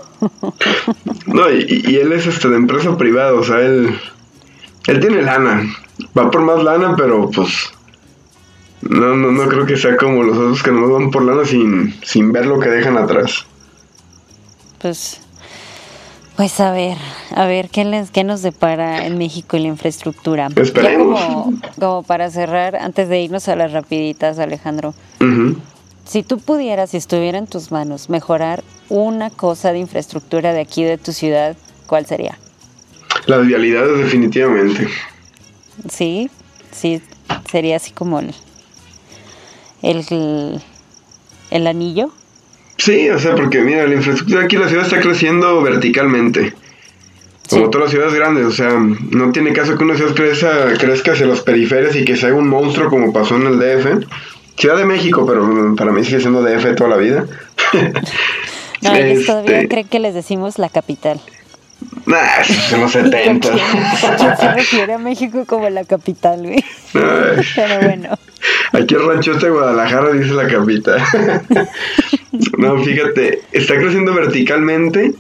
no, 1.26 1.52
y, 1.52 1.96
él 1.96 2.12
es 2.12 2.28
este 2.28 2.50
de 2.50 2.58
empresa 2.58 2.96
privada, 2.98 3.34
o 3.34 3.44
sea, 3.44 3.60
él, 3.60 3.98
él 4.88 5.00
tiene 5.00 5.22
lana. 5.24 5.64
Va 6.18 6.30
por 6.30 6.42
más 6.42 6.64
lana, 6.64 6.96
pero 6.96 7.30
pues 7.32 7.72
no, 8.82 9.16
no, 9.16 9.32
no 9.32 9.48
creo 9.48 9.66
que 9.66 9.78
sea 9.78 9.96
como 9.96 10.24
los 10.24 10.38
otros 10.38 10.64
que 10.64 10.72
nos 10.72 10.90
van 10.90 11.12
por 11.12 11.24
lana 11.24 11.46
sin, 11.46 11.96
sin 12.04 12.32
ver 12.32 12.46
lo 12.46 12.60
que 12.60 12.70
dejan 12.70 12.98
atrás. 12.98 13.46
Pues, 14.80 15.22
pues 16.36 16.60
a 16.60 16.72
ver, 16.72 16.98
a 17.36 17.46
ver, 17.46 17.70
¿qué, 17.70 17.86
les, 17.86 18.10
qué 18.10 18.24
nos 18.24 18.42
depara 18.42 19.06
en 19.06 19.18
México 19.18 19.58
y 19.58 19.62
la 19.62 19.68
infraestructura? 19.68 20.50
Esperemos. 20.56 21.22
como, 21.22 21.54
como, 21.80 22.04
para 22.04 22.32
cerrar, 22.32 22.76
antes 22.76 23.08
de 23.08 23.22
irnos 23.22 23.48
a 23.48 23.56
las 23.56 23.72
rapiditas, 23.72 24.40
Alejandro. 24.40 24.96
Si 26.04 26.24
tú 26.24 26.40
pudieras, 26.40 26.90
si 26.90 26.98
estuviera 26.98 27.38
en 27.38 27.48
tus 27.48 27.72
manos, 27.72 28.10
mejorar 28.10 28.64
una 28.90 29.30
cosa 29.30 29.72
de 29.72 29.80
infraestructura 29.80 30.52
de 30.52 30.60
aquí 30.60 30.84
de 30.84 30.98
tu 30.98 31.14
ciudad, 31.14 31.56
¿cuál 31.86 32.06
sería? 32.06 32.38
Las 33.28 33.46
vialidades 33.46 34.00
definitivamente. 34.00 34.88
Sí, 35.90 36.30
sí, 36.72 37.02
sería 37.50 37.78
así 37.78 37.92
como 37.92 38.20
el, 38.20 38.34
el, 39.82 40.62
el 41.50 41.68
anillo? 41.68 42.12
Sí, 42.78 43.10
o 43.10 43.20
sea, 43.20 43.36
porque 43.36 43.62
mira, 43.62 43.86
la 43.86 43.96
infraestructura 43.96 44.44
aquí 44.44 44.56
en 44.56 44.62
la 44.64 44.68
ciudad 44.68 44.86
está 44.86 45.00
creciendo 45.00 45.62
verticalmente. 45.62 46.54
Como 47.50 47.70
todas 47.70 47.86
las 47.86 47.92
ciudades 47.92 48.14
grandes, 48.14 48.46
o 48.46 48.52
sea, 48.52 48.72
no 48.72 49.32
tiene 49.32 49.52
caso 49.52 49.78
que 49.78 49.84
una 49.84 49.96
ciudad 49.96 50.16
crezca, 50.16 50.74
crezca 50.80 51.12
hacia 51.12 51.26
los 51.26 51.42
periferias 51.42 51.96
y 51.96 52.06
que 52.06 52.16
se 52.16 52.28
haga 52.28 52.38
un 52.38 52.48
monstruo 52.48 52.90
como 52.90 53.12
pasó 53.12 53.36
en 53.36 53.46
el 53.46 53.60
DF. 53.60 54.08
Ciudad 54.58 54.78
de 54.78 54.86
México, 54.86 55.26
pero 55.28 55.76
para 55.76 55.92
mí 55.92 56.04
sigue 56.04 56.22
siendo 56.22 56.42
DF 56.42 56.76
toda 56.76 56.92
la 56.92 56.98
vida. 56.98 57.26
no, 58.82 58.96
ellos 58.96 59.26
todavía 59.26 59.58
este 59.58 59.68
creen 59.68 59.88
que 59.88 60.00
les 60.00 60.14
decimos 60.14 60.60
la 60.60 60.70
capital. 60.70 61.20
Nah, 62.06 62.44
son 62.70 62.82
los 62.82 62.92
70. 62.92 63.50
¿Quién 64.18 64.38
se 64.38 64.54
refiere 64.54 64.94
a 64.94 64.98
México 64.98 65.44
como 65.46 65.70
la 65.70 65.84
capital, 65.84 66.42
güey? 66.42 66.64
Pero 66.94 67.80
bueno. 67.82 68.10
Aquí 68.74 68.96
el 68.96 69.06
rancho 69.06 69.34
de 69.34 69.50
Guadalajara 69.50 70.12
dice 70.14 70.34
la 70.34 70.48
capital. 70.48 71.02
no, 72.58 72.82
fíjate, 72.84 73.42
está 73.52 73.76
creciendo 73.76 74.14
verticalmente. 74.14 75.14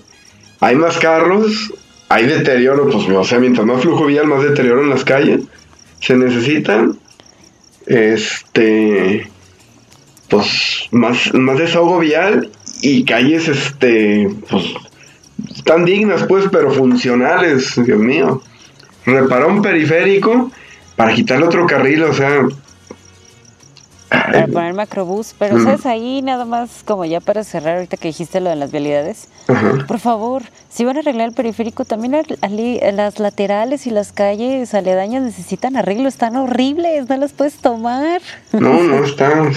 Hay 0.61 0.75
más 0.75 0.97
carros, 0.97 1.73
hay 2.07 2.27
deterioro, 2.27 2.89
pues 2.89 3.09
o 3.09 3.23
sea, 3.23 3.39
mientras 3.39 3.65
más 3.65 3.81
flujo 3.81 4.05
vial, 4.05 4.27
más 4.27 4.43
deterioro 4.43 4.83
en 4.83 4.89
las 4.89 5.03
calles. 5.03 5.41
Se 5.99 6.15
necesitan, 6.15 6.97
este, 7.87 9.27
pues, 10.29 10.87
más, 10.91 11.33
más 11.33 11.57
desahogo 11.57 11.99
vial 11.99 12.49
y 12.81 13.03
calles, 13.03 13.49
este, 13.49 14.29
pues, 14.49 14.63
tan 15.65 15.83
dignas, 15.83 16.23
pues, 16.23 16.45
pero 16.51 16.71
funcionales, 16.71 17.73
Dios 17.85 17.99
mío. 17.99 18.41
Reparó 19.05 19.49
un 19.49 19.61
periférico 19.61 20.51
para 20.95 21.13
quitarle 21.13 21.45
otro 21.45 21.65
carril, 21.65 22.03
o 22.03 22.13
sea, 22.13 22.45
para 24.11 24.47
poner 24.47 24.73
macrobús, 24.73 25.33
pero 25.39 25.61
sabes 25.63 25.85
ahí 25.85 26.21
nada 26.21 26.45
más 26.45 26.83
como 26.85 27.05
ya 27.05 27.21
para 27.21 27.43
cerrar 27.43 27.75
ahorita 27.75 27.97
que 27.97 28.09
dijiste 28.09 28.41
lo 28.41 28.49
de 28.49 28.57
las 28.57 28.71
vialidades, 28.71 29.29
por 29.87 29.99
favor, 29.99 30.43
si 30.69 30.83
van 30.85 30.97
a 30.97 30.99
arreglar 30.99 31.29
el 31.29 31.33
periférico, 31.33 31.85
también 31.85 32.21
las 32.93 33.19
laterales 33.19 33.87
y 33.87 33.91
las 33.91 34.11
calles 34.11 34.73
aledañas 34.73 35.23
necesitan 35.23 35.77
arreglo, 35.77 36.09
están 36.09 36.35
horribles, 36.35 37.07
no 37.07 37.17
las 37.17 37.31
puedes 37.31 37.55
tomar. 37.55 38.21
No, 38.51 38.83
no 38.83 39.05
están 39.05 39.53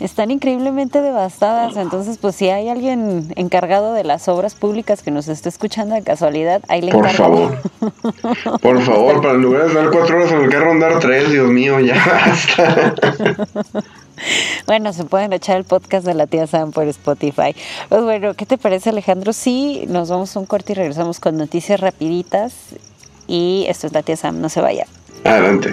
están 0.00 0.30
increíblemente 0.30 1.00
devastadas. 1.00 1.76
Entonces, 1.76 2.18
pues 2.18 2.36
si 2.36 2.48
hay 2.48 2.68
alguien 2.68 3.32
encargado 3.36 3.92
de 3.92 4.04
las 4.04 4.28
obras 4.28 4.54
públicas 4.54 5.02
que 5.02 5.10
nos 5.10 5.28
esté 5.28 5.48
escuchando 5.48 5.94
de 5.94 6.02
casualidad, 6.02 6.62
ahí 6.68 6.82
le 6.82 6.92
Por 6.92 7.08
favor. 7.08 7.58
Por 8.62 8.82
favor, 8.82 9.20
para 9.20 9.34
en 9.34 9.42
lugar 9.42 9.68
de 9.68 9.74
dar 9.74 9.90
cuatro 9.90 10.16
horas 10.16 10.32
en 10.32 10.42
el 10.42 10.50
carro, 10.50 10.70
andar 10.70 10.98
tres, 10.98 11.30
Dios 11.30 11.48
mío, 11.48 11.80
ya 11.80 11.96
basta. 12.04 12.94
Bueno, 14.66 14.92
se 14.92 15.04
pueden 15.04 15.32
echar 15.32 15.56
el 15.56 15.64
podcast 15.64 16.04
de 16.04 16.14
la 16.14 16.26
tía 16.26 16.46
Sam 16.46 16.72
por 16.72 16.86
Spotify. 16.88 17.54
Pues 17.88 18.02
bueno, 18.02 18.34
¿qué 18.34 18.46
te 18.46 18.58
parece 18.58 18.90
Alejandro? 18.90 19.32
Sí, 19.32 19.84
nos 19.88 20.10
vamos 20.10 20.36
a 20.36 20.40
un 20.40 20.46
corte 20.46 20.72
y 20.72 20.74
regresamos 20.74 21.20
con 21.20 21.36
noticias 21.36 21.80
rapiditas. 21.80 22.54
Y 23.26 23.66
esto 23.68 23.86
es 23.86 23.92
la 23.92 24.02
tía 24.02 24.16
Sam, 24.16 24.40
no 24.40 24.48
se 24.48 24.60
vaya. 24.60 24.86
Adelante. 25.24 25.72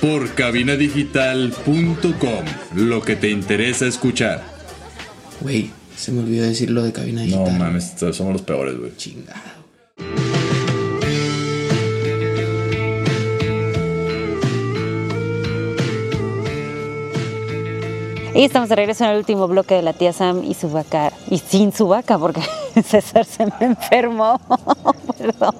por 0.00 0.34
cabinadigital.com. 0.34 2.44
Lo 2.74 3.02
que 3.02 3.16
te 3.16 3.30
interesa 3.30 3.86
escuchar. 3.86 4.44
Güey, 5.40 5.70
se 5.96 6.12
me 6.12 6.20
olvidó 6.20 6.44
decir 6.44 6.70
lo 6.70 6.82
de 6.82 6.92
cabina 6.92 7.22
digital. 7.22 7.44
No 7.44 7.58
mames, 7.58 7.94
somos 8.12 8.32
los 8.32 8.42
peores, 8.42 8.78
güey. 8.78 8.94
Chingado. 8.96 9.58
Y 18.38 18.44
estamos 18.44 18.68
de 18.68 18.76
regreso 18.76 19.02
en 19.02 19.10
el 19.10 19.16
último 19.16 19.48
bloque 19.48 19.74
de 19.74 19.82
la 19.82 19.94
tía 19.94 20.12
Sam 20.12 20.44
y 20.44 20.54
su 20.54 20.70
vaca. 20.70 21.12
Y 21.28 21.38
sin 21.38 21.72
su 21.72 21.88
vaca, 21.88 22.18
porque 22.18 22.40
César 22.82 23.24
se 23.24 23.46
me 23.46 23.66
enfermó. 23.66 24.40
Perdón. 25.18 25.54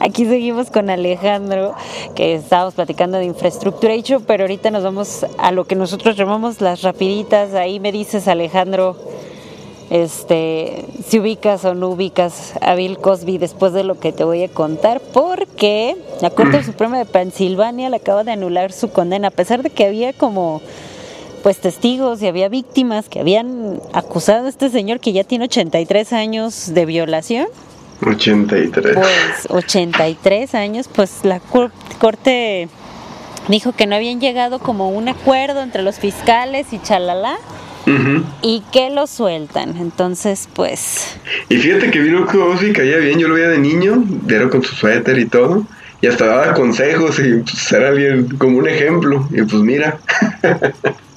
Aquí 0.00 0.24
seguimos 0.24 0.70
con 0.70 0.90
Alejandro, 0.90 1.74
que 2.14 2.34
estábamos 2.34 2.74
platicando 2.74 3.18
de 3.18 3.24
infraestructura 3.24 3.92
hecho, 3.92 4.20
pero 4.20 4.44
ahorita 4.44 4.70
nos 4.70 4.82
vamos 4.82 5.26
a 5.38 5.52
lo 5.52 5.66
que 5.66 5.74
nosotros 5.74 6.16
llamamos 6.16 6.60
las 6.60 6.82
rapiditas. 6.82 7.54
Ahí 7.54 7.80
me 7.80 7.92
dices, 7.92 8.28
Alejandro, 8.28 8.96
este, 9.90 10.84
si 11.06 11.18
ubicas 11.18 11.64
o 11.64 11.74
no 11.74 11.88
ubicas 11.88 12.54
a 12.60 12.74
Bill 12.74 12.98
Cosby 12.98 13.38
después 13.38 13.72
de 13.72 13.84
lo 13.84 13.98
que 13.98 14.12
te 14.12 14.24
voy 14.24 14.42
a 14.42 14.48
contar, 14.48 15.00
porque 15.00 15.96
la 16.20 16.30
Corte 16.30 16.62
Suprema 16.62 16.98
de 16.98 17.06
Pensilvania 17.06 17.88
le 17.90 17.96
acaba 17.96 18.24
de 18.24 18.32
anular 18.32 18.72
su 18.72 18.90
condena, 18.90 19.28
a 19.28 19.32
pesar 19.32 19.62
de 19.62 19.70
que 19.70 19.86
había 19.86 20.12
como 20.12 20.60
pues 21.48 21.62
testigos 21.62 22.20
y 22.20 22.26
había 22.26 22.50
víctimas 22.50 23.08
que 23.08 23.20
habían 23.20 23.80
acusado 23.94 24.44
a 24.44 24.48
este 24.50 24.68
señor 24.68 25.00
que 25.00 25.14
ya 25.14 25.24
tiene 25.24 25.46
83 25.46 26.12
años 26.12 26.74
de 26.74 26.84
violación. 26.84 27.46
83. 28.06 28.94
Pues 28.94 29.46
83 29.48 30.54
años, 30.54 30.90
pues 30.94 31.20
la 31.22 31.40
corte 31.40 32.68
dijo 33.48 33.72
que 33.72 33.86
no 33.86 33.96
habían 33.96 34.20
llegado 34.20 34.58
como 34.58 34.90
un 34.90 35.08
acuerdo 35.08 35.62
entre 35.62 35.80
los 35.80 35.98
fiscales 35.98 36.66
y 36.74 36.80
chalala. 36.80 37.38
Y 38.42 38.62
que 38.70 38.90
lo 38.90 39.06
sueltan, 39.06 39.78
entonces 39.78 40.50
pues... 40.52 41.16
Y 41.48 41.56
fíjate 41.56 41.90
que 41.90 42.00
vino 42.00 42.26
Cosby 42.26 42.74
caía 42.74 42.98
bien, 42.98 43.18
yo 43.18 43.26
lo 43.26 43.36
veía 43.36 43.48
de 43.48 43.58
niño, 43.58 44.04
era 44.28 44.50
con 44.50 44.62
su 44.62 44.74
suéter 44.74 45.18
y 45.18 45.24
todo, 45.24 45.64
y 46.02 46.08
hasta 46.08 46.26
daba 46.26 46.52
consejos 46.52 47.18
y 47.18 47.38
pues 47.38 47.72
era 47.72 47.88
alguien 47.88 48.36
como 48.36 48.58
un 48.58 48.68
ejemplo, 48.68 49.26
y 49.30 49.40
pues 49.40 49.62
mira. 49.62 49.98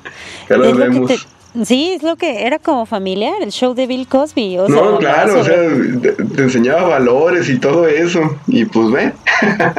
sí, 1.66 1.92
es 1.92 2.04
lo 2.04 2.16
que 2.16 2.46
era 2.46 2.60
como 2.60 2.86
familiar, 2.86 3.42
el 3.42 3.52
show 3.52 3.74
de 3.74 3.88
Bill 3.88 4.08
Cosby. 4.08 4.58
no, 4.68 4.98
claro, 4.98 5.40
o 5.40 5.44
sea, 5.44 5.56
te, 6.02 6.42
enseñaba 6.42 6.88
valores 6.88 7.50
y 7.50 7.60
todo 7.60 7.88
eso, 7.88 8.22
y 8.48 8.66
pues 8.66 8.92
ve. 8.92 9.14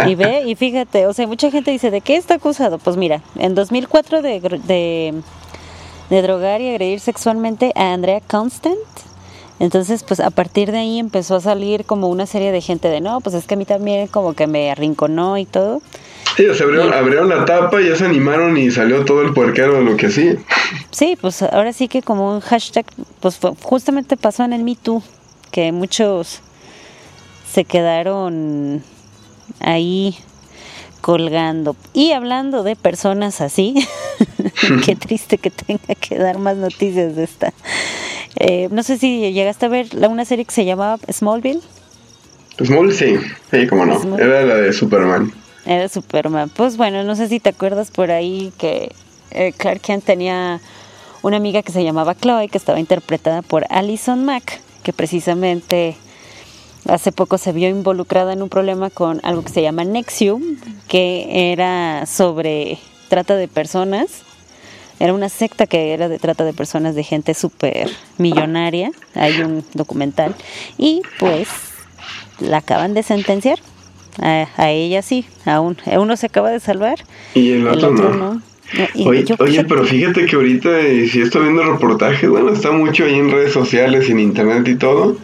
y 0.06 0.14
ve, 0.14 0.42
y 0.46 0.54
fíjate, 0.54 1.06
o 1.06 1.12
sea, 1.12 1.26
mucha 1.26 1.50
gente 1.50 1.70
dice, 1.70 1.90
¿de 1.90 2.00
qué 2.00 2.16
está 2.16 2.34
acusado? 2.34 2.78
Pues 2.78 2.96
mira, 2.96 3.22
en 3.36 3.54
2004 3.54 4.22
de, 4.22 4.40
de, 4.40 5.14
de 6.10 6.22
drogar 6.22 6.60
y 6.60 6.68
agredir 6.68 7.00
sexualmente 7.00 7.72
a 7.74 7.92
Andrea 7.92 8.20
Constant. 8.20 8.78
Entonces, 9.58 10.02
pues 10.02 10.18
a 10.18 10.30
partir 10.30 10.72
de 10.72 10.78
ahí 10.78 10.98
empezó 10.98 11.36
a 11.36 11.40
salir 11.40 11.84
como 11.84 12.08
una 12.08 12.26
serie 12.26 12.50
de 12.50 12.60
gente 12.60 12.88
de, 12.88 13.00
no, 13.00 13.20
pues 13.20 13.36
es 13.36 13.46
que 13.46 13.54
a 13.54 13.56
mí 13.56 13.64
también 13.64 14.08
como 14.08 14.32
que 14.32 14.48
me 14.48 14.70
arrinconó 14.72 15.38
y 15.38 15.44
todo. 15.44 15.80
Sí, 16.36 16.44
se 16.54 16.64
abrieron, 16.64 17.28
la 17.28 17.44
tapa 17.44 17.80
y 17.80 17.88
ya 17.88 17.96
se 17.96 18.06
animaron 18.06 18.56
y 18.56 18.70
salió 18.70 19.04
todo 19.04 19.22
el 19.22 19.34
puerquero 19.34 19.74
de 19.74 19.84
lo 19.84 19.96
que 19.96 20.06
hacía. 20.06 20.36
Sí, 20.90 21.16
pues 21.20 21.42
ahora 21.42 21.72
sí 21.72 21.88
que 21.88 22.00
como 22.02 22.34
un 22.34 22.40
hashtag, 22.40 22.86
pues 23.20 23.38
justamente 23.62 24.16
pasó 24.16 24.44
en 24.44 24.54
el 24.54 24.62
Me 24.62 24.76
Too, 24.76 25.02
que 25.50 25.72
muchos 25.72 26.40
se 27.52 27.64
quedaron 27.64 28.82
ahí 29.60 30.16
colgando. 31.02 31.76
Y 31.92 32.12
hablando 32.12 32.62
de 32.62 32.76
personas 32.76 33.42
así, 33.42 33.74
qué 34.84 34.96
triste 34.96 35.38
que 35.38 35.50
tenga 35.50 35.94
que 36.00 36.16
dar 36.16 36.38
más 36.38 36.56
noticias 36.56 37.14
de 37.14 37.24
esta. 37.24 37.52
Eh, 38.36 38.68
no 38.70 38.82
sé 38.82 38.98
si 38.98 39.32
llegaste 39.32 39.66
a 39.66 39.68
ver 39.68 39.88
una 40.08 40.24
serie 40.24 40.44
que 40.44 40.52
se 40.52 40.64
llamaba 40.64 40.98
Smallville. 41.10 41.60
Smallville, 42.62 42.94
sí, 42.94 43.16
sí, 43.50 43.66
cómo 43.66 43.84
no. 43.84 44.18
Era 44.18 44.42
la 44.42 44.56
de 44.56 44.72
Superman. 44.72 45.32
Era 45.64 45.88
Superman. 45.88 46.50
Pues 46.50 46.76
bueno, 46.76 47.04
no 47.04 47.14
sé 47.14 47.28
si 47.28 47.40
te 47.40 47.50
acuerdas 47.50 47.90
por 47.90 48.10
ahí 48.10 48.52
que 48.58 48.92
eh, 49.30 49.52
Clark 49.56 49.80
Kent 49.80 50.04
tenía 50.04 50.60
una 51.22 51.36
amiga 51.36 51.62
que 51.62 51.72
se 51.72 51.84
llamaba 51.84 52.14
Chloe, 52.14 52.48
que 52.48 52.58
estaba 52.58 52.80
interpretada 52.80 53.42
por 53.42 53.64
Alison 53.70 54.24
Mack, 54.24 54.60
que 54.82 54.92
precisamente 54.92 55.96
hace 56.88 57.12
poco 57.12 57.38
se 57.38 57.52
vio 57.52 57.68
involucrada 57.68 58.32
en 58.32 58.42
un 58.42 58.48
problema 58.48 58.90
con 58.90 59.20
algo 59.22 59.42
que 59.42 59.52
se 59.52 59.62
llama 59.62 59.84
Nexium, 59.84 60.42
que 60.88 61.52
era 61.52 62.06
sobre 62.06 62.78
trata 63.08 63.36
de 63.36 63.46
personas. 63.46 64.22
Era 64.98 65.14
una 65.14 65.28
secta 65.28 65.66
que 65.66 65.92
era 65.92 66.08
de 66.08 66.18
trata 66.18 66.44
de 66.44 66.52
personas 66.52 66.94
de 66.94 67.02
gente 67.02 67.34
súper 67.34 67.90
millonaria. 68.18 68.90
Hay 69.14 69.40
un 69.40 69.64
documental. 69.74 70.34
Y 70.78 71.02
pues 71.18 71.48
la 72.40 72.58
acaban 72.58 72.94
de 72.94 73.02
sentenciar 73.02 73.58
a, 74.20 74.70
ella 74.70 75.02
sí, 75.02 75.24
aún. 75.44 75.76
Uno 75.86 76.16
se 76.16 76.26
acaba 76.26 76.50
de 76.50 76.60
salvar. 76.60 77.04
Y 77.34 77.52
el 77.52 77.68
otro, 77.68 77.90
no. 77.90 78.42
oye, 79.06 79.64
pero 79.64 79.84
fíjate 79.84 80.26
que 80.26 80.36
ahorita, 80.36 80.80
si 81.10 81.20
estoy 81.20 81.42
viendo 81.42 81.64
reportajes, 81.64 82.28
bueno, 82.28 82.52
está 82.52 82.70
mucho 82.72 83.04
ahí 83.04 83.14
en 83.14 83.30
redes 83.30 83.52
sociales, 83.52 84.08
en 84.10 84.20
internet 84.20 84.68
y 84.68 84.76
todo. 84.76 85.16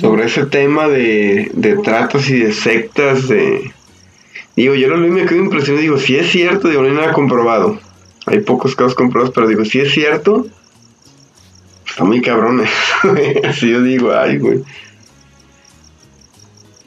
sobre 0.00 0.26
ese 0.26 0.46
tema 0.46 0.88
de, 0.88 1.50
de 1.54 1.76
tratos 1.78 2.28
y 2.30 2.38
de 2.38 2.52
sectas, 2.52 3.28
de... 3.28 3.72
Digo, 4.56 4.74
yo 4.74 4.88
lo 4.88 4.98
leí 4.98 5.10
me 5.10 5.24
quedo 5.24 5.38
impresionado, 5.38 5.80
digo, 5.80 5.98
si 5.98 6.16
es 6.16 6.30
cierto, 6.30 6.68
digo, 6.68 6.82
no 6.82 6.88
hay 6.88 6.94
nada 6.94 7.12
comprobado. 7.12 7.78
Hay 8.26 8.40
pocos 8.40 8.76
casos 8.76 8.94
comprobados, 8.94 9.32
pero 9.34 9.48
digo, 9.48 9.64
si 9.64 9.80
es 9.80 9.92
cierto, 9.92 10.46
está 11.88 12.04
muy 12.04 12.20
cabrón 12.20 12.62
Así 13.44 13.70
yo 13.70 13.82
digo, 13.82 14.12
ay, 14.12 14.38
güey. 14.38 14.62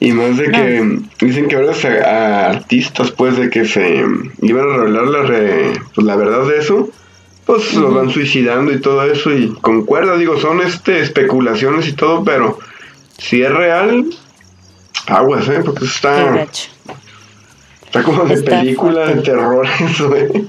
Y 0.03 0.11
más 0.11 0.35
de 0.35 0.51
que 0.51 0.99
dicen 1.25 1.47
que 1.47 1.55
ahora 1.55 1.71
a 2.05 2.49
artistas, 2.49 3.11
pues, 3.11 3.37
de 3.37 3.49
que 3.49 3.63
se 3.63 4.03
iban 4.41 4.69
a 4.69 4.75
revelar 4.75 5.07
la, 5.07 5.79
pues, 5.95 6.05
la 6.05 6.17
verdad 6.17 6.45
de 6.45 6.57
eso, 6.57 6.89
pues 7.45 7.73
lo 7.75 7.93
van 7.93 8.09
suicidando 8.09 8.73
y 8.73 8.81
todo 8.81 9.01
eso. 9.05 9.31
Y 9.31 9.53
concuerda, 9.61 10.17
digo, 10.17 10.37
son 10.37 10.59
este 10.59 10.99
especulaciones 10.99 11.87
y 11.87 11.93
todo, 11.93 12.21
pero 12.25 12.59
si 13.17 13.43
es 13.43 13.49
real, 13.49 14.07
aguas, 15.07 15.47
¿eh? 15.47 15.61
Porque 15.63 15.85
está. 15.85 16.47
Está 17.85 18.03
como 18.03 18.25
de 18.25 18.43
película 18.43 19.05
de 19.05 19.21
terror 19.21 19.65
eso, 19.89 20.13
¿eh? 20.17 20.43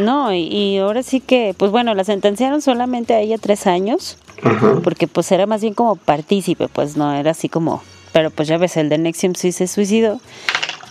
No, 0.00 0.32
y, 0.32 0.78
ahora 0.78 1.02
sí 1.02 1.20
que, 1.20 1.54
pues 1.54 1.70
bueno, 1.70 1.92
la 1.92 2.04
sentenciaron 2.04 2.62
solamente 2.62 3.12
a 3.12 3.20
ella 3.20 3.36
tres 3.36 3.66
años, 3.66 4.16
porque 4.82 5.08
pues 5.08 5.30
era 5.30 5.44
más 5.44 5.60
bien 5.60 5.74
como 5.74 5.96
partícipe, 5.96 6.68
pues 6.68 6.96
no 6.96 7.12
era 7.12 7.32
así 7.32 7.50
como, 7.50 7.82
pero 8.14 8.30
pues 8.30 8.48
ya 8.48 8.56
ves, 8.56 8.78
el 8.78 8.88
de 8.88 8.96
Nexium 8.96 9.34
sí 9.34 9.52
se 9.52 9.66
suicidó. 9.66 10.18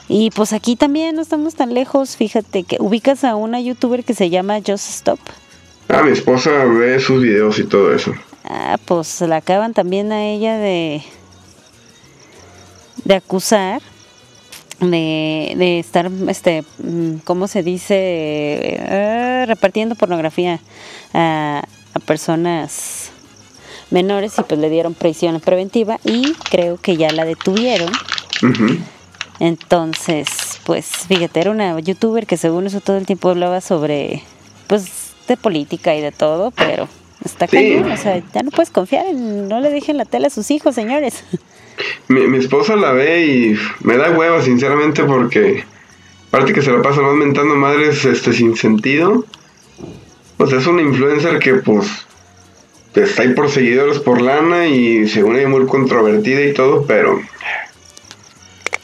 Y 0.08 0.30
pues 0.30 0.54
aquí 0.54 0.76
también 0.76 1.16
no 1.16 1.24
estamos 1.24 1.56
tan 1.56 1.74
lejos, 1.74 2.18
fíjate 2.18 2.64
que 2.64 2.78
ubicas 2.80 3.24
a 3.24 3.36
una 3.36 3.60
youtuber 3.60 4.04
que 4.04 4.14
se 4.14 4.30
llama 4.30 4.60
Just 4.60 4.90
Stop. 4.90 5.20
Ah, 5.90 6.04
mi 6.04 6.12
esposa 6.12 6.52
ve 6.66 7.00
sus 7.00 7.24
videos 7.24 7.58
y 7.58 7.64
todo 7.64 7.96
eso. 7.96 8.14
Ah, 8.44 8.78
pues 8.86 9.22
la 9.22 9.38
acaban 9.38 9.74
también 9.74 10.12
a 10.12 10.24
ella 10.24 10.58
de 10.58 11.02
de 13.06 13.16
acusar 13.16 13.82
de, 14.80 15.54
de 15.56 15.80
estar, 15.80 16.12
este, 16.28 16.64
mm, 16.80 17.18
¿cómo 17.24 17.48
se 17.48 17.64
dice? 17.64 17.96
Eh, 17.98 19.46
repartiendo 19.48 19.96
pornografía 19.96 20.60
a, 21.14 21.64
personas 22.06 23.12
menores 23.94 24.34
y 24.38 24.44
pues 24.44 24.60
le 24.60 24.70
dieron 24.70 24.94
prisión 24.96 25.40
preventiva 25.40 26.00
y 26.04 26.34
creo 26.50 26.78
que 26.78 26.98
ya 26.98 27.12
la 27.12 27.24
detuvieron. 27.24 27.92
Entonces, 29.40 30.28
pues 30.66 30.88
fíjate, 31.08 31.40
era 31.40 31.52
una 31.52 31.80
youtuber 31.80 32.26
que 32.26 32.36
según 32.36 32.66
eso 32.66 32.82
todo 32.82 32.98
el 32.98 33.06
tiempo 33.06 33.30
hablaba 33.30 33.62
sobre, 33.62 34.24
pues, 34.68 35.14
de 35.28 35.38
política 35.38 35.96
y 35.96 36.02
de 36.02 36.12
todo, 36.12 36.52
pero 36.52 36.90
está 37.24 37.48
cañón, 37.48 37.90
o 37.92 37.98
sea, 37.98 38.22
ya 38.34 38.44
no 38.44 38.52
puedes 38.52 38.70
confiar 38.70 39.06
en, 39.06 39.48
no 39.48 39.62
le 39.62 39.70
dejen 39.70 39.98
la 39.98 40.06
tele 40.06 40.28
a 40.28 40.30
sus 40.30 40.52
hijos, 40.52 40.76
señores. 40.76 41.24
Mi, 42.08 42.38
esposa 42.38 42.76
la 42.76 42.92
ve 42.92 43.26
y 43.26 43.56
me 43.82 43.98
da 43.98 44.12
hueva, 44.12 44.42
sinceramente, 44.42 45.04
porque 45.04 45.64
aparte 46.28 46.54
que 46.54 46.62
se 46.62 46.72
la 46.72 46.82
pasa 46.82 47.02
más 47.02 47.16
mentando 47.16 47.56
madres 47.56 48.04
este, 48.06 48.34
sin 48.34 48.56
sentido. 48.56 49.26
Pues 50.38 50.52
es 50.52 50.68
una 50.68 50.82
influencer 50.82 51.40
que, 51.40 51.56
pues, 51.56 52.06
está 52.96 53.24
ahí 53.24 53.34
por 53.34 53.50
seguidores 53.50 54.00
por 54.00 54.22
lana 54.22 54.68
y 54.68 55.08
según 55.08 55.38
ella 55.38 55.50
muy 55.50 55.66
controvertida 55.66 56.42
y 56.42 56.54
todo, 56.54 56.86
pero 56.86 57.20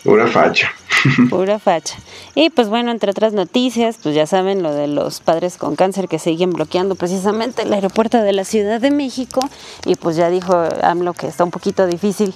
pura 0.04 0.28
facha. 0.28 0.72
Pura 1.30 1.60
facha. 1.60 1.98
Y 2.36 2.50
pues 2.50 2.68
bueno, 2.68 2.92
entre 2.92 3.12
otras 3.12 3.34
noticias, 3.34 3.98
pues 4.02 4.16
ya 4.16 4.26
saben 4.28 4.64
lo 4.64 4.74
de 4.74 4.88
los 4.88 5.22
padres 5.22 5.58
con 5.58 5.76
cáncer 5.76 6.08
que 6.08 6.20
siguen 6.20 6.52
bloqueando 6.52 6.96
precisamente 6.96 7.62
el 7.62 7.74
aeropuerto 7.74 8.22
de 8.22 8.34
la 8.34 8.44
Ciudad 8.44 8.82
de 8.82 8.92
México. 8.92 9.40
Y 9.86 9.96
pues 9.96 10.16
ya 10.16 10.30
dijo 10.30 10.62
AMLO 10.82 11.14
que 11.14 11.28
está 11.28 11.44
un 11.44 11.52
poquito 11.52 11.88
difícil 11.88 12.34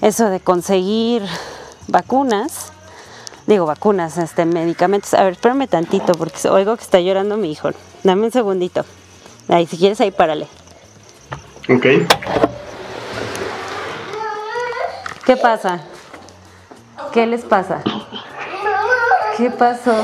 eso 0.00 0.28
de 0.28 0.40
conseguir 0.40 1.22
vacunas. 1.88 2.72
Digo, 3.46 3.66
vacunas, 3.66 4.18
este, 4.18 4.44
medicamentos. 4.44 5.14
A 5.14 5.24
ver, 5.24 5.32
espérame 5.32 5.66
tantito 5.66 6.12
porque 6.12 6.48
oigo 6.48 6.76
que 6.76 6.82
está 6.82 7.00
llorando 7.00 7.36
mi 7.36 7.50
hijo. 7.50 7.70
Dame 8.04 8.26
un 8.26 8.32
segundito. 8.32 8.84
Ahí, 9.48 9.66
si 9.66 9.76
quieres, 9.76 10.00
ahí 10.00 10.10
párale. 10.10 10.46
Ok. 11.68 11.86
¿Qué 15.24 15.36
pasa? 15.36 15.80
¿Qué 17.12 17.26
les 17.26 17.42
pasa? 17.44 17.82
¿Qué 19.36 19.50
pasó? 19.50 19.94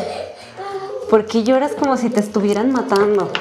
¿Por 1.10 1.26
qué 1.26 1.42
lloras 1.42 1.72
como 1.72 1.96
si 1.96 2.10
te 2.10 2.20
estuvieran 2.20 2.70
matando? 2.70 3.32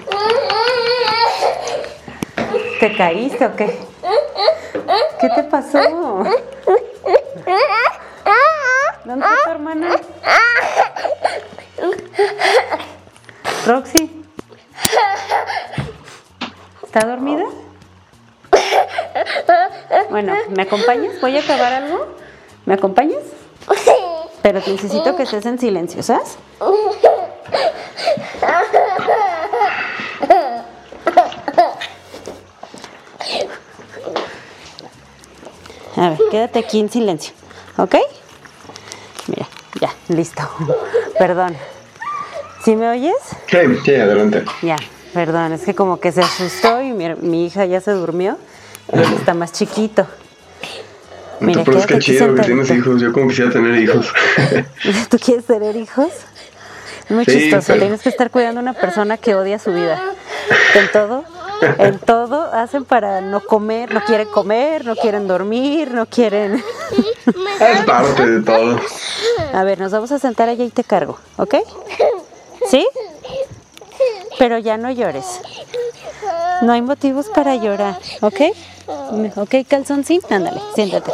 ¿Te 2.79 2.95
caíste 2.95 3.45
o 3.45 3.55
qué? 3.55 3.77
¿Qué 5.21 5.29
te 5.29 5.43
pasó? 5.43 5.79
¿Dónde 9.05 9.25
está 9.25 9.43
tu 9.43 9.51
hermana? 9.51 9.95
Acompañas? 20.77 21.21
¿Voy 21.21 21.37
a 21.37 21.41
acabar 21.41 21.73
algo? 21.73 22.07
¿Me 22.65 22.73
acompañas? 22.73 23.23
Pero 24.41 24.61
necesito 24.65 25.15
que 25.15 25.23
estés 25.23 25.45
en 25.45 25.59
silencio, 25.59 26.01
¿sabes? 26.03 26.37
A 35.97 36.09
ver, 36.09 36.19
quédate 36.29 36.59
aquí 36.59 36.79
en 36.79 36.89
silencio, 36.89 37.33
¿ok? 37.77 37.95
Mira, 39.27 39.47
ya, 39.81 39.89
listo. 40.09 40.43
Perdón. 41.17 41.57
¿Sí 42.63 42.75
me 42.75 42.89
oyes? 42.89 43.15
Sí, 43.47 43.57
sí, 43.83 43.95
adelante. 43.95 44.45
Ya, 44.61 44.75
perdón, 45.13 45.53
es 45.53 45.63
que 45.63 45.73
como 45.73 45.99
que 45.99 46.11
se 46.11 46.21
asustó 46.21 46.81
y 46.81 46.93
mi, 46.93 47.45
hija 47.45 47.65
ya 47.65 47.81
se 47.81 47.91
durmió 47.91 48.37
y 48.93 48.99
él 48.99 49.13
está 49.13 49.33
más 49.33 49.51
chiquito. 49.53 50.05
Mira, 51.39 51.63
pero 51.63 51.79
es 51.79 51.85
que 51.85 51.99
chido 51.99 52.33
que 52.35 52.41
tienes 52.43 52.69
hijos. 52.71 53.01
Yo 53.01 53.13
como 53.13 53.27
quisiera 53.27 53.51
tener 53.51 53.75
hijos. 53.75 54.11
¿Tú 55.09 55.17
quieres 55.19 55.45
tener 55.45 55.75
hijos? 55.75 56.09
Muy 57.09 57.25
chistoso. 57.25 57.73
Tienes 57.73 58.01
que 58.01 58.09
estar 58.09 58.31
cuidando 58.31 58.59
a 58.59 58.63
una 58.63 58.73
persona 58.73 59.17
que 59.17 59.35
odia 59.35 59.59
su 59.59 59.71
vida. 59.71 60.01
En 60.75 60.91
todo, 60.91 61.23
en 61.79 61.99
todo 61.99 62.53
hacen 62.53 62.85
para 62.85 63.21
no 63.21 63.41
comer, 63.41 63.93
no 63.93 64.03
quieren 64.03 64.27
comer, 64.27 64.85
no 64.85 64.95
quieren 64.95 65.27
dormir, 65.27 65.91
no 65.91 66.05
quieren. 66.05 66.63
es 67.59 67.85
parte 67.85 68.25
de 68.25 68.41
todo. 68.41 68.79
A 69.53 69.63
ver, 69.63 69.79
nos 69.79 69.91
vamos 69.91 70.11
a 70.11 70.19
sentar 70.19 70.49
allá 70.49 70.63
y 70.63 70.69
te 70.69 70.83
cargo, 70.83 71.17
¿ok? 71.37 71.55
¿Sí? 72.69 72.87
Pero 74.37 74.57
ya 74.57 74.77
no 74.77 74.91
llores. 74.91 75.41
No 76.61 76.73
hay 76.73 76.81
motivos 76.81 77.27
para 77.33 77.55
llorar, 77.55 77.99
¿ok? 78.21 78.41
Ok, 79.35 79.55
calzoncín, 79.67 80.21
ándale, 80.29 80.59
siéntate. 80.75 81.11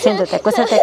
Siéntate, 0.00 0.36
acuéstate 0.36 0.80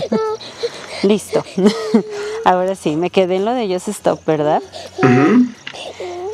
Listo. 1.02 1.44
Ahora 2.44 2.74
sí, 2.74 2.96
me 2.96 3.10
quedé 3.10 3.36
en 3.36 3.44
lo 3.44 3.52
de 3.52 3.68
Just 3.72 3.88
Stop, 3.88 4.24
¿verdad? 4.24 4.62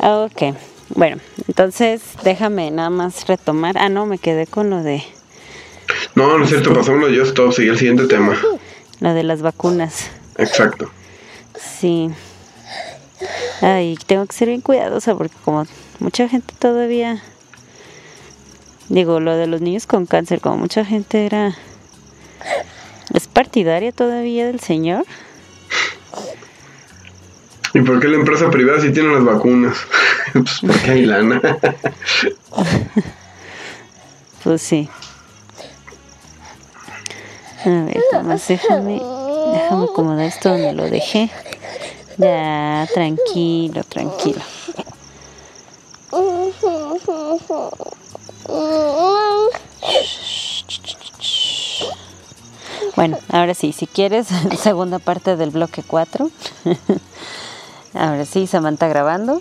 Ok. 0.01 0.55
Bueno, 0.95 1.19
entonces 1.47 2.03
déjame 2.23 2.71
nada 2.71 2.91
más 2.91 3.27
retomar. 3.27 3.77
Ah, 3.79 3.89
no, 3.89 4.07
me 4.07 4.19
quedé 4.19 4.47
con 4.47 4.71
lo 4.71 4.83
de. 4.83 5.03
No, 6.15 6.39
no 6.39 6.45
es 6.45 6.51
cierto, 6.51 6.73
pasamos 6.73 7.01
lo 7.01 7.09
de 7.09 7.19
Just 7.19 7.31
Stop, 7.31 7.53
sigue 7.53 7.71
el 7.71 7.79
siguiente 7.79 8.07
tema. 8.07 8.37
Lo 9.01 9.15
de 9.15 9.23
las 9.23 9.43
vacunas. 9.43 10.07
Exacto. 10.37 10.91
Sí. 11.57 12.11
Ay, 13.61 13.99
tengo 14.07 14.25
que 14.27 14.35
ser 14.35 14.49
bien 14.49 14.61
cuidadosa 14.61 15.17
porque 15.17 15.35
como 15.45 15.67
mucha 15.99 16.29
gente 16.29 16.55
todavía 16.59 17.23
digo, 18.89 19.21
lo 19.21 19.37
de 19.37 19.47
los 19.47 19.61
niños 19.61 19.87
con 19.87 20.07
cáncer, 20.07 20.41
como 20.41 20.57
mucha 20.57 20.85
gente 20.85 21.27
era 21.27 21.57
es 23.15 23.27
partidaria 23.27 23.93
todavía 23.93 24.47
del 24.47 24.61
señor. 24.61 25.05
¿Y 27.75 27.81
por 27.81 28.01
qué 28.01 28.09
la 28.09 28.17
empresa 28.17 28.51
privada 28.51 28.81
sí 28.81 28.93
tiene 28.93 29.13
las 29.13 29.25
vacunas? 29.25 29.77
pues 30.33 30.61
porque 30.67 30.91
hay 30.91 31.07
lana. 31.07 31.41
pues 34.45 34.63
sí. 34.63 34.89
A 37.65 37.69
ver, 37.69 38.01
Tomás, 38.11 38.49
déjame, 38.49 38.95
déjame 39.53 39.85
acomodar 39.85 40.27
esto 40.27 40.51
donde 40.51 40.73
lo 40.73 40.89
dejé. 40.89 41.31
Ya, 42.19 42.89
tranquilo, 42.93 43.85
tranquilo. 43.85 44.43
Bueno, 52.97 53.17
ahora 53.31 53.55
sí, 53.55 53.73
si 53.73 53.87
quieres, 53.87 54.27
segunda 54.59 54.99
parte 54.99 55.37
del 55.37 55.51
bloque 55.51 55.85
4. 55.85 56.29
ahora 57.95 58.25
sí, 58.25 58.49
Samantha 58.49 58.89
grabando. 58.89 59.41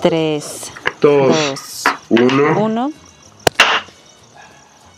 3, 0.00 0.72
2, 1.02 1.84
1. 2.08 2.92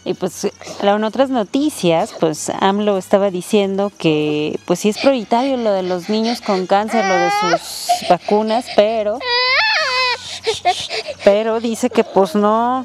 Y 0.04 0.14
pues 0.14 0.48
en 0.82 1.04
otras 1.04 1.30
noticias, 1.30 2.14
pues 2.20 2.50
AMLO 2.60 2.98
estaba 2.98 3.30
diciendo 3.30 3.90
que 3.96 4.58
pues 4.66 4.80
sí 4.80 4.90
es 4.90 4.98
prioritario 4.98 5.56
lo 5.56 5.72
de 5.72 5.82
los 5.82 6.10
niños 6.10 6.42
con 6.42 6.66
cáncer, 6.66 7.04
lo 7.06 7.14
de 7.14 7.30
sus 7.30 8.08
vacunas, 8.08 8.66
pero 8.76 9.18
pero 11.24 11.58
dice 11.60 11.88
que 11.88 12.04
pues 12.04 12.34
no 12.34 12.84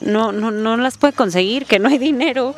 no 0.00 0.32
no 0.32 0.50
no 0.50 0.76
las 0.76 0.98
puede 0.98 1.12
conseguir, 1.12 1.66
que 1.66 1.78
no 1.78 1.88
hay 1.88 1.98
dinero. 1.98 2.56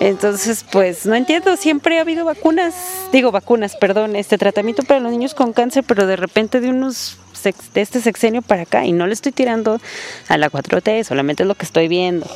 Entonces, 0.00 0.64
pues 0.72 1.06
no 1.06 1.14
entiendo, 1.14 1.56
siempre 1.56 1.98
ha 1.98 2.00
habido 2.00 2.24
vacunas, 2.24 2.74
digo 3.12 3.30
vacunas, 3.30 3.76
perdón, 3.76 4.16
este 4.16 4.36
tratamiento 4.36 4.82
para 4.82 4.98
los 4.98 5.12
niños 5.12 5.34
con 5.34 5.52
cáncer, 5.52 5.84
pero 5.86 6.08
de 6.08 6.16
repente 6.16 6.60
de 6.60 6.70
unos 6.70 7.18
de 7.44 7.82
este 7.82 8.00
sexenio 8.00 8.40
para 8.40 8.62
acá 8.62 8.86
y 8.86 8.92
no 8.92 9.06
le 9.06 9.12
estoy 9.12 9.30
tirando 9.30 9.78
a 10.28 10.38
la 10.38 10.50
4T, 10.50 11.04
solamente 11.04 11.42
es 11.42 11.46
lo 11.46 11.54
que 11.54 11.66
estoy 11.66 11.88
viendo 11.88 12.26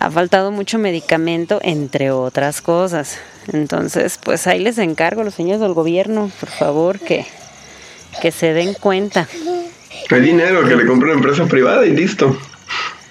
ha 0.00 0.10
faltado 0.10 0.50
mucho 0.50 0.78
medicamento, 0.78 1.60
entre 1.62 2.10
otras 2.10 2.62
cosas. 2.62 3.18
Entonces, 3.52 4.18
pues 4.22 4.46
ahí 4.46 4.58
les 4.58 4.78
encargo 4.78 5.20
a 5.20 5.24
los 5.24 5.34
señores 5.34 5.60
del 5.60 5.74
gobierno, 5.74 6.30
por 6.40 6.48
favor, 6.48 6.98
que, 6.98 7.26
que 8.22 8.32
se 8.32 8.54
den 8.54 8.72
cuenta. 8.72 9.28
Hay 10.10 10.20
dinero 10.22 10.66
que 10.66 10.74
le 10.74 10.86
compre 10.86 11.10
una 11.10 11.18
empresa 11.18 11.44
privada 11.44 11.84
y 11.84 11.90
listo. 11.90 12.34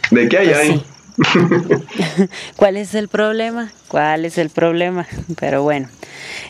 ¿De 0.10 0.28
qué 0.28 0.40
hay 0.40 0.48
pues 0.48 0.58
ahí? 0.58 0.84
¿Cuál 2.56 2.78
es 2.78 2.96
el 2.96 3.08
problema? 3.08 3.72
¿Cuál 3.88 4.26
es 4.26 4.38
el 4.38 4.50
problema? 4.50 5.06
Pero 5.40 5.64
bueno. 5.64 5.90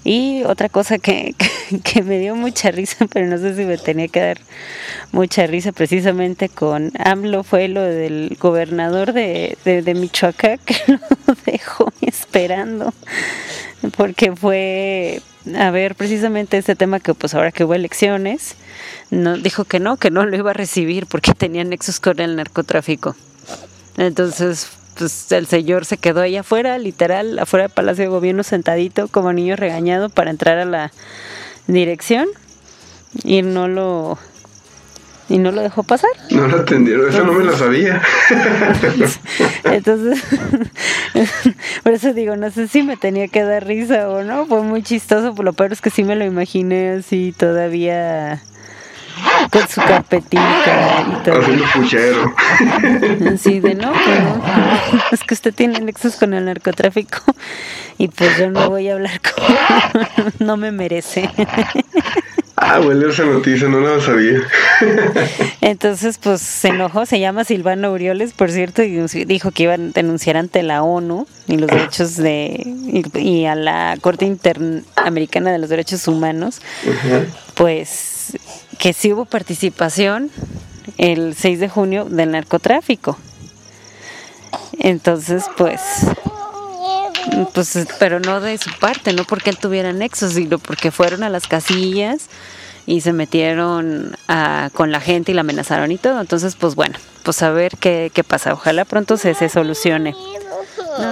Y 0.03 0.43
otra 0.43 0.69
cosa 0.69 0.97
que, 0.97 1.35
que, 1.83 2.03
me 2.03 2.19
dio 2.19 2.35
mucha 2.35 2.71
risa, 2.71 3.07
pero 3.11 3.27
no 3.27 3.37
sé 3.37 3.55
si 3.55 3.65
me 3.65 3.77
tenía 3.77 4.07
que 4.07 4.19
dar 4.19 4.37
mucha 5.11 5.47
risa 5.47 5.71
precisamente 5.71 6.49
con 6.49 6.91
AMLO, 6.99 7.43
fue 7.43 7.67
lo 7.67 7.81
del 7.81 8.37
gobernador 8.39 9.13
de, 9.13 9.57
de, 9.63 9.93
Michoacán 9.93 10.59
que 10.65 10.75
lo 10.87 10.99
dejó 11.45 11.91
esperando, 12.01 12.93
porque 13.97 14.35
fue 14.35 15.21
a 15.57 15.71
ver 15.71 15.95
precisamente 15.95 16.57
ese 16.57 16.75
tema 16.75 16.99
que 16.99 17.13
pues 17.13 17.33
ahora 17.33 17.51
que 17.51 17.63
hubo 17.63 17.73
elecciones, 17.73 18.55
no, 19.09 19.37
dijo 19.37 19.65
que 19.65 19.79
no, 19.79 19.97
que 19.97 20.11
no 20.11 20.25
lo 20.25 20.35
iba 20.35 20.51
a 20.51 20.53
recibir 20.53 21.07
porque 21.07 21.33
tenía 21.33 21.63
nexos 21.63 21.99
con 21.99 22.19
el 22.19 22.35
narcotráfico. 22.35 23.15
Entonces 23.99 24.69
pues 24.97 25.31
el 25.31 25.47
señor 25.47 25.85
se 25.85 25.97
quedó 25.97 26.21
ahí 26.21 26.35
afuera, 26.35 26.77
literal, 26.77 27.39
afuera 27.39 27.67
del 27.67 27.73
Palacio 27.73 28.03
de 28.03 28.09
Gobierno, 28.09 28.43
sentadito 28.43 29.07
como 29.07 29.31
niño 29.31 29.55
regañado 29.55 30.09
para 30.09 30.29
entrar 30.29 30.57
a 30.57 30.65
la 30.65 30.91
dirección 31.67 32.27
y 33.23 33.41
no 33.41 33.67
lo 33.67 34.17
y 35.29 35.37
no 35.37 35.51
lo 35.51 35.61
dejó 35.61 35.83
pasar. 35.83 36.09
No 36.31 36.47
lo 36.47 36.57
atendieron, 36.57 37.07
eso 37.07 37.23
no 37.23 37.33
me 37.33 37.45
lo 37.45 37.55
sabía. 37.55 38.01
Entonces, 39.63 40.23
por 41.83 41.93
eso 41.93 42.13
digo, 42.13 42.35
no 42.35 42.49
sé 42.49 42.67
si 42.67 42.83
me 42.83 42.97
tenía 42.97 43.27
que 43.27 43.43
dar 43.43 43.65
risa 43.65 44.09
o 44.09 44.23
no, 44.23 44.47
fue 44.47 44.63
muy 44.63 44.81
chistoso, 44.81 45.35
por 45.35 45.45
lo 45.45 45.53
peor 45.53 45.71
es 45.71 45.81
que 45.81 45.91
sí 45.91 46.03
me 46.03 46.15
lo 46.15 46.25
imaginé 46.25 46.91
así 46.91 47.33
todavía 47.37 48.41
con 49.51 49.67
su 49.67 49.81
carpetita 49.81 51.05
y 51.07 51.23
todo. 51.23 51.41
Haciendo 51.41 51.65
puchero. 51.73 52.35
Sí, 53.37 53.59
de 53.59 53.75
no, 53.75 53.91
es 55.11 55.23
que 55.23 55.33
usted 55.33 55.53
tiene 55.53 55.79
nexos 55.79 56.15
con 56.15 56.33
el 56.33 56.45
narcotráfico 56.45 57.19
y 57.97 58.07
pues 58.07 58.37
yo 58.37 58.49
no 58.49 58.69
voy 58.69 58.89
a 58.89 58.93
hablar 58.93 59.19
con... 59.21 60.47
no 60.47 60.57
me 60.57 60.71
merece. 60.71 61.29
Ah, 62.61 62.79
bueno, 62.79 63.07
esa 63.07 63.23
noticia 63.23 63.69
no 63.69 63.79
la 63.79 64.01
sabía. 64.01 64.41
Entonces, 65.61 66.17
pues 66.17 66.41
se 66.41 66.67
enojó, 66.69 67.05
se 67.05 67.19
llama 67.19 67.45
Silvano 67.45 67.91
Urioles, 67.93 68.33
por 68.33 68.51
cierto, 68.51 68.83
y 68.83 68.97
dijo 69.25 69.51
que 69.51 69.63
iban 69.63 69.89
a 69.89 69.91
denunciar 69.91 70.35
ante 70.35 70.61
la 70.61 70.83
ONU 70.83 71.25
y 71.47 71.57
los 71.57 71.69
derechos 71.69 72.17
de 72.17 72.61
y, 73.15 73.45
a 73.45 73.55
la 73.55 73.97
Corte 74.01 74.25
Interamericana 74.25 75.53
de 75.53 75.59
los 75.59 75.69
Derechos 75.69 76.05
Humanos, 76.07 76.61
pues 77.53 78.18
que 78.79 78.93
sí 78.93 79.13
hubo 79.13 79.25
participación 79.25 80.31
el 80.97 81.35
6 81.35 81.59
de 81.59 81.69
junio 81.69 82.05
del 82.05 82.31
narcotráfico. 82.31 83.17
Entonces, 84.79 85.45
pues 85.57 85.81
pues 87.53 87.87
pero 87.99 88.19
no 88.19 88.41
de 88.41 88.57
su 88.57 88.71
parte, 88.79 89.13
no 89.13 89.23
porque 89.25 89.49
él 89.49 89.57
tuviera 89.57 89.93
nexos, 89.93 90.33
sino 90.33 90.57
porque 90.57 90.89
fueron 90.89 91.23
a 91.23 91.29
las 91.29 91.47
casillas 91.47 92.27
y 92.85 93.01
se 93.01 93.13
metieron 93.13 94.17
con 94.73 94.91
la 94.91 95.01
gente 95.01 95.31
y 95.31 95.35
la 95.35 95.41
amenazaron 95.41 95.91
y 95.91 95.97
todo. 95.97 96.21
Entonces, 96.21 96.55
pues 96.55 96.75
bueno, 96.75 96.97
pues 97.23 97.43
a 97.43 97.51
ver 97.51 97.77
qué, 97.77 98.11
qué 98.13 98.23
pasa. 98.23 98.53
Ojalá 98.53 98.85
pronto 98.85 99.17
se, 99.17 99.35
se 99.35 99.49
solucione. 99.49 100.15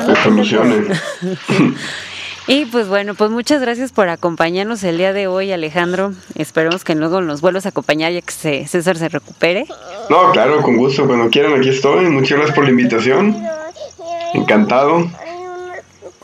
se 0.05 0.24
solucione. 0.24 0.88
Y 2.48 2.66
pues 2.66 2.88
bueno, 2.88 3.14
pues 3.14 3.30
muchas 3.30 3.60
gracias 3.60 3.91
por 3.91 4.08
acompañarnos 4.08 4.82
el 4.84 4.98
día 4.98 5.12
de 5.12 5.28
hoy, 5.28 5.52
Alejandro. 5.52 6.14
Esperemos 6.36 6.86
que 6.86 6.95
luego 6.95 7.20
nos 7.22 7.41
vuelvas 7.41 7.66
a 7.66 7.70
acompañar 7.70 8.14
ya 8.14 8.22
que 8.22 8.66
César 8.68 8.98
se 8.98 9.10
recupere. 9.10 9.66
No, 10.10 10.32
claro, 10.32 10.62
con 10.62 10.78
gusto. 10.78 11.06
Cuando 11.06 11.30
quieran, 11.30 11.60
aquí 11.60 11.70
estoy. 11.70 12.06
Muchas 12.06 12.38
gracias 12.38 12.56
por 12.56 12.64
la 12.64 12.70
invitación. 12.70 13.36
Encantado. 14.34 15.10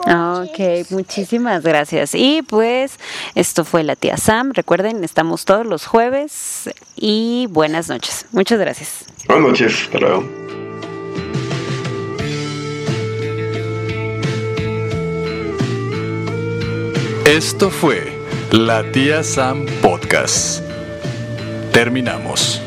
Ok, 0.05 0.89
muchísimas 0.91 1.63
gracias. 1.63 2.15
Y 2.15 2.41
pues 2.41 2.99
esto 3.35 3.65
fue 3.65 3.83
la 3.83 3.95
tía 3.97 4.17
Sam. 4.17 4.51
Recuerden, 4.53 5.03
estamos 5.03 5.43
todos 5.43 5.65
los 5.65 5.85
jueves 5.85 6.69
y 6.95 7.47
buenas 7.49 7.89
noches. 7.89 8.25
Muchas 8.31 8.59
gracias. 8.59 9.05
Buenas 9.27 9.49
noches, 9.49 9.81
hasta 9.83 9.99
luego. 9.99 10.42
Esto 17.33 17.71
fue 17.71 18.15
La 18.51 18.83
Tía 18.91 19.23
Sam 19.23 19.65
Podcast. 19.81 20.61
Terminamos. 21.71 22.61